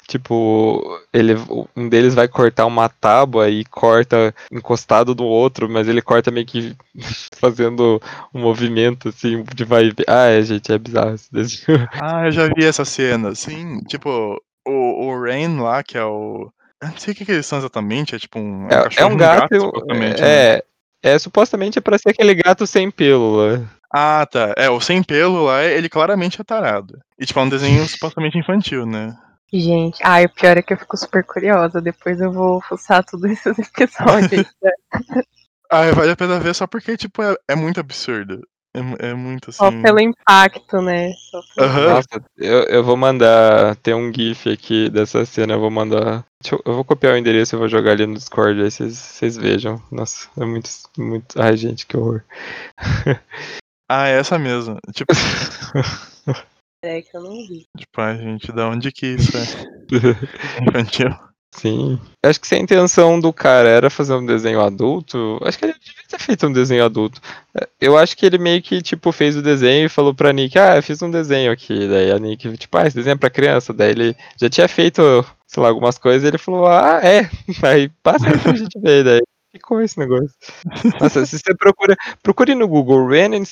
Tipo, 0.09 1.00
ele, 1.12 1.34
um 1.76 1.88
deles 1.88 2.14
vai 2.14 2.28
cortar 2.28 2.64
uma 2.64 2.88
tábua 2.88 3.50
e 3.50 3.64
corta 3.64 4.32
encostado 4.52 5.16
no 5.16 5.24
outro, 5.24 5.68
mas 5.68 5.88
ele 5.88 6.00
corta 6.00 6.30
meio 6.30 6.46
que 6.46 6.76
fazendo 7.40 8.00
um 8.32 8.40
movimento 8.40 9.09
assim 9.09 9.42
de 9.54 9.64
vai 9.64 9.86
e. 9.86 9.94
Ah, 10.07 10.26
é, 10.26 10.42
gente, 10.42 10.72
é 10.72 10.78
bizarro 10.78 11.14
esse 11.14 11.32
desenho. 11.32 11.88
Ah, 12.00 12.26
eu 12.26 12.32
já 12.32 12.46
vi 12.46 12.64
essa 12.64 12.84
cena, 12.84 13.34
sim. 13.34 13.80
Tipo, 13.88 14.40
o, 14.66 15.07
o 15.07 15.20
Rain 15.20 15.59
lá, 15.59 15.82
que 15.82 15.98
é 15.98 16.04
o. 16.04 16.50
Eu 16.80 16.88
não 16.88 16.98
sei 16.98 17.12
o 17.12 17.16
que, 17.16 17.24
que 17.24 17.32
eles 17.32 17.46
são 17.46 17.59
exatamente, 17.59 18.14
é 18.14 18.18
tipo 18.18 18.38
um. 18.38 18.68
É, 18.70 18.74
é 18.74 18.82
cachorro, 18.84 19.12
um 19.12 19.16
gato, 19.16 19.61
supostamente, 19.61 20.22
né? 20.22 20.28
é, 20.28 20.64
é, 21.02 21.18
supostamente 21.18 21.78
é 21.78 21.80
pra 21.80 21.98
ser 21.98 22.11
aquele 22.11 22.34
gato 22.34 22.64
sem 22.66 22.90
pelo 22.90 23.36
lá. 23.36 23.61
Ah, 23.92 24.26
tá. 24.30 24.54
É, 24.57 24.68
o 24.70 24.80
sem 24.80 25.02
pelo 25.02 25.44
lá, 25.44 25.64
ele 25.64 25.88
claramente 25.88 26.40
é 26.40 26.44
tarado. 26.44 26.98
E 27.18 27.26
tipo, 27.26 27.40
é 27.40 27.42
um 27.42 27.48
desenho 27.48 27.86
supostamente 27.88 28.38
infantil, 28.38 28.84
né? 28.86 29.16
Gente, 29.61 30.00
ah, 30.04 30.22
o 30.22 30.28
pior 30.28 30.57
é 30.57 30.62
que 30.62 30.72
eu 30.72 30.78
fico 30.78 30.96
super 30.96 31.24
curiosa. 31.24 31.80
Depois 31.80 32.20
eu 32.20 32.30
vou 32.32 32.61
fuçar 32.62 33.04
todos 33.04 33.24
esses 33.30 33.59
episódios. 33.59 34.46
né? 34.62 34.70
Ah, 35.70 35.90
vale 35.92 36.12
a 36.12 36.16
pena 36.16 36.38
ver 36.38 36.54
só 36.54 36.66
porque, 36.66 36.96
tipo, 36.96 37.22
é, 37.22 37.34
é 37.48 37.54
muito 37.54 37.80
absurdo. 37.80 38.40
É, 38.74 39.09
é 39.09 39.14
muito 39.14 39.48
assim. 39.50 39.59
Só 39.59 39.70
pelo 39.82 39.98
impacto, 40.00 40.82
né? 40.82 41.11
Só 41.30 41.40
pelo- 41.54 41.66
Aham. 41.66 41.88
Nossa, 41.94 42.24
eu, 42.36 42.62
eu 42.64 42.84
vou 42.84 42.96
mandar. 42.96 43.74
Tem 43.76 43.94
um 43.94 44.12
GIF 44.12 44.50
aqui 44.52 44.90
dessa 44.90 45.24
cena, 45.24 45.54
eu 45.54 45.61
vou 45.61 45.70
mandar. 45.70 46.24
eu, 46.52 46.61
eu 46.64 46.74
vou 46.74 46.84
copiar 46.84 47.14
o 47.14 47.16
endereço 47.16 47.57
e 47.57 47.59
vou 47.59 47.68
jogar 47.68 47.92
ali 47.92 48.07
no 48.07 48.14
Discord, 48.14 48.62
aí 48.62 48.70
vocês 48.70 48.96
vocês 48.98 49.36
vejam. 49.36 49.82
Nossa, 49.90 50.28
é 50.38 50.44
muito, 50.44 50.68
muito. 50.98 51.40
Ai, 51.40 51.57
gente, 51.57 51.86
que 51.86 51.96
horror. 51.96 52.22
Ah, 53.88 54.09
é 54.09 54.18
essa 54.18 54.36
mesmo. 54.36 54.78
Tipo, 54.92 55.12
É 56.83 57.03
que 57.03 57.16
eu 57.16 57.22
não 57.22 57.47
vi. 57.47 57.66
tipo, 57.77 58.01
ai, 58.01 58.18
gente, 58.18 58.53
da 58.53 58.68
onde 58.68 58.93
que 58.93 59.07
isso 59.07 59.37
é 59.37 59.43
infantil? 60.62 61.11
Sim. 61.55 61.99
Eu 62.22 62.31
Acho 62.31 62.41
que 62.41 62.47
se 62.47 62.55
a 62.55 62.59
intenção 62.59 63.18
do 63.18 63.33
cara 63.33 63.68
era 63.68 63.89
fazer 63.89 64.14
um 64.14 64.27
desenho 64.27 64.61
adulto, 64.61 65.39
acho 65.43 65.59
que 65.59 65.64
ele 65.64 65.74
devia 65.74 66.03
ter 66.07 66.18
feito 66.18 66.47
um 66.47 66.53
desenho 66.53 66.85
adulto. 66.85 67.18
Eu 67.81 67.97
acho 67.97 68.14
que 68.16 68.27
ele 68.27 68.37
meio 68.37 68.61
que, 68.62 68.83
tipo, 68.83 69.11
fez 69.11 69.37
o 69.37 69.43
desenho 69.43 69.87
e 69.87 69.89
falou 69.89 70.14
pra 70.14 70.33
Nick, 70.35 70.59
ah, 70.59 70.77
eu 70.77 70.83
fiz 70.83 71.01
um 71.01 71.11
desenho 71.11 71.51
aqui. 71.51 71.89
Daí 71.89 72.11
a 72.12 72.18
Nick, 72.18 72.57
tipo, 72.59 72.77
ah, 72.77 72.87
esse 72.87 72.97
desenho 72.97 73.14
é 73.14 73.18
pra 73.18 73.31
criança. 73.31 73.72
Daí 73.72 73.91
ele 73.91 74.16
já 74.39 74.51
tinha 74.51 74.68
feito, 74.68 75.01
sei 75.47 75.62
lá, 75.62 75.68
algumas 75.70 75.97
coisas 75.97 76.24
e 76.24 76.27
ele 76.29 76.39
falou, 76.39 76.66
ah, 76.66 77.01
é. 77.03 77.31
Aí 77.66 77.89
passa 78.03 78.29
aí 78.29 78.39
pra 78.39 78.55
gente 78.55 78.79
ver. 78.79 79.03
Daí 79.05 79.20
ficou 79.57 79.80
esse 79.80 79.98
negócio. 79.98 80.30
Nossa, 81.00 81.24
se 81.26 81.38
você 81.38 81.54
procura, 81.54 81.96
procure 82.22 82.54
no 82.54 82.68
Google 82.68 83.07
Ren 83.07 83.34
and 83.36 83.44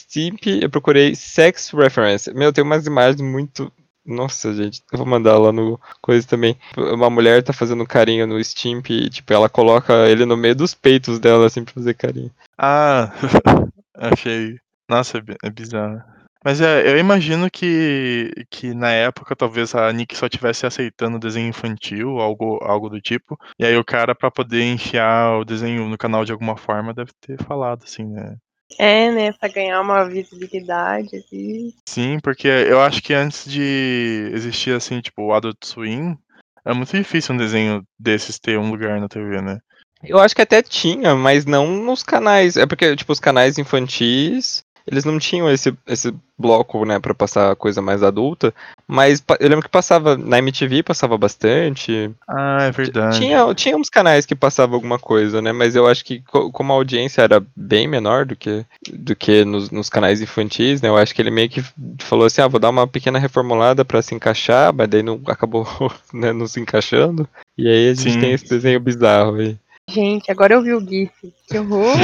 eu 0.63 0.71
procurei 0.71 1.15
sex 1.15 1.71
reference. 1.71 2.33
Meu, 2.33 2.53
tem 2.53 2.63
umas 2.65 2.87
imagens 2.87 3.21
muito. 3.21 3.73
Nossa, 4.07 4.53
gente, 4.53 4.83
eu 4.93 4.99
vou 4.99 5.07
mandar 5.07 5.39
lá 5.39 5.51
no 5.51 5.81
coisa 6.03 6.27
também. 6.27 6.59
Uma 6.77 7.09
mulher 7.09 7.43
tá 7.43 7.55
fazendo 7.55 7.87
carinho 7.87 8.27
no 8.27 8.43
Stimp 8.43 8.91
e, 8.91 9.09
tipo, 9.09 9.33
ela 9.33 9.49
coloca 9.49 10.07
ele 10.09 10.27
no 10.27 10.37
meio 10.37 10.55
dos 10.55 10.75
peitos 10.75 11.19
dela, 11.19 11.47
assim, 11.47 11.65
pra 11.65 11.73
fazer 11.75 11.95
carinho. 11.95 12.31
Ah, 12.59 13.11
achei. 13.95 14.59
Nossa, 14.89 15.19
é 15.19 15.23
é 15.43 15.51
bizarro. 15.51 16.03
Mas 16.45 16.61
é, 16.61 16.87
eu 16.87 16.99
imagino 16.99 17.51
que, 17.51 18.31
que 18.51 18.75
na 18.75 18.93
época 18.93 19.35
talvez 19.35 19.75
a 19.75 19.91
Nick 19.91 20.15
só 20.15 20.29
tivesse 20.29 20.67
aceitando 20.67 21.19
desenho 21.19 21.49
infantil, 21.49 22.19
algo, 22.21 22.59
algo 22.63 22.91
do 22.91 23.01
tipo. 23.01 23.39
E 23.59 23.65
aí 23.65 23.75
o 23.79 23.85
cara, 23.85 24.15
pra 24.15 24.31
poder 24.31 24.63
enfiar 24.63 25.39
o 25.39 25.45
desenho 25.45 25.89
no 25.89 25.97
canal 25.97 26.23
de 26.23 26.33
alguma 26.33 26.55
forma, 26.55 26.93
deve 26.93 27.13
ter 27.19 27.43
falado, 27.43 27.85
assim, 27.85 28.05
né? 28.05 28.37
É, 28.79 29.11
né? 29.11 29.33
Pra 29.33 29.49
ganhar 29.49 29.81
uma 29.81 30.05
visibilidade. 30.05 31.17
assim. 31.17 31.73
Sim, 31.89 32.19
porque 32.23 32.49
eu 32.49 32.83
acho 32.83 33.03
que 33.03 33.15
antes 33.15 33.51
de 33.51 34.31
existir, 34.35 34.75
assim, 34.75 35.01
tipo, 35.01 35.23
o 35.23 35.33
Adult 35.33 35.65
Swim, 35.65 36.15
é 36.63 36.75
muito 36.75 36.95
difícil 36.95 37.35
um 37.35 37.39
desenho 37.39 37.83
desses 37.99 38.39
ter 38.39 38.59
um 38.59 38.71
lugar 38.71 39.01
na 39.01 39.09
TV, 39.09 39.41
né? 39.41 39.61
Eu 40.03 40.19
acho 40.19 40.35
que 40.37 40.43
até 40.43 40.63
tinha, 40.63 41.15
mas 41.15 41.47
não 41.47 41.67
nos 41.69 42.03
canais. 42.03 42.59
É 42.59 42.67
porque, 42.67 42.95
tipo, 42.97 43.13
os 43.13 43.21
canais 43.21 43.57
infantis, 43.57 44.63
eles 44.87 45.05
não 45.05 45.19
tinham 45.19 45.51
esse, 45.51 45.73
esse 45.87 46.15
bloco, 46.39 46.85
né, 46.85 46.99
pra 46.99 47.15
passar 47.15 47.55
coisa 47.57 47.81
mais 47.81 48.03
adulta. 48.03 48.53
Mas 48.87 49.23
eu 49.41 49.49
lembro 49.49 49.63
que 49.65 49.71
passava 49.71 50.17
na 50.17 50.39
MTV, 50.39 50.83
passava 50.83 51.17
bastante. 51.17 52.11
Ah, 52.29 52.65
é 52.65 52.71
verdade. 52.71 53.19
Tinha, 53.19 53.55
tinha 53.55 53.77
uns 53.77 53.89
canais 53.89 54.27
que 54.27 54.35
passavam 54.35 54.75
alguma 54.75 54.99
coisa, 54.99 55.41
né? 55.41 55.53
Mas 55.53 55.75
eu 55.75 55.87
acho 55.87 56.05
que 56.05 56.21
co- 56.21 56.51
como 56.51 56.73
a 56.73 56.77
audiência 56.77 57.23
era 57.23 57.43
bem 57.57 57.89
menor 57.89 58.27
do 58.27 58.37
que, 58.37 58.65
do 58.93 59.17
que 59.17 59.45
nos, 59.45 59.71
nos 59.71 59.89
canais 59.89 60.21
infantis, 60.21 60.83
né? 60.83 60.89
Eu 60.89 60.97
acho 60.99 61.15
que 61.15 61.23
ele 61.23 61.31
meio 61.31 61.49
que 61.49 61.65
falou 62.01 62.27
assim, 62.27 62.43
ah, 62.43 62.49
vou 62.49 62.61
dar 62.61 62.69
uma 62.71 62.87
pequena 62.87 63.19
reformulada 63.19 63.85
pra 63.85 64.03
se 64.03 64.15
encaixar, 64.15 64.73
mas 64.75 64.89
daí 64.89 65.03
não 65.03 65.21
acabou 65.27 65.67
né, 66.13 66.33
não 66.33 66.47
se 66.47 66.61
encaixando. 66.61 67.27
E 67.57 67.67
aí 67.69 67.89
a 67.91 67.95
gente 67.95 68.13
Sim. 68.13 68.21
tem 68.21 68.33
esse 68.33 68.49
desenho 68.49 68.81
bizarro 68.81 69.37
aí. 69.37 69.57
Gente, 69.89 70.31
agora 70.31 70.55
eu 70.55 70.63
vi 70.63 70.73
o 70.75 70.81
GIF. 70.81 71.13
Que 71.49 71.59
horror! 71.59 71.95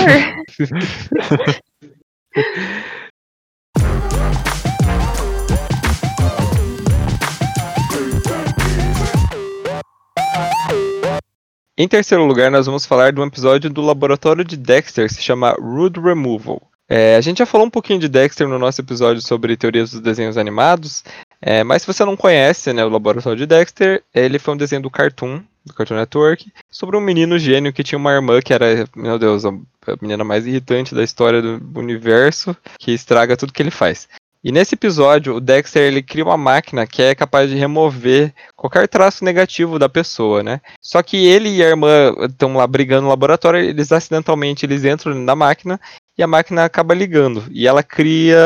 Em 2.33 2.43
terceiro 11.89 12.25
lugar, 12.25 12.53
nós 12.53 12.67
vamos 12.67 12.87
falar 12.87 13.11
de 13.11 13.21
um 13.21 13.25
episódio 13.25 13.69
do 13.69 13.81
laboratório 13.81 14.45
de 14.45 14.57
Dexter, 14.57 15.09
que 15.09 15.15
se 15.15 15.23
chama 15.23 15.57
Rude 15.59 15.99
Removal. 15.99 16.63
É, 16.89 17.17
a 17.17 17.21
gente 17.21 17.39
já 17.39 17.47
falou 17.47 17.67
um 17.67 17.71
pouquinho 17.71 17.99
de 17.99 18.09
Dexter 18.09 18.47
no 18.47 18.61
nosso 18.61 18.81
episódio 18.81 19.21
sobre 19.21 19.57
teorias 19.57 19.91
dos 19.91 20.01
desenhos 20.01 20.37
animados, 20.37 21.03
é, 21.43 21.65
mas 21.65 21.83
se 21.83 21.87
você 21.87 22.05
não 22.05 22.17
conhece 22.17 22.73
né, 22.73 22.85
o 22.85 22.89
laboratório 22.89 23.39
de 23.39 23.47
Dexter, 23.47 24.03
ele 24.15 24.39
foi 24.39 24.55
um 24.55 24.57
desenho 24.57 24.83
do 24.83 24.91
Cartoon, 24.91 25.43
do 25.65 25.73
Cartoon 25.73 25.97
Network, 25.97 26.53
sobre 26.71 26.97
um 26.97 27.01
menino 27.01 27.39
gênio 27.39 27.73
que 27.73 27.83
tinha 27.83 27.99
uma 27.99 28.13
irmã 28.13 28.41
que 28.41 28.53
era, 28.53 28.87
meu 28.95 29.19
Deus, 29.19 29.45
a 29.45 29.53
menina 30.01 30.23
mais 30.23 30.47
irritante 30.47 30.95
da 30.95 31.03
história 31.03 31.41
do 31.41 31.79
universo, 31.79 32.57
que 32.79 32.93
estraga 32.93 33.37
tudo 33.37 33.53
que 33.53 33.63
ele 33.63 33.71
faz. 33.71 34.09
E 34.43 34.51
nesse 34.51 34.75
episódio, 34.75 35.37
o 35.37 35.41
Dexter 35.41 35.83
ele 35.83 36.03
cria 36.03 36.25
uma 36.25 36.37
máquina 36.37 36.87
que 36.87 37.03
é 37.03 37.15
capaz 37.15 37.51
de 37.51 37.57
remover 37.57 38.33
qualquer 38.57 38.89
traço 38.89 39.23
negativo 39.23 39.79
da 39.79 39.87
pessoa, 39.87 40.43
né? 40.43 40.63
Só 40.81 41.03
que 41.03 41.27
ele 41.27 41.51
e 41.51 41.63
a 41.63 41.69
irmã 41.69 42.15
estão 42.23 42.55
lá 42.55 42.67
brigando 42.67 43.03
no 43.03 43.09
laboratório, 43.09 43.61
eles 43.61 43.93
acidentalmente 43.93 44.65
eles 44.65 44.83
entram 44.83 45.15
na 45.15 45.37
máquina 45.37 45.79
e 46.21 46.23
a 46.23 46.27
máquina 46.27 46.67
acaba 46.67 46.93
ligando. 46.93 47.45
E 47.51 47.67
ela 47.67 47.83
cria. 47.83 48.39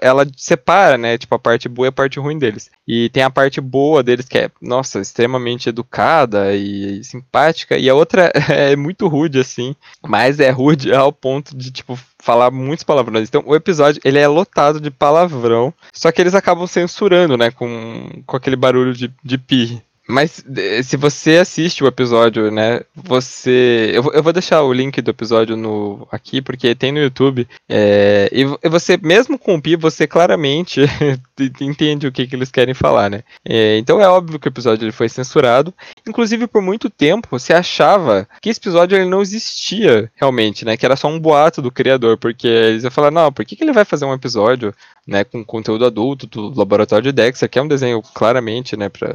Ela 0.00 0.24
separa, 0.36 0.96
né? 0.96 1.18
Tipo, 1.18 1.34
a 1.34 1.38
parte 1.38 1.68
boa 1.68 1.86
e 1.86 1.88
a 1.88 1.92
parte 1.92 2.20
ruim 2.20 2.38
deles. 2.38 2.70
E 2.86 3.08
tem 3.08 3.24
a 3.24 3.30
parte 3.30 3.60
boa 3.60 4.04
deles, 4.04 4.28
que 4.28 4.38
é, 4.38 4.50
nossa, 4.62 5.00
extremamente 5.00 5.68
educada 5.68 6.54
e, 6.54 7.02
simpática. 7.02 7.76
E 7.76 7.90
a 7.90 7.94
outra 7.94 8.30
é 8.48 8.76
muito 8.76 9.08
rude, 9.08 9.40
assim. 9.40 9.74
Mas 10.06 10.38
é 10.38 10.50
rude 10.50 10.92
ao 10.94 11.12
ponto 11.12 11.56
de, 11.56 11.72
tipo, 11.72 11.98
falar 12.20 12.52
muitos 12.52 12.84
palavrões. 12.84 13.28
Então, 13.28 13.42
o 13.44 13.56
episódio, 13.56 14.00
ele 14.04 14.20
é 14.20 14.28
lotado 14.28 14.80
de 14.80 14.90
palavrão. 14.90 15.74
Só 15.92 16.12
que 16.12 16.22
eles 16.22 16.36
acabam 16.36 16.68
censurando, 16.68 17.36
né? 17.36 17.50
Com, 17.50 18.22
com 18.24 18.36
aquele 18.36 18.54
barulho 18.54 18.94
de, 18.94 19.12
de 19.24 19.38
pi. 19.38 19.82
Mas 20.08 20.42
se 20.84 20.96
você 20.96 21.36
assiste 21.36 21.84
o 21.84 21.86
episódio, 21.86 22.50
né, 22.50 22.80
você... 22.94 23.90
Eu, 23.92 24.10
eu 24.12 24.22
vou 24.22 24.32
deixar 24.32 24.62
o 24.62 24.72
link 24.72 25.02
do 25.02 25.10
episódio 25.10 25.56
no, 25.56 26.08
aqui, 26.10 26.40
porque 26.40 26.74
tem 26.74 26.90
no 26.92 26.98
YouTube. 26.98 27.46
É, 27.68 28.30
e, 28.32 28.44
você, 28.68 28.96
mesmo 28.96 29.38
com 29.38 29.54
o 29.54 29.60
Pi, 29.62 29.76
você 29.76 30.06
claramente 30.06 30.80
entende 31.60 32.06
o 32.06 32.12
que, 32.12 32.26
que 32.26 32.34
eles 32.34 32.50
querem 32.50 32.72
falar, 32.72 33.10
né? 33.10 33.22
É, 33.44 33.76
então 33.76 34.00
é 34.00 34.08
óbvio 34.08 34.38
que 34.38 34.48
o 34.48 34.50
episódio 34.50 34.84
ele 34.84 34.92
foi 34.92 35.10
censurado. 35.10 35.74
Inclusive, 36.06 36.46
por 36.46 36.62
muito 36.62 36.88
tempo, 36.88 37.28
você 37.30 37.52
achava 37.52 38.26
que 38.40 38.48
esse 38.48 38.58
episódio 38.58 38.96
ele 38.96 39.10
não 39.10 39.20
existia 39.20 40.10
realmente, 40.16 40.64
né? 40.64 40.76
Que 40.76 40.86
era 40.86 40.96
só 40.96 41.08
um 41.08 41.20
boato 41.20 41.60
do 41.60 41.70
criador, 41.70 42.16
porque 42.16 42.48
eles 42.48 42.82
iam 42.82 42.90
falar, 42.90 43.10
não, 43.10 43.30
por 43.30 43.44
que, 43.44 43.54
que 43.54 43.62
ele 43.62 43.72
vai 43.72 43.84
fazer 43.84 44.06
um 44.06 44.14
episódio 44.14 44.74
né, 45.08 45.24
com 45.24 45.42
conteúdo 45.42 45.86
adulto 45.86 46.26
do 46.26 46.52
laboratório 46.54 47.04
de 47.04 47.12
Dexter, 47.12 47.48
que 47.48 47.58
é 47.58 47.62
um 47.62 47.66
desenho 47.66 48.02
claramente, 48.02 48.76
né, 48.76 48.90
para 48.90 49.08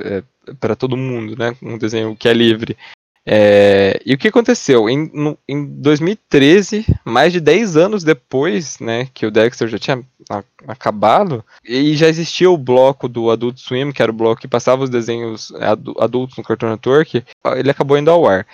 é, 0.00 0.21
para 0.58 0.76
todo 0.76 0.96
mundo, 0.96 1.36
né, 1.36 1.56
um 1.62 1.78
desenho 1.78 2.16
que 2.16 2.28
é 2.28 2.32
livre. 2.32 2.76
É, 3.24 4.00
e 4.04 4.14
o 4.14 4.18
que 4.18 4.28
aconteceu? 4.28 4.88
Em, 4.88 5.08
no, 5.14 5.38
em 5.48 5.64
2013, 5.64 6.84
mais 7.04 7.32
de 7.32 7.40
10 7.40 7.76
anos 7.76 8.02
depois, 8.02 8.80
né, 8.80 9.08
que 9.14 9.24
o 9.24 9.30
Dexter 9.30 9.68
já 9.68 9.78
tinha 9.78 10.02
a, 10.28 10.42
acabado, 10.66 11.44
e 11.64 11.94
já 11.96 12.08
existia 12.08 12.50
o 12.50 12.58
bloco 12.58 13.08
do 13.08 13.30
Adult 13.30 13.58
Swim, 13.58 13.92
que 13.92 14.02
era 14.02 14.10
o 14.10 14.14
bloco 14.14 14.40
que 14.40 14.48
passava 14.48 14.82
os 14.82 14.90
desenhos 14.90 15.52
adultos 15.98 16.36
no 16.36 16.42
Cartoon 16.42 16.70
Network, 16.70 17.24
ele 17.56 17.70
acabou 17.70 17.96
indo 17.96 18.10
ao 18.10 18.26
ar. 18.26 18.46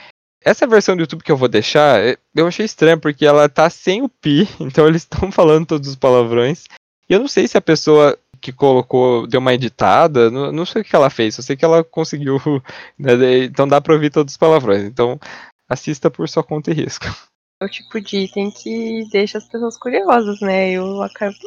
Essa 0.44 0.66
versão 0.66 0.94
do 0.94 1.00
YouTube 1.00 1.24
que 1.24 1.32
eu 1.32 1.36
vou 1.36 1.48
deixar, 1.48 2.00
é, 2.00 2.16
eu 2.34 2.46
achei 2.46 2.64
estranho 2.64 3.00
porque 3.00 3.26
ela 3.26 3.48
tá 3.48 3.68
sem 3.70 4.02
o 4.02 4.08
pi, 4.08 4.48
então 4.60 4.86
eles 4.86 5.02
estão 5.02 5.32
falando 5.32 5.66
todos 5.66 5.88
os 5.88 5.96
palavrões. 5.96 6.64
E 7.08 7.14
eu 7.14 7.18
não 7.18 7.28
sei 7.28 7.48
se 7.48 7.56
a 7.56 7.60
pessoa 7.62 8.18
que 8.40 8.52
colocou 8.52 9.26
deu 9.26 9.40
uma 9.40 9.54
editada, 9.54 10.30
não, 10.30 10.52
não 10.52 10.66
sei 10.66 10.82
o 10.82 10.84
que 10.84 10.94
ela 10.96 11.10
fez, 11.10 11.36
eu 11.36 11.44
sei 11.44 11.56
que 11.56 11.64
ela 11.64 11.84
conseguiu, 11.84 12.38
né, 12.98 13.44
então 13.44 13.68
dá 13.68 13.80
pra 13.80 13.94
ouvir 13.94 14.10
todos 14.10 14.34
os 14.34 14.38
palavrões. 14.38 14.84
Então 14.84 15.18
assista 15.68 16.10
por 16.10 16.28
sua 16.28 16.42
conta 16.42 16.70
e 16.70 16.74
risco. 16.74 17.06
É 17.60 17.64
o 17.64 17.68
tipo 17.68 18.00
de 18.00 18.18
item 18.18 18.52
que 18.52 19.04
deixa 19.10 19.38
as 19.38 19.48
pessoas 19.48 19.76
curiosas, 19.76 20.40
né? 20.40 20.70
Eu 20.70 21.02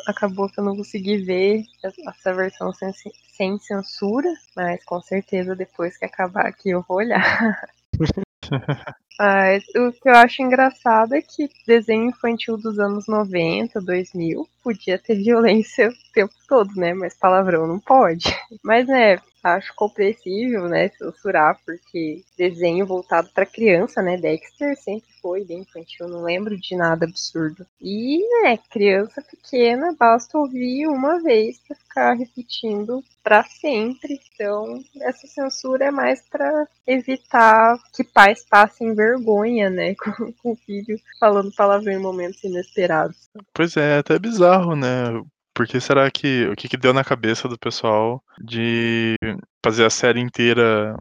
acabou 0.06 0.50
que 0.50 0.60
eu 0.60 0.64
não 0.64 0.76
consegui 0.76 1.18
ver 1.20 1.64
essa 1.82 2.34
versão 2.34 2.74
sem, 2.74 2.92
sem 3.38 3.58
censura, 3.60 4.28
mas 4.54 4.84
com 4.84 5.02
certeza 5.02 5.56
depois 5.56 5.98
que 5.98 6.04
acabar 6.04 6.46
aqui 6.46 6.72
eu 6.72 6.84
vou 6.86 6.98
olhar. 6.98 7.66
Mas 9.20 9.64
o 9.76 9.91
que 9.91 10.09
eu 10.09 10.16
acho 10.16 10.41
engraçado 10.41 11.14
é 11.14 11.22
que 11.22 11.49
desenho 11.66 12.09
infantil 12.09 12.57
dos 12.57 12.80
anos 12.80 13.07
90, 13.07 13.80
2000, 13.82 14.47
podia 14.64 14.97
ter 14.97 15.16
violência 15.22 15.89
o 15.89 16.14
tempo 16.14 16.34
todo, 16.47 16.74
né? 16.76 16.93
Mas 16.93 17.18
palavrão 17.18 17.68
não 17.68 17.80
pode. 17.80 18.26
Mas, 18.64 18.88
né, 18.88 19.20
acho 19.43 19.74
compreensível, 19.76 20.68
né, 20.68 20.89
censurar, 20.89 21.59
porque 21.66 22.22
desenho 22.38 22.86
voltado 22.86 23.30
para 23.34 23.45
criança, 23.45 24.01
né, 24.01 24.18
Dexter 24.18 24.78
sempre 24.78 25.09
foi 25.22 25.45
bem 25.45 25.59
infantil, 25.59 26.07
não 26.07 26.24
lembro 26.24 26.57
de 26.57 26.76
nada 26.76 27.05
absurdo. 27.05 27.66
E, 27.80 28.20
né, 28.43 28.57
criança 28.70 29.22
pequena, 29.22 29.95
basta 29.97 30.38
ouvir 30.38 30.88
uma 30.88 31.22
vez 31.22 31.59
para 31.59 31.76
ficar 31.76 32.14
repetindo 32.14 33.03
para 33.24 33.43
sempre. 33.43 34.20
Então, 34.34 34.80
essa 35.01 35.28
censura 35.28 35.86
é 35.86 35.91
mais 35.91 36.28
para 36.28 36.68
evitar 36.86 37.78
que 37.93 38.03
pais 38.03 38.43
passem 38.49 38.93
vergonha, 39.02 39.70
né, 39.70 39.95
com, 39.99 40.32
com 40.34 40.52
o 40.52 40.56
filho 40.56 40.99
falando 41.20 41.52
palavrão 41.56 41.93
em 41.93 41.99
momentos 41.99 42.43
inesperados. 42.43 43.30
Pois 43.54 43.76
é, 43.78 43.95
é 43.95 43.97
até 43.99 44.20
bizarro, 44.20 44.76
né? 44.76 45.22
Porque 45.54 45.80
será 45.80 46.10
que. 46.10 46.47
O 46.47 46.56
que, 46.56 46.68
que 46.70 46.78
deu 46.78 46.93
na 46.93 47.04
cabeça 47.04 47.47
do 47.47 47.58
pessoal 47.58 48.24
de 48.41 49.16
fazer 49.64 49.86
a 49.86 49.89
série 49.89 50.20
inteira, 50.20 50.95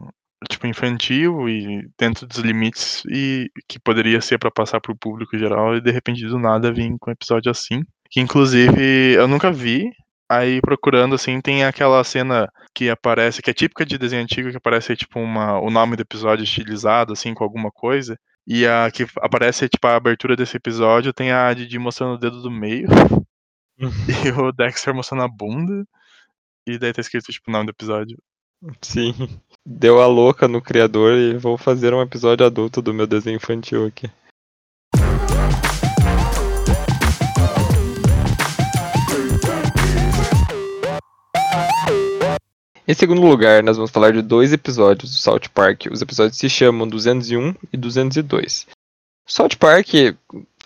tipo, 0.49 0.67
infantil 0.67 1.47
e 1.47 1.87
dentro 1.97 2.27
dos 2.27 2.39
limites 2.39 3.03
e 3.09 3.49
que 3.67 3.79
poderia 3.79 4.19
ser 4.19 4.37
para 4.37 4.51
passar 4.51 4.81
pro 4.81 4.95
público 4.95 5.37
geral 5.37 5.75
e 5.75 5.81
de 5.81 5.91
repente 5.91 6.25
do 6.27 6.37
nada 6.37 6.71
vir 6.71 6.93
com 6.99 7.09
um 7.09 7.13
episódio 7.13 7.49
assim. 7.49 7.81
Que 8.09 8.19
inclusive 8.19 9.13
eu 9.13 9.27
nunca 9.27 9.51
vi. 9.51 9.89
Aí 10.31 10.61
procurando 10.61 11.13
assim, 11.13 11.41
tem 11.41 11.65
aquela 11.65 12.01
cena 12.05 12.49
que 12.73 12.89
aparece, 12.89 13.41
que 13.41 13.49
é 13.49 13.53
típica 13.53 13.85
de 13.85 13.97
desenho 13.97 14.23
antigo, 14.23 14.49
que 14.49 14.55
aparece 14.55 14.95
tipo 14.95 15.19
uma, 15.19 15.59
o 15.59 15.69
nome 15.69 15.97
do 15.97 16.03
episódio 16.03 16.45
estilizado, 16.45 17.11
assim, 17.11 17.33
com 17.33 17.43
alguma 17.43 17.69
coisa. 17.69 18.17
E 18.47 18.65
a 18.65 18.89
que 18.89 19.05
aparece, 19.17 19.67
tipo, 19.67 19.85
a 19.87 19.95
abertura 19.97 20.37
desse 20.37 20.55
episódio 20.55 21.11
tem 21.11 21.33
a 21.33 21.53
Didi 21.53 21.77
mostrando 21.77 22.13
o 22.13 22.17
dedo 22.17 22.41
do 22.41 22.49
meio. 22.49 22.87
e 23.77 24.31
o 24.39 24.53
Dexter 24.53 24.95
mostrando 24.95 25.23
a 25.23 25.27
bunda. 25.27 25.85
E 26.65 26.79
daí 26.79 26.93
tá 26.93 27.01
escrito, 27.01 27.29
tipo, 27.29 27.49
o 27.49 27.51
nome 27.51 27.65
do 27.65 27.71
episódio. 27.71 28.17
Sim. 28.81 29.13
Deu 29.65 30.01
a 30.01 30.07
louca 30.07 30.47
no 30.47 30.61
criador 30.61 31.11
e 31.13 31.37
vou 31.37 31.57
fazer 31.57 31.93
um 31.93 32.01
episódio 32.01 32.45
adulto 32.45 32.81
do 32.81 32.93
meu 32.93 33.05
desenho 33.05 33.35
infantil 33.35 33.85
aqui. 33.85 34.09
Em 42.87 42.93
segundo 42.93 43.21
lugar, 43.21 43.63
nós 43.63 43.77
vamos 43.77 43.91
falar 43.91 44.11
de 44.11 44.21
dois 44.21 44.51
episódios 44.51 45.11
do 45.11 45.17
South 45.17 45.49
Park. 45.53 45.87
Os 45.91 46.01
episódios 46.01 46.37
se 46.37 46.49
chamam 46.49 46.87
201 46.87 47.55
e 47.71 47.77
202. 47.77 48.67
South 49.27 49.55
Park 49.59 49.87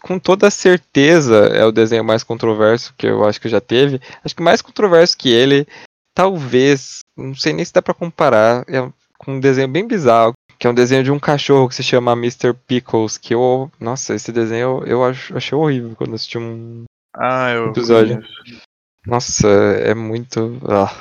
com 0.02 0.20
toda 0.20 0.52
certeza 0.52 1.48
é 1.48 1.66
o 1.66 1.72
desenho 1.72 2.04
mais 2.04 2.24
controverso 2.24 2.94
que 2.98 3.08
eu 3.08 3.26
acho 3.26 3.42
que 3.42 3.50
já 3.50 3.60
teve. 3.60 4.00
Acho 4.24 4.36
que 4.36 4.44
mais 4.44 4.62
controverso 4.62 5.18
que 5.18 5.30
ele, 5.30 5.68
talvez, 6.14 7.00
não 7.18 7.36
sei 7.36 7.54
nem 7.54 7.66
se 7.66 7.74
dá 7.74 7.82
para 7.82 7.94
comparar, 7.94 8.64
é 8.68 8.88
com 9.18 9.34
um 9.34 9.40
desenho 9.40 9.68
bem 9.68 9.88
bizarro, 9.88 10.34
que 10.60 10.68
é 10.68 10.70
um 10.70 10.76
desenho 10.76 11.04
de 11.04 11.12
um 11.12 11.20
cachorro 11.20 11.68
que 11.68 11.76
se 11.76 11.84
chama 11.84 12.14
Mr. 12.14 12.54
Pickles, 12.68 13.18
que 13.18 13.34
eu, 13.34 13.72
nossa, 13.80 14.14
esse 14.14 14.32
desenho 14.32 14.84
eu, 14.86 15.04
eu 15.04 15.04
achei 15.04 15.58
horrível 15.58 15.96
quando 15.96 16.14
assisti 16.14 16.38
um 16.38 16.84
ah, 17.16 17.52
eu 17.52 17.70
episódio. 17.70 18.18
Conheço. 18.18 18.62
Nossa, 19.08 19.48
é 19.48 19.94
muito, 19.94 20.60
ah, 20.68 20.94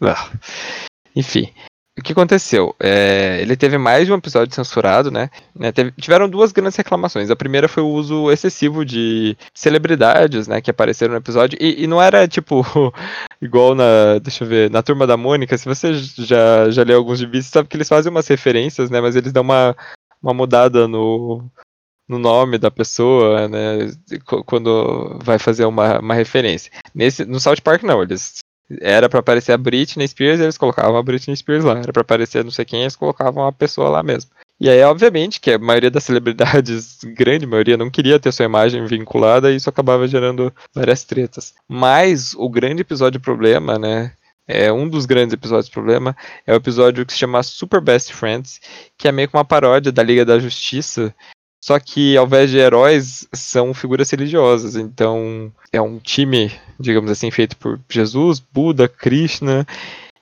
ah. 0.00 0.30
enfim 1.14 1.52
o 2.00 2.02
que 2.02 2.12
aconteceu? 2.12 2.74
É, 2.80 3.40
ele 3.42 3.56
teve 3.56 3.76
mais 3.76 4.06
de 4.06 4.12
um 4.12 4.16
episódio 4.16 4.54
censurado, 4.54 5.10
né? 5.10 5.28
né 5.54 5.70
teve, 5.70 5.92
tiveram 5.92 6.28
duas 6.28 6.50
grandes 6.50 6.76
reclamações. 6.76 7.30
A 7.30 7.36
primeira 7.36 7.68
foi 7.68 7.82
o 7.82 7.88
uso 7.88 8.30
excessivo 8.30 8.84
de 8.84 9.36
celebridades, 9.54 10.48
né? 10.48 10.60
Que 10.60 10.70
apareceram 10.70 11.12
no 11.12 11.18
episódio. 11.18 11.58
E, 11.60 11.84
e, 11.84 11.86
não 11.86 12.00
era 12.00 12.26
tipo 12.26 12.64
igual 13.40 13.74
na. 13.74 14.18
Deixa 14.22 14.44
eu 14.44 14.48
ver, 14.48 14.70
na 14.70 14.82
turma 14.82 15.06
da 15.06 15.16
Mônica. 15.16 15.56
Se 15.58 15.66
você 15.66 15.92
já, 15.94 16.70
já 16.70 16.82
leu 16.82 16.96
alguns 16.98 17.18
gibis, 17.18 17.46
sabe 17.46 17.68
que 17.68 17.76
eles 17.76 17.88
fazem 17.88 18.10
umas 18.10 18.26
referências, 18.26 18.88
né? 18.88 19.00
Mas 19.00 19.14
eles 19.14 19.32
dão 19.32 19.42
uma, 19.42 19.76
uma 20.22 20.32
mudada 20.32 20.88
no, 20.88 21.44
no 22.08 22.18
nome 22.18 22.56
da 22.56 22.70
pessoa, 22.70 23.46
né? 23.46 23.90
Quando 24.46 25.18
vai 25.22 25.38
fazer 25.38 25.66
uma, 25.66 25.98
uma 26.00 26.14
referência. 26.14 26.72
Nesse, 26.94 27.26
no 27.26 27.38
South 27.38 27.60
Park, 27.62 27.82
não. 27.82 28.02
Eles 28.02 28.38
era 28.80 29.08
para 29.08 29.20
aparecer 29.20 29.52
a 29.52 29.58
Britney 29.58 30.06
Spears, 30.06 30.40
eles 30.40 30.58
colocavam 30.58 30.96
a 30.96 31.02
Britney 31.02 31.36
Spears 31.36 31.64
lá. 31.64 31.78
Era 31.78 31.92
para 31.92 32.02
aparecer 32.02 32.44
não 32.44 32.50
sei 32.50 32.64
quem, 32.64 32.82
eles 32.82 32.96
colocavam 32.96 33.46
a 33.46 33.52
pessoa 33.52 33.88
lá 33.88 34.02
mesmo. 34.02 34.30
E 34.60 34.68
aí, 34.68 34.82
obviamente, 34.82 35.40
que 35.40 35.52
a 35.52 35.58
maioria 35.58 35.90
das 35.90 36.04
celebridades, 36.04 36.98
grande 37.16 37.46
maioria, 37.46 37.76
não 37.76 37.90
queria 37.90 38.20
ter 38.20 38.30
sua 38.30 38.44
imagem 38.44 38.84
vinculada 38.84 39.50
e 39.50 39.56
isso 39.56 39.70
acabava 39.70 40.06
gerando 40.06 40.52
várias 40.74 41.02
tretas. 41.02 41.54
Mas 41.66 42.34
o 42.34 42.48
grande 42.48 42.82
episódio 42.82 43.18
problema, 43.20 43.78
né? 43.78 44.12
É 44.46 44.72
um 44.72 44.88
dos 44.88 45.06
grandes 45.06 45.32
episódios 45.32 45.68
problema 45.68 46.16
é 46.44 46.52
o 46.52 46.56
episódio 46.56 47.06
que 47.06 47.12
se 47.12 47.20
chama 47.20 47.40
Super 47.40 47.80
Best 47.80 48.12
Friends, 48.12 48.60
que 48.98 49.06
é 49.06 49.12
meio 49.12 49.28
que 49.28 49.36
uma 49.36 49.44
paródia 49.44 49.92
da 49.92 50.02
Liga 50.02 50.24
da 50.24 50.40
Justiça, 50.40 51.14
só 51.62 51.78
que 51.78 52.16
ao 52.16 52.26
invés 52.26 52.50
de 52.50 52.58
heróis, 52.58 53.28
são 53.32 53.72
figuras 53.74 54.10
religiosas. 54.10 54.76
Então 54.76 55.52
é 55.72 55.80
um 55.80 55.98
time, 55.98 56.50
digamos 56.80 57.10
assim, 57.10 57.30
feito 57.30 57.56
por 57.56 57.78
Jesus, 57.88 58.40
Buda, 58.40 58.88
Krishna 58.88 59.66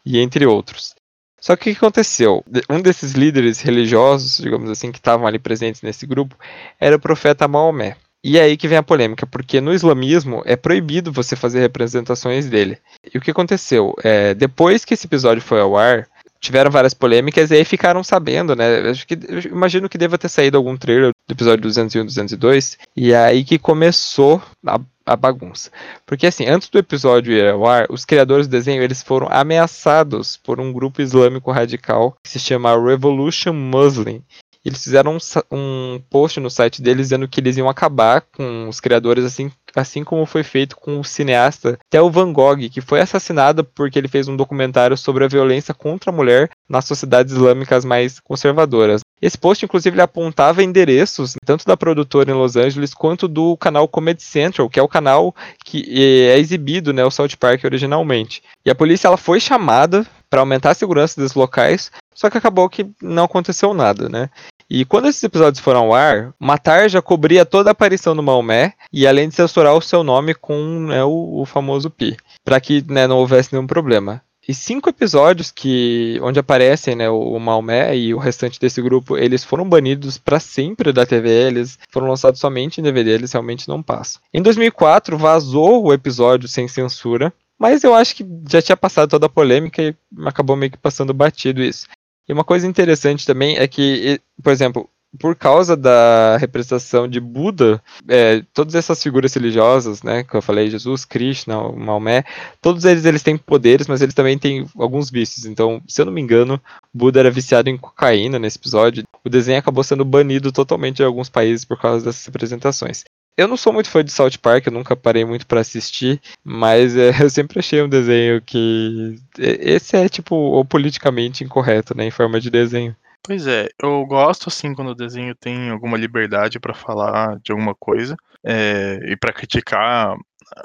e 0.04 0.18
entre 0.18 0.44
outros. 0.44 0.94
Só 1.40 1.54
que 1.54 1.70
o 1.70 1.72
que 1.72 1.78
aconteceu? 1.78 2.44
Um 2.68 2.80
desses 2.80 3.12
líderes 3.12 3.60
religiosos, 3.60 4.38
digamos 4.38 4.68
assim, 4.68 4.90
que 4.90 4.98
estavam 4.98 5.26
ali 5.26 5.38
presentes 5.38 5.82
nesse 5.82 6.04
grupo, 6.04 6.36
era 6.80 6.96
o 6.96 7.00
profeta 7.00 7.46
Maomé. 7.46 7.96
E 8.22 8.36
é 8.36 8.42
aí 8.42 8.56
que 8.56 8.66
vem 8.66 8.78
a 8.78 8.82
polêmica, 8.82 9.24
porque 9.24 9.60
no 9.60 9.72
islamismo 9.72 10.42
é 10.44 10.56
proibido 10.56 11.12
você 11.12 11.36
fazer 11.36 11.60
representações 11.60 12.46
dele. 12.46 12.76
E 13.14 13.16
o 13.16 13.20
que 13.20 13.30
aconteceu? 13.30 13.94
É, 14.02 14.34
depois 14.34 14.84
que 14.84 14.94
esse 14.94 15.06
episódio 15.06 15.40
foi 15.40 15.60
ao 15.60 15.76
ar, 15.76 16.08
tiveram 16.40 16.70
várias 16.70 16.94
polêmicas 16.94 17.50
e 17.50 17.54
aí 17.54 17.64
ficaram 17.64 18.02
sabendo, 18.04 18.54
né? 18.54 18.90
Acho 18.90 19.06
que 19.06 19.18
imagino 19.46 19.88
que 19.88 19.98
deva 19.98 20.18
ter 20.18 20.28
saído 20.28 20.56
algum 20.56 20.76
trailer 20.76 21.12
do 21.26 21.32
episódio 21.32 21.62
201 21.62 22.06
202 22.06 22.78
e 22.96 23.14
aí 23.14 23.44
que 23.44 23.58
começou 23.58 24.42
a, 24.66 24.80
a, 25.04 25.16
bagunça. 25.16 25.70
Porque 26.06 26.26
assim, 26.26 26.46
antes 26.46 26.68
do 26.68 26.78
episódio 26.78 27.32
ir 27.32 27.48
ao 27.48 27.66
ar, 27.66 27.86
os 27.90 28.04
criadores 28.04 28.46
do 28.46 28.50
desenho 28.50 28.82
eles 28.82 29.02
foram 29.02 29.28
ameaçados 29.30 30.36
por 30.36 30.60
um 30.60 30.72
grupo 30.72 31.02
islâmico 31.02 31.50
radical 31.50 32.16
que 32.22 32.30
se 32.30 32.38
chama 32.38 32.80
Revolution 32.80 33.52
Muslim. 33.52 34.22
Eles 34.64 34.82
fizeram 34.82 35.16
um, 35.16 35.56
um 35.56 36.02
post 36.10 36.38
no 36.40 36.50
site 36.50 36.82
deles 36.82 37.06
dizendo 37.06 37.28
que 37.28 37.40
eles 37.40 37.56
iam 37.56 37.68
acabar 37.68 38.20
com 38.20 38.68
os 38.68 38.80
criadores 38.80 39.24
assim 39.24 39.50
assim 39.78 40.04
como 40.04 40.26
foi 40.26 40.42
feito 40.42 40.76
com 40.76 41.00
o 41.00 41.04
cineasta 41.04 41.78
Theo 41.90 42.10
Van 42.10 42.32
Gogh, 42.32 42.68
que 42.70 42.80
foi 42.80 43.00
assassinado 43.00 43.64
porque 43.64 43.98
ele 43.98 44.08
fez 44.08 44.28
um 44.28 44.36
documentário 44.36 44.96
sobre 44.96 45.24
a 45.24 45.28
violência 45.28 45.72
contra 45.74 46.10
a 46.10 46.14
mulher 46.14 46.50
nas 46.68 46.84
sociedades 46.84 47.32
islâmicas 47.32 47.84
mais 47.84 48.20
conservadoras. 48.20 49.00
Esse 49.20 49.36
post, 49.36 49.64
inclusive, 49.64 49.94
ele 49.94 50.02
apontava 50.02 50.62
endereços 50.62 51.34
tanto 51.44 51.64
da 51.64 51.76
produtora 51.76 52.30
em 52.30 52.34
Los 52.34 52.56
Angeles 52.56 52.94
quanto 52.94 53.26
do 53.26 53.56
canal 53.56 53.88
Comedy 53.88 54.22
Central, 54.22 54.70
que 54.70 54.78
é 54.78 54.82
o 54.82 54.88
canal 54.88 55.34
que 55.64 55.84
é 56.30 56.38
exibido, 56.38 56.92
né, 56.92 57.04
o 57.04 57.10
South 57.10 57.36
Park 57.38 57.64
originalmente. 57.64 58.42
E 58.64 58.70
a 58.70 58.74
polícia 58.74 59.08
ela 59.08 59.16
foi 59.16 59.40
chamada 59.40 60.06
para 60.30 60.40
aumentar 60.40 60.70
a 60.70 60.74
segurança 60.74 61.20
desses 61.20 61.34
locais, 61.34 61.90
só 62.14 62.30
que 62.30 62.38
acabou 62.38 62.68
que 62.68 62.86
não 63.02 63.24
aconteceu 63.24 63.74
nada, 63.74 64.08
né? 64.08 64.30
E 64.70 64.84
quando 64.84 65.08
esses 65.08 65.22
episódios 65.22 65.62
foram 65.62 65.80
ao 65.80 65.94
ar, 65.94 66.34
Matar 66.38 66.90
já 66.90 67.00
cobria 67.00 67.46
toda 67.46 67.70
a 67.70 67.72
aparição 67.72 68.14
do 68.14 68.22
Maomé, 68.22 68.74
e 68.92 69.06
além 69.06 69.28
de 69.28 69.34
censurar 69.34 69.74
o 69.74 69.80
seu 69.80 70.04
nome 70.04 70.34
com 70.34 70.80
né, 70.80 71.02
o, 71.02 71.40
o, 71.40 71.46
famoso 71.46 71.90
Pi, 71.90 72.16
para 72.44 72.60
que 72.60 72.84
né, 72.86 73.06
não 73.06 73.16
houvesse 73.16 73.52
nenhum 73.52 73.66
problema. 73.66 74.22
E 74.46 74.54
cinco 74.54 74.88
episódios 74.88 75.50
que 75.50 76.18
onde 76.22 76.38
aparecem 76.38 76.94
né, 76.94 77.08
o 77.08 77.38
Maomé 77.38 77.96
e 77.96 78.14
o 78.14 78.18
restante 78.18 78.58
desse 78.58 78.80
grupo, 78.80 79.16
eles 79.16 79.44
foram 79.44 79.68
banidos 79.68 80.16
para 80.16 80.40
sempre 80.40 80.92
da 80.92 81.04
TV, 81.04 81.28
eles 81.28 81.78
foram 81.90 82.08
lançados 82.08 82.40
somente 82.40 82.80
em 82.80 82.84
DVD, 82.84 83.10
eles 83.10 83.32
realmente 83.32 83.68
não 83.68 83.82
passam. 83.82 84.20
Em 84.32 84.42
2004, 84.42 85.18
vazou 85.18 85.84
o 85.84 85.92
episódio 85.92 86.48
sem 86.48 86.66
censura, 86.66 87.32
mas 87.58 87.82
eu 87.82 87.94
acho 87.94 88.14
que 88.14 88.26
já 88.48 88.62
tinha 88.62 88.76
passado 88.76 89.10
toda 89.10 89.26
a 89.26 89.30
polêmica 89.30 89.82
e 89.82 89.94
acabou 90.24 90.56
meio 90.56 90.70
que 90.70 90.78
passando 90.78 91.12
batido 91.12 91.62
isso. 91.62 91.86
E 92.28 92.32
uma 92.32 92.44
coisa 92.44 92.66
interessante 92.66 93.26
também 93.26 93.56
é 93.56 93.66
que, 93.66 94.20
por 94.42 94.52
exemplo, 94.52 94.90
por 95.18 95.34
causa 95.34 95.76
da 95.76 96.36
representação 96.36 97.08
de 97.08 97.18
Buda, 97.18 97.82
é, 98.06 98.42
todas 98.52 98.74
essas 98.74 99.02
figuras 99.02 99.32
religiosas, 99.32 100.02
né, 100.02 100.22
que 100.22 100.34
eu 100.34 100.42
falei, 100.42 100.68
Jesus, 100.68 101.04
Krishna, 101.04 101.56
Maomé, 101.72 102.24
todos 102.60 102.84
eles 102.84 103.04
eles 103.04 103.22
têm 103.22 103.38
poderes, 103.38 103.86
mas 103.86 104.02
eles 104.02 104.14
também 104.14 104.38
têm 104.38 104.66
alguns 104.76 105.10
vícios. 105.10 105.46
Então, 105.46 105.82
se 105.88 106.00
eu 106.00 106.06
não 106.06 106.12
me 106.12 106.20
engano, 106.20 106.60
Buda 106.92 107.20
era 107.20 107.30
viciado 107.30 107.70
em 107.70 107.78
cocaína 107.78 108.38
nesse 108.38 108.58
episódio. 108.58 109.04
O 109.24 109.30
desenho 109.30 109.58
acabou 109.58 109.82
sendo 109.82 110.04
banido 110.04 110.52
totalmente 110.52 111.00
em 111.00 111.06
alguns 111.06 111.30
países 111.30 111.64
por 111.64 111.80
causa 111.80 112.04
dessas 112.04 112.26
representações. 112.26 113.04
Eu 113.38 113.46
não 113.46 113.56
sou 113.56 113.72
muito 113.72 113.88
fã 113.88 114.02
de 114.02 114.10
South 114.10 114.36
Park, 114.42 114.66
eu 114.66 114.72
nunca 114.72 114.96
parei 114.96 115.24
muito 115.24 115.46
para 115.46 115.60
assistir, 115.60 116.20
mas 116.42 116.96
é, 116.96 117.10
eu 117.22 117.30
sempre 117.30 117.60
achei 117.60 117.80
um 117.80 117.88
desenho 117.88 118.42
que. 118.42 119.14
Esse 119.38 119.96
é, 119.96 120.08
tipo, 120.08 120.34
o 120.34 120.64
politicamente 120.64 121.44
incorreto, 121.44 121.96
né? 121.96 122.04
Em 122.04 122.10
forma 122.10 122.40
de 122.40 122.50
desenho. 122.50 122.96
Pois 123.22 123.46
é, 123.46 123.68
eu 123.80 124.04
gosto 124.06 124.48
assim 124.48 124.74
quando 124.74 124.88
o 124.88 124.94
desenho 124.94 125.36
tem 125.36 125.70
alguma 125.70 125.96
liberdade 125.96 126.58
para 126.58 126.74
falar 126.74 127.38
de 127.38 127.52
alguma 127.52 127.76
coisa 127.76 128.16
é, 128.42 128.98
e 129.04 129.16
para 129.16 129.32
criticar 129.32 130.16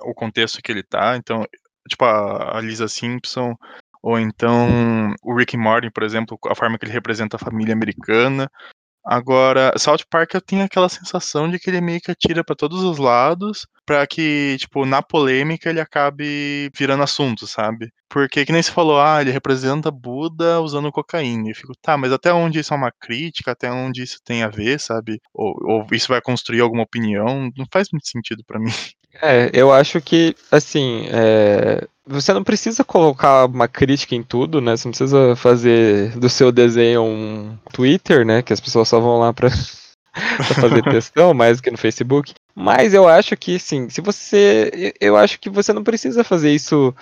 o 0.01 0.13
contexto 0.15 0.59
que 0.59 0.71
ele 0.71 0.81
tá. 0.81 1.15
Então, 1.15 1.45
tipo, 1.87 2.03
a, 2.05 2.57
a 2.57 2.61
Lisa 2.61 2.87
Simpson, 2.87 3.55
ou 4.01 4.17
então 4.17 5.13
o 5.21 5.35
Rick 5.35 5.55
Morty, 5.55 5.91
por 5.91 6.01
exemplo, 6.01 6.39
a 6.47 6.55
forma 6.55 6.79
que 6.79 6.85
ele 6.85 6.91
representa 6.91 7.35
a 7.35 7.39
família 7.39 7.73
americana, 7.73 8.49
Agora, 9.05 9.73
South 9.77 10.05
Park 10.09 10.33
eu 10.33 10.41
tenho 10.41 10.63
aquela 10.63 10.87
sensação 10.87 11.49
de 11.49 11.59
que 11.59 11.69
ele 11.69 11.81
meio 11.81 11.99
que 11.99 12.11
atira 12.11 12.43
para 12.43 12.55
todos 12.55 12.83
os 12.83 12.97
lados, 12.97 13.67
para 13.85 14.07
que, 14.07 14.55
tipo, 14.57 14.85
na 14.85 15.01
polêmica 15.01 15.69
ele 15.69 15.81
acabe 15.81 16.71
virando 16.77 17.03
assunto, 17.03 17.45
sabe? 17.45 17.91
Porque, 18.09 18.45
que 18.45 18.51
nem 18.51 18.61
se 18.61 18.71
falou, 18.71 19.01
ah, 19.01 19.21
ele 19.21 19.31
representa 19.31 19.91
Buda 19.91 20.61
usando 20.61 20.91
cocaína. 20.91 21.49
Eu 21.49 21.55
fico, 21.55 21.73
tá, 21.81 21.97
mas 21.97 22.13
até 22.13 22.31
onde 22.31 22.59
isso 22.59 22.73
é 22.73 22.77
uma 22.77 22.91
crítica, 22.91 23.51
até 23.51 23.69
onde 23.71 24.03
isso 24.03 24.19
tem 24.23 24.43
a 24.43 24.47
ver, 24.47 24.79
sabe? 24.79 25.19
Ou, 25.33 25.53
ou 25.63 25.87
isso 25.91 26.07
vai 26.07 26.21
construir 26.21 26.61
alguma 26.61 26.83
opinião, 26.83 27.49
não 27.57 27.65
faz 27.71 27.89
muito 27.91 28.07
sentido 28.07 28.43
para 28.45 28.59
mim. 28.59 28.71
É, 29.21 29.51
eu 29.53 29.71
acho 29.71 30.01
que, 30.01 30.35
assim, 30.51 31.07
é, 31.11 31.87
você 32.05 32.33
não 32.33 32.43
precisa 32.43 32.83
colocar 32.83 33.45
uma 33.45 33.67
crítica 33.67 34.15
em 34.15 34.23
tudo, 34.23 34.59
né? 34.59 34.75
Você 34.75 34.87
não 34.87 34.91
precisa 34.91 35.35
fazer 35.35 36.17
do 36.17 36.29
seu 36.29 36.51
desenho 36.51 37.03
um 37.03 37.57
Twitter, 37.71 38.25
né? 38.25 38.41
Que 38.41 38.53
as 38.53 38.59
pessoas 38.59 38.87
só 38.87 38.99
vão 38.99 39.19
lá 39.19 39.33
pra, 39.33 39.49
pra 40.11 40.55
fazer 40.55 40.83
textão, 40.83 41.33
mais 41.33 41.57
do 41.57 41.63
que 41.63 41.71
no 41.71 41.77
Facebook. 41.77 42.33
Mas 42.53 42.93
eu 42.93 43.07
acho 43.07 43.35
que, 43.37 43.57
sim, 43.57 43.89
se 43.89 44.01
você. 44.01 44.93
Eu 44.99 45.15
acho 45.15 45.39
que 45.39 45.49
você 45.49 45.71
não 45.71 45.83
precisa 45.83 46.23
fazer 46.23 46.51
isso 46.51 46.93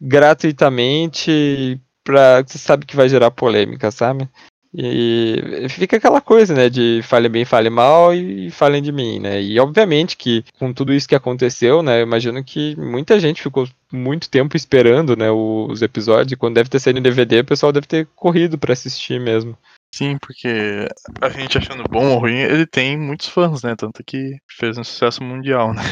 gratuitamente 0.00 1.80
pra. 2.02 2.42
Você 2.42 2.58
sabe 2.58 2.84
que 2.84 2.96
vai 2.96 3.08
gerar 3.08 3.30
polêmica, 3.30 3.90
sabe? 3.90 4.28
E 4.74 5.66
fica 5.68 5.98
aquela 5.98 6.20
coisa, 6.20 6.54
né, 6.54 6.70
de 6.70 7.00
fale 7.02 7.28
bem, 7.28 7.44
fale 7.44 7.68
mal 7.68 8.14
e 8.14 8.50
falem 8.50 8.82
de 8.82 8.90
mim, 8.90 9.18
né? 9.20 9.42
E 9.42 9.60
obviamente 9.60 10.16
que 10.16 10.42
com 10.58 10.72
tudo 10.72 10.94
isso 10.94 11.08
que 11.08 11.14
aconteceu, 11.14 11.82
né, 11.82 12.00
eu 12.00 12.04
imagino 12.04 12.42
que 12.42 12.74
muita 12.76 13.20
gente 13.20 13.42
ficou 13.42 13.68
muito 13.92 14.30
tempo 14.30 14.56
esperando, 14.56 15.14
né, 15.14 15.30
os 15.30 15.82
episódios, 15.82 16.38
quando 16.38 16.54
deve 16.54 16.70
ter 16.70 16.80
saído 16.80 16.98
em 16.98 17.02
DVD, 17.02 17.40
o 17.40 17.44
pessoal 17.44 17.70
deve 17.70 17.86
ter 17.86 18.08
corrido 18.16 18.56
para 18.56 18.72
assistir 18.72 19.20
mesmo. 19.20 19.56
Sim, 19.94 20.16
porque 20.16 20.88
a 21.20 21.28
gente 21.28 21.58
achando 21.58 21.84
bom 21.84 22.14
ou 22.14 22.18
ruim, 22.18 22.38
ele 22.38 22.66
tem 22.66 22.98
muitos 22.98 23.28
fãs, 23.28 23.62
né? 23.62 23.76
Tanto 23.76 24.02
que 24.02 24.38
fez 24.50 24.78
um 24.78 24.84
sucesso 24.84 25.22
mundial, 25.22 25.74
né? 25.74 25.82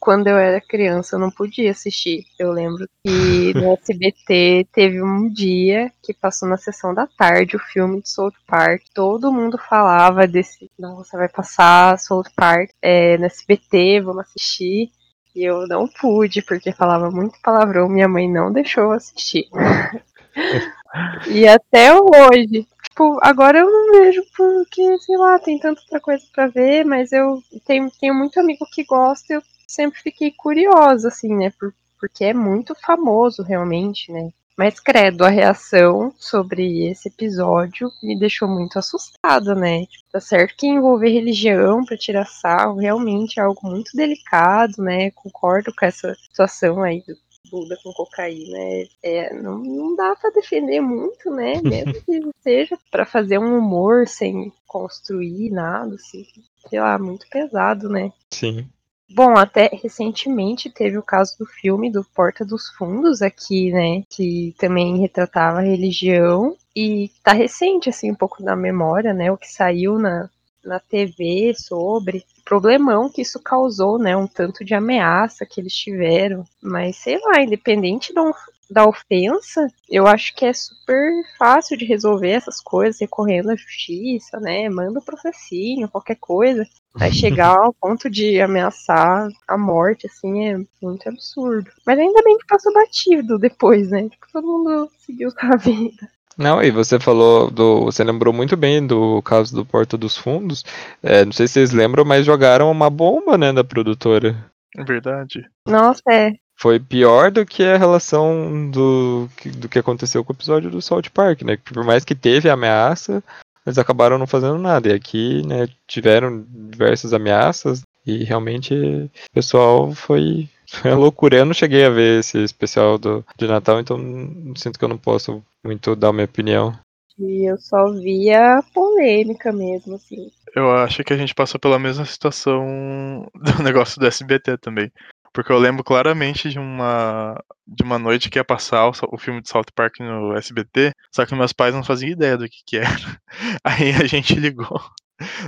Quando 0.00 0.26
eu 0.28 0.38
era 0.38 0.60
criança 0.60 1.14
eu 1.14 1.20
não 1.20 1.30
podia 1.30 1.70
assistir. 1.70 2.24
Eu 2.38 2.50
lembro 2.50 2.88
que 3.04 3.52
no 3.54 3.74
SBT 3.78 4.66
teve 4.72 5.02
um 5.02 5.28
dia 5.28 5.92
que 6.02 6.14
passou 6.14 6.48
na 6.48 6.56
sessão 6.56 6.94
da 6.94 7.06
tarde 7.06 7.56
o 7.56 7.60
filme 7.60 8.00
de 8.00 8.08
South 8.08 8.32
Park. 8.46 8.82
Todo 8.94 9.32
mundo 9.32 9.58
falava 9.58 10.26
desse. 10.26 10.70
Nossa, 10.78 11.18
vai 11.18 11.28
passar 11.28 11.98
South 11.98 12.30
Park 12.34 12.70
é, 12.80 13.18
no 13.18 13.26
SBT, 13.26 14.00
vamos 14.00 14.22
assistir. 14.22 14.90
E 15.36 15.44
eu 15.44 15.66
não 15.68 15.86
pude, 15.86 16.42
porque 16.42 16.72
falava 16.72 17.10
muito 17.10 17.38
palavrão, 17.42 17.88
minha 17.88 18.08
mãe 18.08 18.28
não 18.28 18.52
deixou 18.52 18.84
eu 18.84 18.92
assistir. 18.92 19.46
e 21.28 21.46
até 21.46 21.94
hoje. 21.94 22.66
Tipo, 22.82 23.18
agora 23.22 23.60
eu 23.60 23.70
não 23.70 23.92
vejo 23.92 24.22
porque, 24.36 24.98
sei 24.98 25.16
lá, 25.16 25.38
tem 25.38 25.58
tanta 25.58 25.80
outra 25.80 26.00
coisa 26.00 26.24
para 26.34 26.48
ver, 26.48 26.84
mas 26.84 27.12
eu 27.12 27.40
tenho, 27.64 27.88
tenho 28.00 28.14
muito 28.14 28.40
amigo 28.40 28.66
que 28.72 28.84
gosta 28.84 29.32
e 29.32 29.36
eu 29.36 29.42
sempre 29.70 30.00
fiquei 30.00 30.30
curiosa, 30.30 31.08
assim, 31.08 31.34
né? 31.34 31.50
Por, 31.58 31.72
porque 31.98 32.24
é 32.24 32.34
muito 32.34 32.74
famoso, 32.74 33.42
realmente, 33.42 34.10
né? 34.10 34.30
Mas 34.56 34.78
credo, 34.78 35.24
a 35.24 35.30
reação 35.30 36.12
sobre 36.18 36.86
esse 36.86 37.08
episódio 37.08 37.90
me 38.02 38.18
deixou 38.18 38.46
muito 38.46 38.78
assustada, 38.78 39.54
né? 39.54 39.86
Tipo, 39.86 40.04
tá 40.12 40.20
certo 40.20 40.54
que 40.54 40.66
envolver 40.66 41.08
religião 41.08 41.82
para 41.82 41.96
tirar 41.96 42.26
sarro 42.26 42.78
realmente 42.78 43.40
é 43.40 43.42
algo 43.42 43.60
muito 43.66 43.96
delicado, 43.96 44.82
né? 44.82 45.10
Concordo 45.12 45.72
com 45.74 45.86
essa 45.86 46.14
situação 46.14 46.82
aí 46.82 47.02
do 47.06 47.16
Buda 47.50 47.76
com 47.82 47.90
cocaína. 47.92 48.58
É, 48.58 48.88
é 49.02 49.34
não, 49.34 49.58
não 49.58 49.96
dá 49.96 50.14
para 50.14 50.30
defender 50.30 50.80
muito, 50.80 51.30
né? 51.30 51.54
Mesmo 51.64 51.94
que 51.94 52.20
seja 52.42 52.78
para 52.90 53.06
fazer 53.06 53.38
um 53.38 53.58
humor 53.58 54.06
sem 54.06 54.52
construir 54.66 55.50
nada, 55.50 55.94
assim. 55.94 56.26
Sei 56.68 56.78
lá, 56.78 56.98
muito 56.98 57.26
pesado, 57.30 57.88
né? 57.88 58.12
Sim. 58.30 58.68
Bom, 59.12 59.36
até 59.36 59.68
recentemente 59.72 60.70
teve 60.70 60.96
o 60.96 61.02
caso 61.02 61.36
do 61.38 61.44
filme 61.44 61.90
do 61.90 62.04
Porta 62.04 62.44
dos 62.44 62.68
Fundos 62.68 63.20
aqui, 63.20 63.72
né? 63.72 64.04
Que 64.08 64.54
também 64.56 64.98
retratava 64.98 65.58
a 65.58 65.62
religião. 65.62 66.56
E 66.76 67.10
tá 67.24 67.32
recente, 67.32 67.88
assim, 67.88 68.12
um 68.12 68.14
pouco 68.14 68.40
na 68.40 68.54
memória, 68.54 69.12
né? 69.12 69.30
O 69.32 69.36
que 69.36 69.50
saiu 69.52 69.98
na, 69.98 70.30
na 70.64 70.78
TV 70.78 71.52
sobre 71.56 72.24
problemão 72.44 73.10
que 73.10 73.22
isso 73.22 73.40
causou, 73.40 73.98
né? 73.98 74.16
Um 74.16 74.28
tanto 74.28 74.64
de 74.64 74.74
ameaça 74.74 75.44
que 75.44 75.60
eles 75.60 75.74
tiveram. 75.74 76.44
Mas 76.62 76.96
sei 76.96 77.18
lá, 77.18 77.42
independente 77.42 78.14
da, 78.14 78.22
da 78.70 78.86
ofensa, 78.86 79.66
eu 79.88 80.06
acho 80.06 80.34
que 80.34 80.46
é 80.46 80.52
super 80.52 81.10
fácil 81.38 81.76
de 81.76 81.84
resolver 81.84 82.30
essas 82.30 82.60
coisas 82.60 83.00
recorrendo 83.00 83.50
à 83.50 83.56
justiça, 83.56 84.38
né? 84.38 84.68
Manda 84.68 85.00
o 85.00 85.04
processinho, 85.04 85.88
qualquer 85.88 86.16
coisa. 86.20 86.66
Aí 86.98 87.12
chegar 87.12 87.56
ao 87.56 87.74
ponto 87.74 88.08
de 88.08 88.40
ameaçar 88.40 89.28
a 89.46 89.58
morte, 89.58 90.06
assim, 90.06 90.48
é 90.48 90.56
muito 90.80 91.08
absurdo. 91.08 91.70
Mas 91.86 91.98
ainda 91.98 92.22
bem 92.22 92.38
que 92.38 92.46
passou 92.46 92.72
batido 92.72 93.38
depois, 93.38 93.90
né? 93.90 94.08
Tipo, 94.08 94.26
todo 94.32 94.46
mundo 94.46 94.90
seguiu 94.98 95.30
com 95.34 95.46
a 95.46 95.56
vida. 95.56 96.08
Não, 96.38 96.62
e 96.62 96.70
você 96.70 96.98
falou 96.98 97.50
do. 97.50 97.84
Você 97.84 98.02
lembrou 98.02 98.32
muito 98.32 98.56
bem 98.56 98.86
do 98.86 99.20
caso 99.22 99.54
do 99.54 99.66
Porta 99.66 99.98
dos 99.98 100.16
Fundos. 100.16 100.64
É, 101.02 101.24
não 101.24 101.32
sei 101.32 101.46
se 101.46 101.54
vocês 101.54 101.72
lembram, 101.72 102.04
mas 102.04 102.24
jogaram 102.24 102.70
uma 102.70 102.88
bomba, 102.88 103.36
né, 103.36 103.52
da 103.52 103.62
produtora. 103.62 104.50
É 104.76 104.84
verdade. 104.84 105.44
Nossa, 105.66 106.02
é. 106.10 106.32
Foi 106.60 106.78
pior 106.78 107.30
do 107.30 107.46
que 107.46 107.62
a 107.64 107.78
relação 107.78 108.70
do, 108.70 109.28
que- 109.36 109.48
do 109.50 109.68
que 109.68 109.78
aconteceu 109.78 110.22
com 110.22 110.32
o 110.32 110.36
episódio 110.36 110.70
do 110.70 110.82
South 110.82 111.04
Park, 111.14 111.42
né? 111.42 111.56
Por 111.56 111.82
mais 111.84 112.04
que 112.04 112.14
teve 112.14 112.50
ameaça, 112.50 113.22
eles 113.66 113.78
acabaram 113.78 114.18
não 114.18 114.26
fazendo 114.26 114.58
nada. 114.58 114.88
E 114.88 114.92
aqui, 114.92 115.46
né, 115.46 115.68
tiveram 115.86 116.44
diversas 116.48 117.14
ameaças 117.14 117.82
e 118.06 118.24
realmente 118.24 118.74
o 118.74 119.10
pessoal 119.32 119.92
foi, 119.94 120.48
foi 120.68 120.92
loucura. 120.94 121.38
Eu 121.38 121.46
não 121.46 121.54
cheguei 121.54 121.84
a 121.84 121.90
ver 121.90 122.20
esse 122.20 122.38
especial 122.42 122.98
do, 122.98 123.24
de 123.38 123.46
Natal, 123.46 123.80
então 123.80 123.96
não- 123.96 124.54
sinto 124.54 124.78
que 124.78 124.84
eu 124.84 124.88
não 124.88 124.98
posso 124.98 125.42
muito 125.64 125.96
dar 125.96 126.12
minha 126.12 126.24
opinião. 126.26 126.76
E 127.18 127.50
eu 127.50 127.56
só 127.58 127.90
via 127.92 128.62
polêmica 128.74 129.50
mesmo, 129.52 129.94
assim. 129.94 130.30
Eu 130.54 130.70
acho 130.72 131.04
que 131.04 131.12
a 131.12 131.16
gente 131.16 131.34
passou 131.34 131.58
pela 131.60 131.78
mesma 131.78 132.04
situação 132.04 133.26
do 133.34 133.62
negócio 133.62 133.98
do 134.00 134.06
SBT 134.06 134.58
também. 134.58 134.90
Porque 135.32 135.52
eu 135.52 135.58
lembro 135.58 135.84
claramente 135.84 136.50
de 136.50 136.58
uma 136.58 137.40
de 137.66 137.84
uma 137.84 137.98
noite 137.98 138.28
que 138.28 138.38
ia 138.38 138.44
passar 138.44 138.88
o, 138.88 138.92
o 139.12 139.18
filme 139.18 139.40
de 139.40 139.48
South 139.48 139.66
Park 139.74 140.00
no 140.00 140.36
SBT, 140.36 140.92
só 141.12 141.24
que 141.24 141.34
meus 141.34 141.52
pais 141.52 141.74
não 141.74 141.84
faziam 141.84 142.10
ideia 142.10 142.36
do 142.36 142.48
que 142.48 142.62
que 142.66 142.76
era. 142.78 143.20
Aí 143.62 143.92
a 143.92 144.06
gente 144.06 144.34
ligou. 144.34 144.80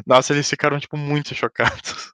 Nossa, 0.07 0.33
eles 0.33 0.49
ficaram, 0.49 0.79
tipo, 0.79 0.97
muito 0.97 1.35
chocados. 1.35 2.13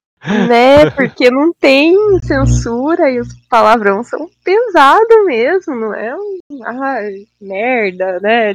Né? 0.48 0.90
Porque 0.90 1.30
não 1.30 1.52
tem 1.52 1.94
censura 2.22 3.10
e 3.10 3.20
os 3.20 3.28
palavrões 3.48 4.08
são 4.08 4.28
pesados 4.42 5.24
mesmo, 5.26 5.76
não 5.76 5.94
é 5.94 6.14
um. 6.14 6.38
Ai, 6.64 7.26
merda, 7.40 8.18
né? 8.20 8.54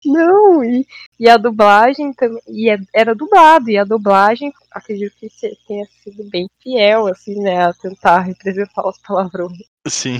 Tipo, 0.00 0.14
Não, 0.16 0.64
e, 0.64 0.86
e 1.18 1.28
a 1.28 1.36
dublagem 1.36 2.12
também. 2.12 2.40
E 2.48 2.70
é- 2.70 2.78
era 2.94 3.14
dublado, 3.14 3.70
e 3.70 3.76
a 3.78 3.84
dublagem, 3.84 4.52
acredito 4.70 5.14
que 5.16 5.28
se- 5.28 5.56
tenha 5.66 5.84
sido 6.02 6.28
bem 6.30 6.48
fiel, 6.62 7.06
assim, 7.06 7.34
né? 7.40 7.64
A 7.66 7.72
tentar 7.72 8.20
representar 8.20 8.86
os 8.88 8.98
palavrões. 8.98 9.58
Sim. 9.86 10.18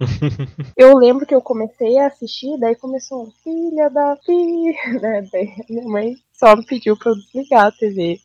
Eu 0.76 0.96
lembro 0.96 1.26
que 1.26 1.34
eu 1.34 1.42
comecei 1.42 1.98
a 1.98 2.06
assistir, 2.06 2.56
daí 2.58 2.76
começou 2.76 3.24
um 3.26 3.30
filha 3.42 3.90
da 3.90 4.16
filha, 4.24 4.72
né? 5.02 5.28
Daí 5.32 5.52
minha 5.68 5.88
mãe 5.88 6.14
só 6.32 6.54
me 6.54 6.64
pediu 6.64 6.96
pra 6.96 7.10
eu 7.10 7.16
desligar 7.16 7.66
a 7.66 7.72
TV. 7.72 8.20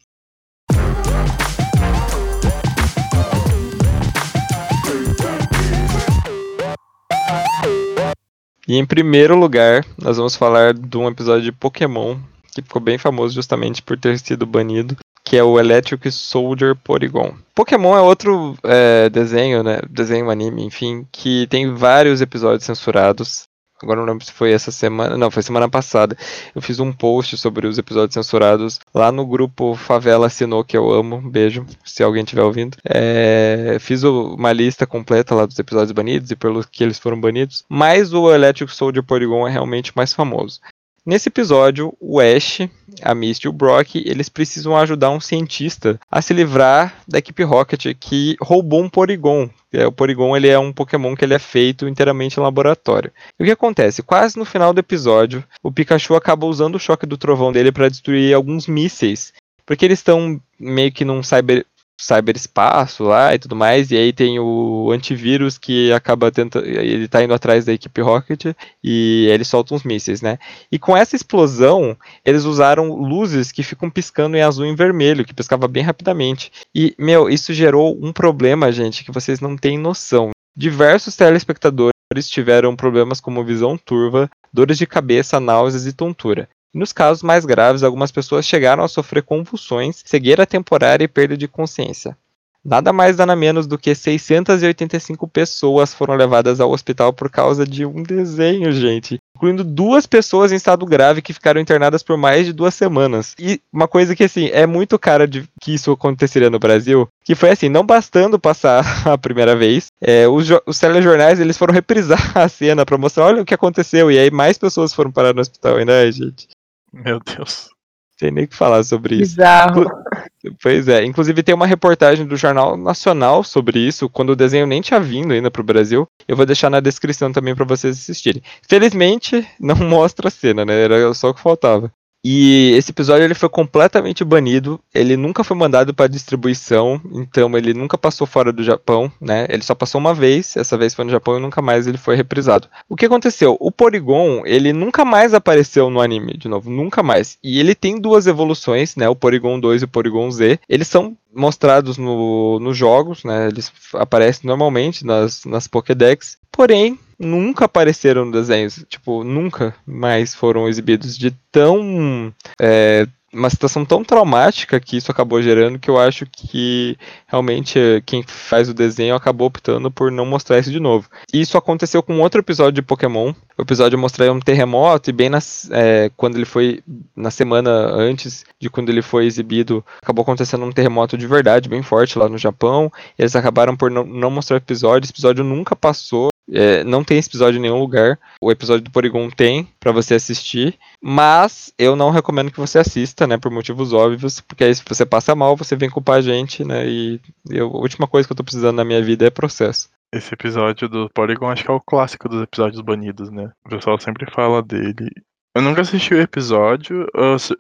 E 8.67 8.77
em 8.77 8.85
primeiro 8.85 9.35
lugar, 9.35 9.85
nós 10.01 10.17
vamos 10.17 10.35
falar 10.35 10.73
de 10.73 10.97
um 10.97 11.07
episódio 11.07 11.43
de 11.43 11.51
Pokémon 11.51 12.17
que 12.53 12.61
ficou 12.61 12.81
bem 12.81 12.97
famoso 12.97 13.33
justamente 13.33 13.81
por 13.81 13.97
ter 13.97 14.17
sido 14.19 14.45
banido, 14.45 14.95
que 15.23 15.35
é 15.35 15.43
o 15.43 15.59
Electric 15.59 16.11
Soldier 16.11 16.75
Porygon. 16.75 17.33
Pokémon 17.55 17.97
é 17.97 18.01
outro 18.01 18.55
é, 18.63 19.09
desenho, 19.09 19.63
né? 19.63 19.79
Desenho 19.89 20.29
anime, 20.29 20.63
enfim, 20.63 21.07
que 21.11 21.47
tem 21.47 21.73
vários 21.73 22.21
episódios 22.21 22.63
censurados. 22.63 23.43
Agora 23.83 23.99
não 23.99 24.07
lembro 24.07 24.25
se 24.25 24.31
foi 24.31 24.51
essa 24.51 24.71
semana. 24.71 25.17
Não, 25.17 25.29
foi 25.29 25.43
semana 25.43 25.69
passada. 25.69 26.17
Eu 26.55 26.61
fiz 26.61 26.79
um 26.79 26.91
post 26.91 27.37
sobre 27.37 27.67
os 27.67 27.77
episódios 27.77 28.13
censurados 28.13 28.79
lá 28.93 29.11
no 29.11 29.25
grupo 29.25 29.75
Favela 29.75 30.27
Assinou, 30.27 30.63
que 30.63 30.77
eu 30.77 30.91
amo. 30.91 31.21
Beijo, 31.21 31.65
se 31.83 32.01
alguém 32.01 32.23
estiver 32.23 32.43
ouvindo. 32.43 32.77
É, 32.83 33.77
fiz 33.79 34.03
uma 34.03 34.51
lista 34.51 34.87
completa 34.87 35.35
lá 35.35 35.45
dos 35.45 35.59
episódios 35.59 35.91
banidos 35.91 36.31
e 36.31 36.35
pelos 36.35 36.65
que 36.65 36.83
eles 36.83 36.97
foram 36.97 37.19
banidos. 37.19 37.63
Mas 37.69 38.13
o 38.13 38.31
Electric 38.33 38.73
Soldier 38.73 39.03
Porygon 39.03 39.47
é 39.47 39.51
realmente 39.51 39.91
mais 39.95 40.13
famoso. 40.13 40.59
Nesse 41.05 41.27
episódio, 41.27 41.93
o 41.99 42.21
Ash, 42.21 42.59
a 43.01 43.13
Misty 43.13 43.47
e 43.47 43.49
o 43.49 43.53
Brock, 43.53 43.95
eles 43.95 44.29
precisam 44.29 44.77
ajudar 44.77 45.09
um 45.09 45.19
cientista 45.19 45.99
a 46.09 46.21
se 46.21 46.33
livrar 46.33 46.95
da 47.05 47.19
equipe 47.19 47.43
Rocket 47.43 47.93
que 47.99 48.37
roubou 48.39 48.81
um 48.81 48.89
Porygon. 48.89 49.49
É, 49.73 49.85
O 49.85 49.91
Porygon 49.91 50.37
ele 50.37 50.47
é 50.47 50.57
um 50.57 50.71
Pokémon 50.71 51.13
que 51.13 51.25
ele 51.25 51.33
é 51.33 51.39
feito 51.39 51.89
inteiramente 51.89 52.37
em 52.37 52.43
laboratório. 52.43 53.11
E 53.37 53.43
o 53.43 53.45
que 53.45 53.51
acontece? 53.51 54.01
Quase 54.01 54.37
no 54.39 54.45
final 54.45 54.73
do 54.73 54.79
episódio, 54.79 55.43
o 55.61 55.69
Pikachu 55.69 56.15
acaba 56.15 56.45
usando 56.45 56.75
o 56.75 56.79
choque 56.79 57.05
do 57.05 57.17
trovão 57.17 57.51
dele 57.51 57.71
para 57.71 57.89
destruir 57.89 58.33
alguns 58.33 58.65
mísseis. 58.65 59.33
Porque 59.65 59.83
eles 59.83 59.99
estão 59.99 60.39
meio 60.57 60.91
que 60.91 61.03
num 61.03 61.21
cyber, 61.21 61.65
cyberespaço 62.03 63.03
lá 63.03 63.33
e 63.33 63.39
tudo 63.39 63.55
mais. 63.55 63.89
E 63.91 63.95
aí 63.97 64.11
tem 64.11 64.39
o 64.39 64.91
antivírus 64.91 65.57
que 65.57 65.91
acaba 65.93 66.31
tentando. 66.31 66.65
Ele 66.65 67.07
tá 67.07 67.23
indo 67.23 67.33
atrás 67.33 67.65
da 67.65 67.73
equipe 67.73 68.01
Rocket 68.01 68.53
e 68.83 69.27
ele 69.31 69.45
solta 69.45 69.73
uns 69.73 69.83
mísseis, 69.83 70.21
né? 70.21 70.37
E 70.71 70.77
com 70.77 70.95
essa 70.95 71.15
explosão, 71.15 71.97
eles 72.25 72.43
usaram 72.43 72.93
luzes 72.93 73.51
que 73.51 73.63
ficam 73.63 73.89
piscando 73.89 74.35
em 74.35 74.41
azul 74.41 74.65
e 74.65 74.75
vermelho, 74.75 75.25
que 75.25 75.33
piscava 75.33 75.67
bem 75.67 75.83
rapidamente. 75.83 76.51
E, 76.75 76.93
meu, 76.97 77.29
isso 77.29 77.53
gerou 77.53 77.97
um 78.01 78.11
problema, 78.11 78.71
gente, 78.71 79.03
que 79.03 79.11
vocês 79.11 79.39
não 79.39 79.55
têm 79.55 79.77
noção. 79.77 80.31
Diversos 80.55 81.15
telespectadores 81.15 81.93
tiveram 82.27 82.75
problemas 82.75 83.19
como 83.19 83.43
visão 83.43 83.77
turva, 83.77 84.29
dores 84.51 84.77
de 84.77 84.85
cabeça, 84.85 85.39
náuseas 85.39 85.87
e 85.87 85.93
tontura. 85.93 86.47
Nos 86.73 86.91
casos 86.91 87.21
mais 87.21 87.45
graves, 87.45 87.83
algumas 87.83 88.11
pessoas 88.11 88.47
chegaram 88.47 88.83
a 88.83 88.87
sofrer 88.87 89.21
convulsões, 89.21 90.01
cegueira 90.03 90.45
temporária 90.45 91.03
e 91.03 91.07
perda 91.07 91.37
de 91.37 91.47
consciência. 91.47 92.17
Nada 92.65 92.93
mais 92.93 93.17
nada 93.17 93.35
menos 93.35 93.67
do 93.67 93.77
que 93.77 93.93
685 93.93 95.27
pessoas 95.27 95.93
foram 95.93 96.15
levadas 96.15 96.61
ao 96.61 96.71
hospital 96.71 97.11
por 97.11 97.29
causa 97.29 97.67
de 97.67 97.85
um 97.85 98.01
desenho, 98.01 98.71
gente. 98.71 99.17
Incluindo 99.35 99.65
duas 99.65 100.07
pessoas 100.07 100.53
em 100.53 100.55
estado 100.55 100.85
grave 100.85 101.21
que 101.21 101.33
ficaram 101.33 101.59
internadas 101.59 102.01
por 102.01 102.15
mais 102.17 102.45
de 102.45 102.53
duas 102.53 102.73
semanas. 102.73 103.35
E 103.37 103.59
uma 103.71 103.85
coisa 103.85 104.15
que, 104.15 104.23
assim, 104.23 104.47
é 104.53 104.65
muito 104.65 104.97
cara 104.97 105.27
de 105.27 105.43
que 105.61 105.73
isso 105.73 105.91
aconteceria 105.91 106.49
no 106.49 106.57
Brasil, 106.57 107.05
que 107.25 107.35
foi 107.35 107.49
assim, 107.49 107.67
não 107.67 107.85
bastando 107.85 108.39
passar 108.39 108.85
a 109.05 109.17
primeira 109.17 109.57
vez, 109.57 109.87
é, 110.01 110.25
os, 110.25 110.47
os 110.65 110.79
telejornais, 110.79 111.41
eles 111.41 111.57
foram 111.57 111.73
reprisar 111.73 112.31
a 112.37 112.47
cena 112.47 112.85
pra 112.85 112.97
mostrar, 112.97 113.25
olha 113.25 113.41
o 113.41 113.45
que 113.45 113.53
aconteceu, 113.53 114.09
e 114.09 114.17
aí 114.17 114.31
mais 114.31 114.57
pessoas 114.57 114.93
foram 114.93 115.11
parar 115.11 115.33
no 115.33 115.41
hospital 115.41 115.75
ai, 115.75 116.11
gente. 116.13 116.47
Meu 116.93 117.19
Deus. 117.19 117.69
Não 118.11 118.17
tem 118.19 118.31
nem 118.31 118.43
o 118.45 118.47
que 118.47 118.55
falar 118.55 118.83
sobre 118.83 119.15
isso. 119.15 119.35
Bizarro. 119.35 119.85
Pois 120.61 120.89
é, 120.89 121.05
inclusive 121.05 121.41
tem 121.41 121.55
uma 121.55 121.65
reportagem 121.65 122.25
do 122.25 122.35
Jornal 122.35 122.75
Nacional 122.75 123.45
sobre 123.45 123.79
isso, 123.79 124.09
quando 124.09 124.31
o 124.31 124.35
desenho 124.35 124.67
nem 124.67 124.81
tinha 124.81 124.99
vindo 124.99 125.31
ainda 125.31 125.49
pro 125.49 125.63
Brasil. 125.63 126.05
Eu 126.27 126.35
vou 126.35 126.45
deixar 126.45 126.69
na 126.69 126.81
descrição 126.81 127.31
também 127.31 127.55
para 127.55 127.63
vocês 127.63 127.97
assistirem. 127.97 128.43
Felizmente, 128.67 129.47
não 129.57 129.75
mostra 129.87 130.27
a 130.27 130.31
cena, 130.31 130.65
né? 130.65 130.83
Era 130.83 131.13
só 131.13 131.29
o 131.29 131.33
que 131.33 131.39
faltava. 131.39 131.89
E 132.23 132.71
esse 132.77 132.91
episódio 132.91 133.23
ele 133.23 133.33
foi 133.33 133.49
completamente 133.49 134.23
banido, 134.23 134.79
ele 134.93 135.17
nunca 135.17 135.43
foi 135.43 135.57
mandado 135.57 135.93
para 135.93 136.07
distribuição, 136.07 137.01
então 137.11 137.57
ele 137.57 137.73
nunca 137.73 137.97
passou 137.97 138.25
fora 138.25 138.53
do 138.53 138.63
Japão, 138.63 139.11
né? 139.19 139.45
Ele 139.49 139.61
só 139.61 139.75
passou 139.75 139.99
uma 139.99 140.13
vez, 140.13 140.55
essa 140.55 140.77
vez 140.77 140.93
foi 140.93 141.03
no 141.03 141.11
Japão 141.11 141.37
e 141.37 141.41
nunca 141.41 141.61
mais 141.61 141.85
ele 141.85 141.97
foi 141.97 142.15
reprisado. 142.15 142.69
O 142.87 142.95
que 142.95 143.05
aconteceu? 143.05 143.57
O 143.59 143.71
Porygon, 143.71 144.43
ele 144.45 144.71
nunca 144.71 145.03
mais 145.03 145.33
apareceu 145.33 145.89
no 145.89 145.99
anime, 145.99 146.37
de 146.37 146.47
novo, 146.47 146.69
nunca 146.69 147.03
mais. 147.03 147.37
E 147.43 147.59
ele 147.59 147.75
tem 147.75 147.99
duas 147.99 148.25
evoluções, 148.25 148.95
né? 148.95 149.09
O 149.09 149.15
Porygon 149.15 149.59
2 149.59 149.81
e 149.81 149.85
o 149.85 149.89
Porygon 149.89 150.31
Z. 150.31 150.59
Eles 150.69 150.87
são 150.87 151.17
mostrados 151.35 151.97
no, 151.97 152.59
nos 152.59 152.77
jogos, 152.77 153.23
né? 153.23 153.47
Eles 153.47 153.71
aparecem 153.93 154.47
normalmente 154.47 155.05
nas, 155.05 155.43
nas 155.45 155.67
Pokédex. 155.67 156.37
Porém, 156.51 156.97
nunca 157.23 157.65
apareceram 157.65 158.25
no 158.25 158.31
desenho. 158.31 158.69
Tipo, 158.87 159.23
nunca 159.23 159.75
mais 159.85 160.35
foram 160.35 160.67
exibidos 160.67 161.17
de 161.17 161.31
tão. 161.51 162.33
é, 162.61 163.07
uma 163.33 163.49
situação 163.49 163.83
tão 163.83 164.03
traumática 164.03 164.79
que 164.79 164.95
isso 164.95 165.11
acabou 165.11 165.41
gerando 165.41 165.79
que 165.79 165.89
eu 165.89 165.99
acho 165.99 166.25
que 166.31 166.95
realmente 167.25 167.79
quem 168.05 168.23
faz 168.25 168.69
o 168.69 168.73
desenho 168.73 169.15
acabou 169.15 169.47
optando 169.47 169.89
por 169.89 170.11
não 170.11 170.25
mostrar 170.25 170.59
isso 170.59 170.71
de 170.71 170.79
novo. 170.79 171.09
Isso 171.33 171.57
aconteceu 171.57 172.03
com 172.03 172.19
outro 172.19 172.39
episódio 172.39 172.73
de 172.73 172.81
Pokémon. 172.81 173.33
O 173.57 173.63
episódio 173.63 173.97
mostrava 173.97 174.31
um 174.31 174.39
terremoto 174.39 175.09
e 175.09 175.13
bem 175.13 175.29
nas, 175.29 175.69
eh, 175.71 176.11
quando 176.15 176.35
ele 176.35 176.45
foi 176.45 176.83
na 177.15 177.31
semana 177.31 177.71
antes 177.71 178.45
de 178.59 178.69
quando 178.69 178.89
ele 178.89 179.01
foi 179.01 179.25
exibido, 179.25 179.83
acabou 180.01 180.21
acontecendo 180.21 180.63
um 180.63 180.71
terremoto 180.71 181.17
de 181.17 181.27
verdade 181.27 181.69
bem 181.69 181.81
forte 181.81 182.17
lá 182.19 182.29
no 182.29 182.37
Japão. 182.37 182.91
Eles 183.17 183.35
acabaram 183.35 183.75
por 183.75 183.89
não, 183.89 184.03
não 184.03 184.29
mostrar 184.29 184.55
o 184.55 184.57
episódio. 184.57 185.05
Esse 185.05 185.13
episódio 185.13 185.43
nunca 185.43 185.75
passou. 185.75 186.32
É, 186.51 186.83
não 186.83 187.03
tem 187.03 187.17
esse 187.17 187.29
episódio 187.29 187.57
em 187.57 187.61
nenhum 187.61 187.79
lugar. 187.79 188.19
O 188.41 188.51
episódio 188.51 188.83
do 188.83 188.91
Porygon 188.91 189.29
tem 189.29 189.67
pra 189.79 189.91
você 189.91 190.15
assistir, 190.15 190.77
mas 191.01 191.73
eu 191.77 191.95
não 191.95 192.09
recomendo 192.09 192.51
que 192.51 192.59
você 192.59 192.79
assista, 192.79 193.25
né, 193.25 193.37
por 193.37 193.51
motivos 193.51 193.93
óbvios, 193.93 194.41
porque 194.41 194.63
aí 194.63 194.75
se 194.75 194.83
você 194.87 195.05
passa 195.05 195.35
mal, 195.35 195.55
você 195.55 195.75
vem 195.75 195.89
culpar 195.89 196.17
a 196.17 196.21
gente, 196.21 196.63
né, 196.63 196.85
e 196.87 197.19
eu- 197.49 197.67
a 197.69 197.77
última 197.79 198.07
coisa 198.07 198.27
que 198.27 198.31
eu 198.33 198.37
tô 198.37 198.43
precisando 198.43 198.75
na 198.75 198.83
minha 198.85 199.01
vida 199.01 199.25
é 199.25 199.29
processo. 199.29 199.89
Esse 200.13 200.33
episódio 200.33 200.87
do 200.87 201.09
Polygon 201.09 201.49
acho 201.49 201.63
que 201.63 201.71
é 201.71 201.73
o 201.73 201.79
clássico 201.81 202.29
dos 202.29 202.43
episódios 202.43 202.81
banidos, 202.81 203.31
né? 203.31 203.51
O 203.65 203.69
pessoal 203.69 203.99
sempre 203.99 204.29
fala 204.31 204.61
dele. 204.61 205.09
Eu 205.55 205.61
nunca 205.61 205.81
assisti 205.81 206.15
o 206.15 206.19
episódio, 206.19 207.05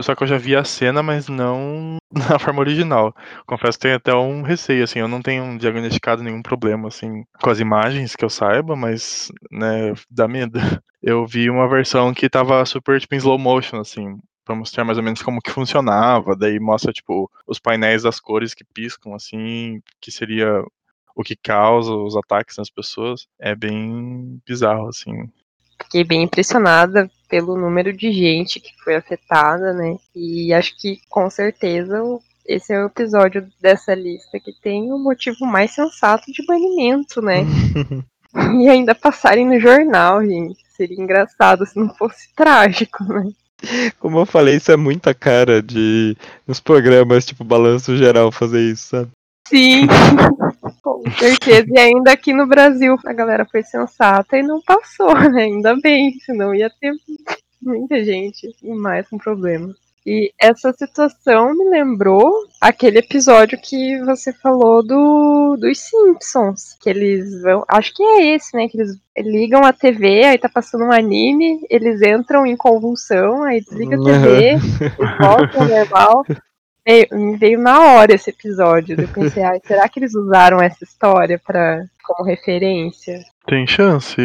só 0.01 0.15
que 0.15 0.23
eu 0.23 0.27
já 0.27 0.35
vi 0.35 0.55
a 0.55 0.63
cena, 0.63 1.03
mas 1.03 1.27
não 1.27 1.97
na 2.11 2.39
forma 2.39 2.59
original. 2.59 3.15
Confesso 3.45 3.77
que 3.77 3.83
tenho 3.83 3.97
até 3.97 4.15
um 4.15 4.41
receio, 4.41 4.83
assim, 4.83 4.97
eu 4.97 5.07
não 5.07 5.21
tenho 5.21 5.59
diagnosticado 5.59 6.23
nenhum 6.23 6.41
problema, 6.41 6.87
assim, 6.87 7.23
com 7.39 7.49
as 7.51 7.59
imagens 7.59 8.15
que 8.15 8.25
eu 8.25 8.31
saiba, 8.31 8.75
mas, 8.75 9.31
né, 9.51 9.93
dá 10.09 10.27
medo. 10.27 10.59
Eu 11.05 11.27
vi 11.27 11.49
uma 11.49 11.67
versão 11.67 12.13
que 12.13 12.29
tava 12.29 12.65
super, 12.65 12.97
tipo, 12.97 13.13
em 13.13 13.17
slow 13.17 13.37
motion, 13.37 13.81
assim, 13.81 14.17
pra 14.45 14.55
mostrar 14.55 14.85
mais 14.85 14.97
ou 14.97 15.03
menos 15.03 15.21
como 15.21 15.41
que 15.41 15.51
funcionava, 15.51 16.33
daí 16.33 16.61
mostra, 16.61 16.93
tipo, 16.93 17.29
os 17.45 17.59
painéis 17.59 18.03
das 18.03 18.21
cores 18.21 18.53
que 18.53 18.63
piscam, 18.63 19.13
assim, 19.13 19.81
que 19.99 20.09
seria 20.09 20.63
o 21.13 21.21
que 21.21 21.35
causa 21.35 21.93
os 21.93 22.15
ataques 22.15 22.55
nas 22.55 22.69
pessoas. 22.69 23.27
É 23.37 23.53
bem 23.53 24.41
bizarro, 24.47 24.87
assim. 24.87 25.29
Fiquei 25.81 26.05
bem 26.05 26.23
impressionada 26.23 27.11
pelo 27.33 27.57
número 27.57 27.91
de 27.91 28.11
gente 28.11 28.59
que 28.59 28.69
foi 28.83 28.95
afetada, 28.95 29.73
né? 29.73 29.97
E 30.15 30.53
acho 30.53 30.79
que 30.79 30.99
com 31.09 31.27
certeza 31.31 31.99
esse 32.45 32.71
é 32.71 32.79
o 32.79 32.85
episódio 32.85 33.47
dessa 33.59 33.95
lista 33.95 34.39
que 34.39 34.53
tem 34.61 34.93
o 34.93 34.99
motivo 34.99 35.43
mais 35.43 35.71
sensato 35.71 36.31
de 36.31 36.45
banimento, 36.45 37.23
né? 37.23 37.43
E 38.35 38.67
ainda 38.67 38.95
passarem 38.95 39.45
no 39.45 39.59
jornal, 39.59 40.25
gente. 40.25 40.57
Seria 40.75 40.99
engraçado 40.99 41.67
se 41.67 41.77
não 41.77 41.93
fosse 41.93 42.33
trágico, 42.35 43.03
né? 43.03 43.31
Como 43.99 44.17
eu 44.17 44.25
falei, 44.25 44.55
isso 44.55 44.71
é 44.71 44.75
muita 44.75 45.13
cara 45.13 45.61
de 45.61 46.17
nos 46.47 46.59
programas, 46.59 47.27
tipo, 47.27 47.43
balanço 47.43 47.95
geral 47.95 48.31
fazer 48.31 48.59
isso, 48.59 48.87
sabe? 48.87 49.11
Sim, 49.47 49.85
com 50.83 51.01
certeza. 51.17 51.65
E 51.67 51.79
ainda 51.79 52.11
aqui 52.11 52.33
no 52.33 52.45
Brasil 52.45 52.95
a 53.05 53.13
galera 53.13 53.45
foi 53.45 53.63
sensata 53.63 54.37
e 54.37 54.43
não 54.43 54.61
passou, 54.61 55.15
né? 55.31 55.43
Ainda 55.43 55.75
bem, 55.81 56.13
senão 56.25 56.53
ia 56.53 56.69
ter 56.69 56.93
muita 57.61 58.03
gente 58.03 58.53
e 58.61 58.73
mais 58.73 59.07
com 59.07 59.17
problema. 59.17 59.73
E 60.05 60.33
essa 60.37 60.73
situação 60.73 61.53
me 61.55 61.69
lembrou 61.69 62.29
aquele 62.59 62.99
episódio 62.99 63.57
que 63.57 63.97
você 64.03 64.33
falou 64.33 64.85
do 64.85 65.55
dos 65.55 65.79
Simpsons, 65.79 66.75
que 66.81 66.89
eles 66.89 67.41
vão, 67.41 67.63
acho 67.69 67.93
que 67.93 68.03
é 68.03 68.35
esse, 68.35 68.53
né, 68.53 68.67
que 68.67 68.77
eles 68.77 68.97
ligam 69.17 69.63
a 69.63 69.71
TV, 69.71 70.25
aí 70.25 70.37
tá 70.37 70.49
passando 70.49 70.83
um 70.83 70.91
anime, 70.91 71.65
eles 71.69 72.01
entram 72.01 72.45
em 72.45 72.57
convulsão, 72.57 73.43
aí 73.43 73.61
desliga 73.61 73.95
a 73.95 74.03
TV, 74.03 74.57
voltam 75.21 75.61
ao 75.61 75.67
normal. 75.69 76.25
Veio, 76.85 77.07
me 77.11 77.37
veio 77.37 77.59
na 77.59 77.79
hora 77.93 78.13
esse 78.13 78.29
episódio. 78.29 78.99
Eu 78.99 79.07
pensei, 79.07 79.41
ai, 79.43 79.59
será 79.65 79.87
que 79.87 79.99
eles 79.99 80.13
usaram 80.15 80.61
essa 80.61 80.83
história 80.83 81.39
para 81.39 81.85
como 82.03 82.27
referência? 82.27 83.19
Tem 83.47 83.65
chance, 83.65 84.19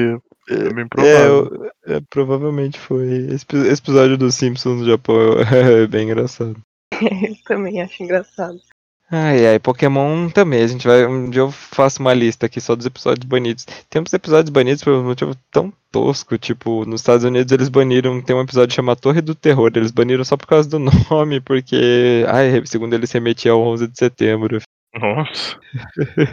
é 0.48 0.72
bem 0.74 0.84
É, 0.84 0.88
provável. 0.88 1.70
eu- 1.86 1.96
é, 1.96 2.00
provavelmente 2.11 2.78
foi. 2.78 3.06
Esse, 3.32 3.44
epi- 3.44 3.68
esse 3.68 3.80
episódio 3.82 4.18
dos 4.18 4.34
Simpsons 4.34 4.80
no 4.80 4.86
Japão 4.86 5.16
é 5.82 5.86
bem 5.86 6.04
engraçado. 6.04 6.56
Eu 7.00 7.34
também 7.46 7.80
acho 7.80 8.02
engraçado. 8.02 8.59
Ai, 9.11 9.46
ai, 9.46 9.59
Pokémon 9.59 10.28
também. 10.28 10.62
A 10.62 10.66
gente 10.66 10.86
vai. 10.86 11.06
Um 11.06 11.30
dia 11.30 11.40
eu 11.40 11.50
faço 11.50 12.00
uma 12.00 12.12
lista 12.12 12.44
aqui 12.46 12.61
só 12.61 12.76
dos 12.76 12.84
episódios 12.84 13.24
banidos. 13.26 13.64
Tem 13.88 14.02
uns 14.02 14.12
episódios 14.12 14.50
banidos 14.50 14.82
por 14.84 14.92
um 14.92 15.04
motivo 15.04 15.34
tão 15.50 15.72
tosco. 15.90 16.36
Tipo, 16.36 16.84
nos 16.84 17.00
Estados 17.00 17.24
Unidos 17.24 17.50
eles 17.50 17.70
baniram. 17.70 18.20
Tem 18.20 18.36
um 18.36 18.42
episódio 18.42 18.74
chamado 18.74 19.00
Torre 19.00 19.22
do 19.22 19.34
Terror. 19.34 19.70
Eles 19.74 19.90
baniram 19.90 20.24
só 20.24 20.36
por 20.36 20.46
causa 20.46 20.68
do 20.68 20.78
nome, 21.11 21.40
porque. 21.40 22.24
Ai, 22.28 22.64
segundo 22.66 22.92
eles 22.94 23.11
remetia 23.11 23.52
ao 23.52 23.62
11 23.62 23.88
de 23.88 23.98
setembro. 23.98 24.61
Nossa. 24.94 25.56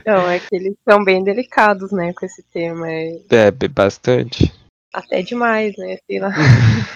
Não, 0.05 0.29
é 0.29 0.39
que 0.39 0.47
eles 0.55 0.73
são 0.89 1.03
bem 1.03 1.23
delicados, 1.23 1.91
né, 1.91 2.13
com 2.13 2.25
esse 2.25 2.41
tema. 2.51 2.89
É 2.89 3.19
É, 3.29 3.51
bastante. 3.69 4.51
até 4.93 5.21
demais, 5.21 5.73
né? 5.77 5.97
Sei 6.09 6.19
lá. 6.19 6.29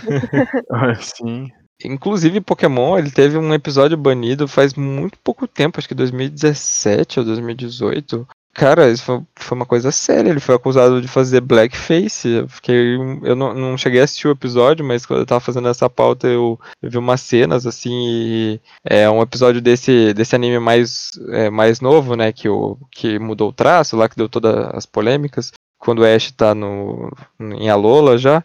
Ah, 0.72 0.96
sim. 0.96 1.50
Inclusive, 1.84 2.42
Pokémon, 2.42 2.98
ele 2.98 3.10
teve 3.10 3.38
um 3.38 3.54
episódio 3.54 3.98
banido 3.98 4.48
faz 4.48 4.74
muito 4.74 5.18
pouco 5.24 5.48
tempo, 5.48 5.80
acho 5.80 5.88
que 5.88 5.96
2017 5.96 7.20
ou 7.20 7.26
2018. 7.26 8.28
Cara, 8.54 8.90
isso 8.90 9.04
foi, 9.04 9.22
foi 9.36 9.56
uma 9.56 9.66
coisa 9.66 9.92
séria. 9.92 10.30
Ele 10.30 10.40
foi 10.40 10.56
acusado 10.56 11.02
de 11.02 11.08
fazer 11.08 11.40
blackface. 11.40 12.28
Eu 12.28 12.50
fiquei. 12.50 12.98
Eu 13.24 13.36
não, 13.36 13.54
não 13.54 13.78
cheguei 13.78 14.02
a 14.02 14.04
assistir 14.04 14.28
o 14.28 14.32
episódio, 14.32 14.84
mas 14.84 15.06
quando 15.06 15.20
eu 15.22 15.26
tava 15.26 15.40
fazendo 15.40 15.70
essa 15.70 15.90
pauta, 15.90 16.28
eu, 16.28 16.60
eu 16.82 16.90
vi 16.90 16.98
umas 16.98 17.22
cenas, 17.22 17.66
assim. 17.66 17.90
E 17.92 18.60
é 18.84 19.10
um 19.10 19.22
episódio 19.22 19.62
desse, 19.62 20.14
desse 20.14 20.36
anime 20.36 20.60
mais, 20.60 21.12
é, 21.30 21.50
mais 21.50 21.80
novo, 21.80 22.16
né? 22.16 22.34
Que, 22.34 22.50
o, 22.50 22.78
que 22.92 23.18
mudou 23.20 23.50
o 23.50 23.54
traço 23.54 23.96
lá, 23.96 24.10
que 24.10 24.18
deu 24.18 24.28
todas 24.28 24.54
as 24.74 24.86
polêmicas. 24.86 25.54
Quando 25.78 26.00
o 26.00 26.06
Ash 26.06 26.32
tá 26.32 26.54
no, 26.54 27.10
em 27.40 27.70
Alola 27.70 28.18
já. 28.18 28.44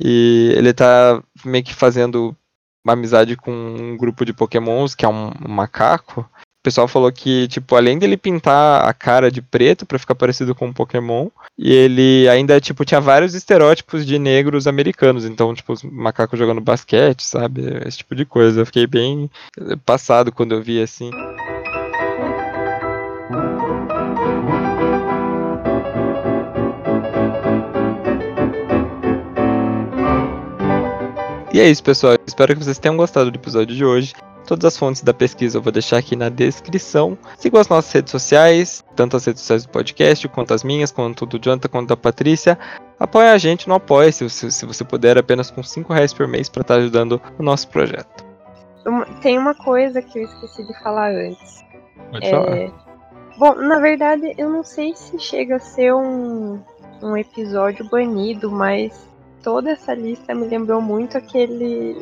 E 0.00 0.52
ele 0.56 0.72
tá 0.72 1.22
meio 1.44 1.62
que 1.62 1.74
fazendo 1.74 2.36
uma 2.84 2.94
amizade 2.94 3.36
com 3.36 3.52
um 3.52 3.96
grupo 3.96 4.24
de 4.24 4.32
pokémons, 4.32 4.94
que 4.94 5.04
é 5.04 5.08
um 5.08 5.30
macaco. 5.48 6.20
O 6.20 6.62
pessoal 6.62 6.86
falou 6.86 7.10
que, 7.10 7.48
tipo, 7.48 7.74
além 7.74 7.98
dele 7.98 8.16
pintar 8.16 8.88
a 8.88 8.94
cara 8.94 9.32
de 9.32 9.42
preto 9.42 9.84
pra 9.84 9.98
ficar 9.98 10.14
parecido 10.14 10.54
com 10.54 10.68
um 10.68 10.72
Pokémon, 10.72 11.28
e 11.58 11.72
ele 11.72 12.28
ainda, 12.28 12.60
tipo, 12.60 12.84
tinha 12.84 13.00
vários 13.00 13.34
estereótipos 13.34 14.06
de 14.06 14.16
negros 14.16 14.68
americanos. 14.68 15.24
Então, 15.24 15.52
tipo, 15.56 15.72
os 15.72 15.82
macacos 15.82 16.38
jogando 16.38 16.60
basquete, 16.60 17.24
sabe? 17.24 17.62
Esse 17.84 17.98
tipo 17.98 18.14
de 18.14 18.24
coisa. 18.24 18.60
Eu 18.60 18.66
fiquei 18.66 18.86
bem 18.86 19.28
passado 19.84 20.30
quando 20.30 20.52
eu 20.52 20.62
vi 20.62 20.80
assim. 20.80 21.10
E 31.52 31.60
é 31.60 31.68
isso, 31.68 31.84
pessoal. 31.84 32.16
Espero 32.26 32.56
que 32.56 32.64
vocês 32.64 32.78
tenham 32.78 32.96
gostado 32.96 33.30
do 33.30 33.36
episódio 33.36 33.76
de 33.76 33.84
hoje. 33.84 34.14
Todas 34.46 34.64
as 34.64 34.76
fontes 34.76 35.02
da 35.02 35.12
pesquisa 35.12 35.58
eu 35.58 35.62
vou 35.62 35.70
deixar 35.70 35.98
aqui 35.98 36.16
na 36.16 36.30
descrição. 36.30 37.16
Sigam 37.36 37.60
as 37.60 37.68
nossas 37.68 37.92
redes 37.92 38.10
sociais, 38.10 38.82
tanto 38.96 39.18
as 39.18 39.26
redes 39.26 39.42
sociais 39.42 39.66
do 39.66 39.68
podcast, 39.68 40.26
quanto 40.28 40.54
as 40.54 40.64
minhas, 40.64 40.90
quanto 40.90 41.26
do 41.26 41.38
Jonathan, 41.38 41.68
quanto 41.68 41.88
da 41.88 41.96
Patrícia. 41.96 42.58
Apoie 42.98 43.28
a 43.28 43.36
gente 43.36 43.68
no 43.68 43.74
Apoia, 43.74 44.10
se, 44.10 44.28
se, 44.30 44.50
se 44.50 44.64
você 44.64 44.82
puder, 44.82 45.18
apenas 45.18 45.50
com 45.50 45.62
5 45.62 45.92
reais 45.92 46.14
por 46.14 46.26
mês 46.26 46.48
para 46.48 46.62
estar 46.62 46.76
ajudando 46.76 47.20
o 47.38 47.42
nosso 47.42 47.68
projeto. 47.68 48.24
Tem 49.20 49.38
uma 49.38 49.54
coisa 49.54 50.00
que 50.00 50.20
eu 50.20 50.24
esqueci 50.24 50.66
de 50.66 50.82
falar 50.82 51.12
antes. 51.12 51.62
Pode 52.10 52.30
falar. 52.30 52.56
É, 52.56 52.70
Bom, 53.38 53.54
na 53.56 53.78
verdade, 53.78 54.34
eu 54.38 54.48
não 54.48 54.64
sei 54.64 54.94
se 54.94 55.18
chega 55.18 55.56
a 55.56 55.60
ser 55.60 55.94
um, 55.94 56.60
um 57.02 57.16
episódio 57.16 57.88
banido, 57.90 58.50
mas 58.50 59.11
toda 59.42 59.70
essa 59.70 59.94
lista 59.94 60.34
me 60.34 60.46
lembrou 60.46 60.80
muito 60.80 61.18
aquele, 61.18 61.96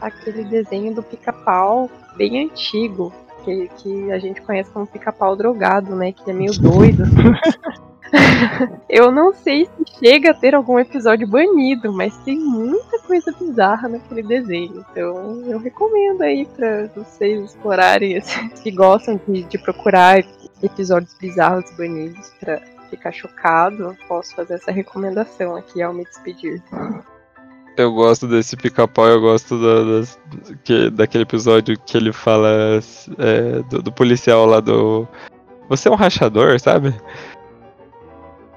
aquele 0.00 0.44
desenho 0.44 0.94
do 0.94 1.02
pica-pau 1.02 1.90
bem 2.16 2.44
antigo, 2.44 3.12
que, 3.44 3.68
que 3.78 4.12
a 4.12 4.18
gente 4.18 4.40
conhece 4.40 4.70
como 4.70 4.86
pica-pau 4.86 5.36
drogado, 5.36 5.94
né? 5.94 6.12
Que 6.12 6.30
é 6.30 6.34
meio 6.34 6.52
doido. 6.58 7.04
eu 8.88 9.10
não 9.10 9.34
sei 9.34 9.66
se 9.66 9.98
chega 9.98 10.30
a 10.30 10.34
ter 10.34 10.54
algum 10.54 10.78
episódio 10.78 11.26
banido, 11.26 11.92
mas 11.92 12.16
tem 12.18 12.38
muita 12.38 12.98
coisa 13.00 13.32
bizarra 13.32 13.88
naquele 13.88 14.22
desenho. 14.22 14.84
Então 14.90 15.42
eu 15.46 15.58
recomendo 15.58 16.22
aí 16.22 16.46
pra 16.46 16.86
vocês 16.94 17.44
explorarem, 17.44 18.16
assim, 18.16 18.48
que 18.48 18.70
gostam 18.72 19.20
de, 19.26 19.42
de 19.44 19.58
procurar 19.58 20.24
episódios 20.62 21.14
bizarros 21.18 21.70
banidos 21.76 22.32
pra 22.40 22.60
ficar 22.96 23.12
chocado. 23.12 23.96
Posso 24.08 24.34
fazer 24.34 24.54
essa 24.54 24.70
recomendação 24.72 25.56
aqui 25.56 25.82
ao 25.82 25.92
me 25.92 26.04
despedir. 26.04 26.62
Eu 27.76 27.92
gosto 27.92 28.28
desse 28.28 28.56
pica-pau, 28.56 29.06
eu 29.08 29.20
gosto 29.20 29.60
da- 29.60 29.98
das- 29.98 30.18
que- 30.62 30.90
daquele 30.90 31.24
episódio 31.24 31.76
que 31.80 31.96
ele 31.96 32.12
fala 32.12 32.48
é, 33.18 33.62
do, 33.62 33.82
do 33.82 33.92
policial 33.92 34.46
lá 34.46 34.60
do. 34.60 35.08
Você 35.68 35.88
é 35.88 35.90
um 35.90 35.96
rachador, 35.96 36.60
sabe? 36.60 36.94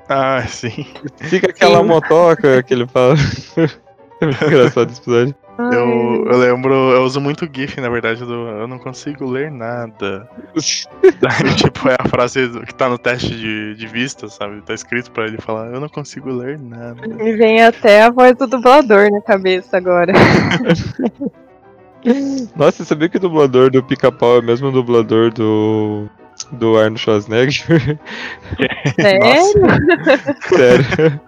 Ah, 0.10 0.42
sim. 0.48 0.86
Fica 1.18 1.50
aquela 1.50 1.80
Sim. 1.80 1.86
motoca 1.88 2.62
que 2.64 2.74
ele 2.74 2.88
fala. 2.88 3.16
é 4.22 4.26
muito 4.26 4.46
engraçado 4.46 4.92
esse 4.92 5.02
episódio. 5.02 5.36
Eu, 5.60 6.26
eu 6.28 6.38
lembro, 6.38 6.74
eu 6.74 7.02
uso 7.02 7.20
muito 7.20 7.50
GIF, 7.52 7.82
na 7.82 7.90
verdade, 7.90 8.24
do 8.24 8.48
eu 8.48 8.68
não 8.68 8.78
consigo 8.78 9.26
ler 9.26 9.50
nada. 9.50 10.30
Daí, 11.20 11.56
tipo, 11.56 11.90
é 11.90 11.96
a 11.98 12.08
frase 12.08 12.48
que 12.66 12.76
tá 12.76 12.88
no 12.88 13.00
teste 13.00 13.36
de, 13.36 13.74
de 13.74 13.88
vista, 13.88 14.28
sabe? 14.28 14.62
Tá 14.62 14.76
escrito 14.76 15.12
pra 15.12 15.26
ele 15.26 15.38
falar, 15.38 15.74
eu 15.74 15.80
não 15.80 15.90
consigo 15.90 16.30
ler 16.30 16.60
nada. 16.60 17.08
Me 17.08 17.36
vem 17.36 17.64
até 17.64 18.04
a 18.04 18.12
voz 18.12 18.36
do 18.36 18.46
dublador 18.46 19.10
na 19.10 19.22
cabeça 19.22 19.78
agora. 19.78 20.14
Nossa, 22.56 22.78
você 22.78 22.86
sabia 22.86 23.10
que 23.10 23.18
o 23.18 23.20
dublador 23.20 23.72
do 23.72 23.84
pica-pau 23.84 24.36
é 24.36 24.40
o 24.40 24.44
mesmo 24.44 24.72
dublador 24.72 25.34
do. 25.34 26.08
do 26.52 26.78
Arnold 26.78 27.00
Schwarzenegger? 27.00 28.00
Sério? 28.96 29.44
Sério. 30.48 31.27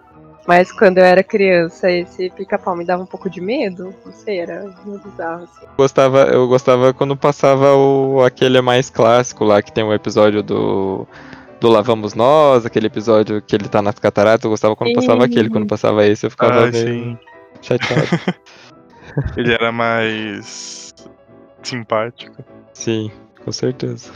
Mas 0.49 0.71
quando 0.71 0.97
eu 0.97 1.05
era 1.05 1.21
criança, 1.21 1.91
esse 1.91 2.27
pica-pau 2.31 2.75
me 2.75 2.83
dava 2.83 3.03
um 3.03 3.05
pouco 3.05 3.29
de 3.29 3.39
medo. 3.39 3.93
Não 4.03 4.11
sei, 4.11 4.39
era 4.39 4.63
meio 4.83 4.97
bizarro 4.97 5.43
assim. 5.43 5.67
gostava, 5.77 6.23
eu 6.23 6.47
gostava 6.47 6.91
quando 6.91 7.15
passava 7.15 7.75
o 7.75 8.23
aquele 8.23 8.59
mais 8.59 8.89
clássico 8.89 9.43
lá, 9.43 9.61
que 9.61 9.71
tem 9.71 9.83
o 9.83 9.93
episódio 9.93 10.41
do. 10.41 11.07
Do 11.61 11.67
Lavamos 11.67 12.15
Nós, 12.15 12.65
aquele 12.65 12.87
episódio 12.87 13.43
que 13.43 13.53
ele 13.53 13.67
tá 13.67 13.79
nas 13.79 13.99
cataratas, 13.99 14.45
eu 14.45 14.49
gostava 14.49 14.75
quando 14.75 14.93
passava 14.93 15.23
aquele, 15.25 15.49
quando 15.49 15.67
passava 15.67 16.03
esse 16.07 16.25
eu 16.25 16.31
ficava 16.31 16.63
Ah, 16.63 16.71
meio 16.71 16.73
sim. 16.73 17.17
chateado. 17.61 18.07
Ele 19.35 19.53
era 19.53 19.69
mais 19.69 20.95
simpático. 21.61 22.43
Sim, 22.73 23.11
com 23.43 23.51
certeza. 23.51 24.09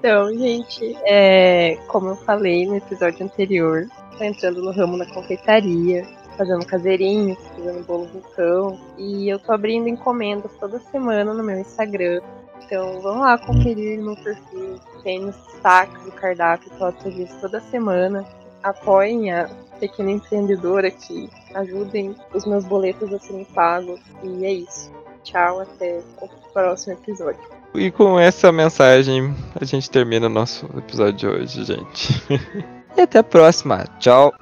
Então, 0.00 0.36
gente, 0.36 0.98
é, 1.04 1.78
como 1.86 2.08
eu 2.08 2.16
falei 2.16 2.66
no 2.66 2.74
episódio 2.74 3.24
anterior, 3.24 3.86
tô 4.12 4.24
entrando 4.24 4.62
no 4.62 4.70
ramo 4.70 4.98
da 4.98 5.06
confeitaria, 5.06 6.06
fazendo 6.36 6.64
caseirinho, 6.66 7.36
fazendo 7.36 7.84
bolo 7.86 8.06
vulcão. 8.06 8.78
E 8.98 9.28
eu 9.28 9.38
tô 9.38 9.52
abrindo 9.52 9.88
encomendas 9.88 10.50
toda 10.58 10.78
semana 10.78 11.32
no 11.32 11.42
meu 11.42 11.58
Instagram. 11.58 12.20
Então 12.64 13.00
vamos 13.00 13.22
lá 13.22 13.38
conferir 13.38 13.98
no 13.98 14.06
meu 14.06 14.16
perfil. 14.16 14.80
Tem 15.02 15.24
os 15.24 15.36
destaques 15.36 16.02
do 16.04 16.12
cardápio 16.12 16.70
que 16.70 16.80
eu 16.80 16.86
atualizo 16.86 17.40
toda 17.40 17.60
semana. 17.60 18.24
Apoiem 18.62 19.32
a 19.32 19.48
pequena 19.80 20.12
empreendedora 20.12 20.90
que 20.90 21.28
ajudem 21.54 22.14
os 22.32 22.46
meus 22.46 22.64
boletos 22.64 23.12
a 23.12 23.18
serem 23.18 23.44
pagos. 23.46 24.00
E 24.22 24.44
é 24.44 24.52
isso. 24.52 24.92
Tchau, 25.24 25.60
até 25.60 26.00
o 26.20 26.28
próximo 26.52 26.94
episódio. 26.94 27.40
E 27.74 27.90
com 27.90 28.18
essa 28.18 28.52
mensagem 28.52 29.34
a 29.58 29.64
gente 29.64 29.90
termina 29.90 30.26
o 30.26 30.30
nosso 30.30 30.66
episódio 30.76 31.12
de 31.14 31.26
hoje, 31.26 31.64
gente. 31.64 32.22
e 32.96 33.00
até 33.00 33.18
a 33.18 33.24
próxima. 33.24 33.84
Tchau. 33.98 34.32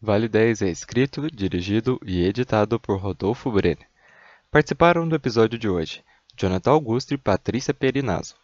Vale 0.00 0.28
10 0.28 0.62
é 0.62 0.68
escrito, 0.68 1.28
dirigido 1.34 1.98
e 2.04 2.24
editado 2.24 2.78
por 2.78 2.98
Rodolfo 2.98 3.50
Brenner. 3.50 3.88
Participaram 4.50 5.08
do 5.08 5.16
episódio 5.16 5.58
de 5.58 5.68
hoje 5.68 6.04
Jonathan 6.36 6.72
Augusto 6.72 7.14
e 7.14 7.18
Patrícia 7.18 7.72
Perinazzo. 7.72 8.43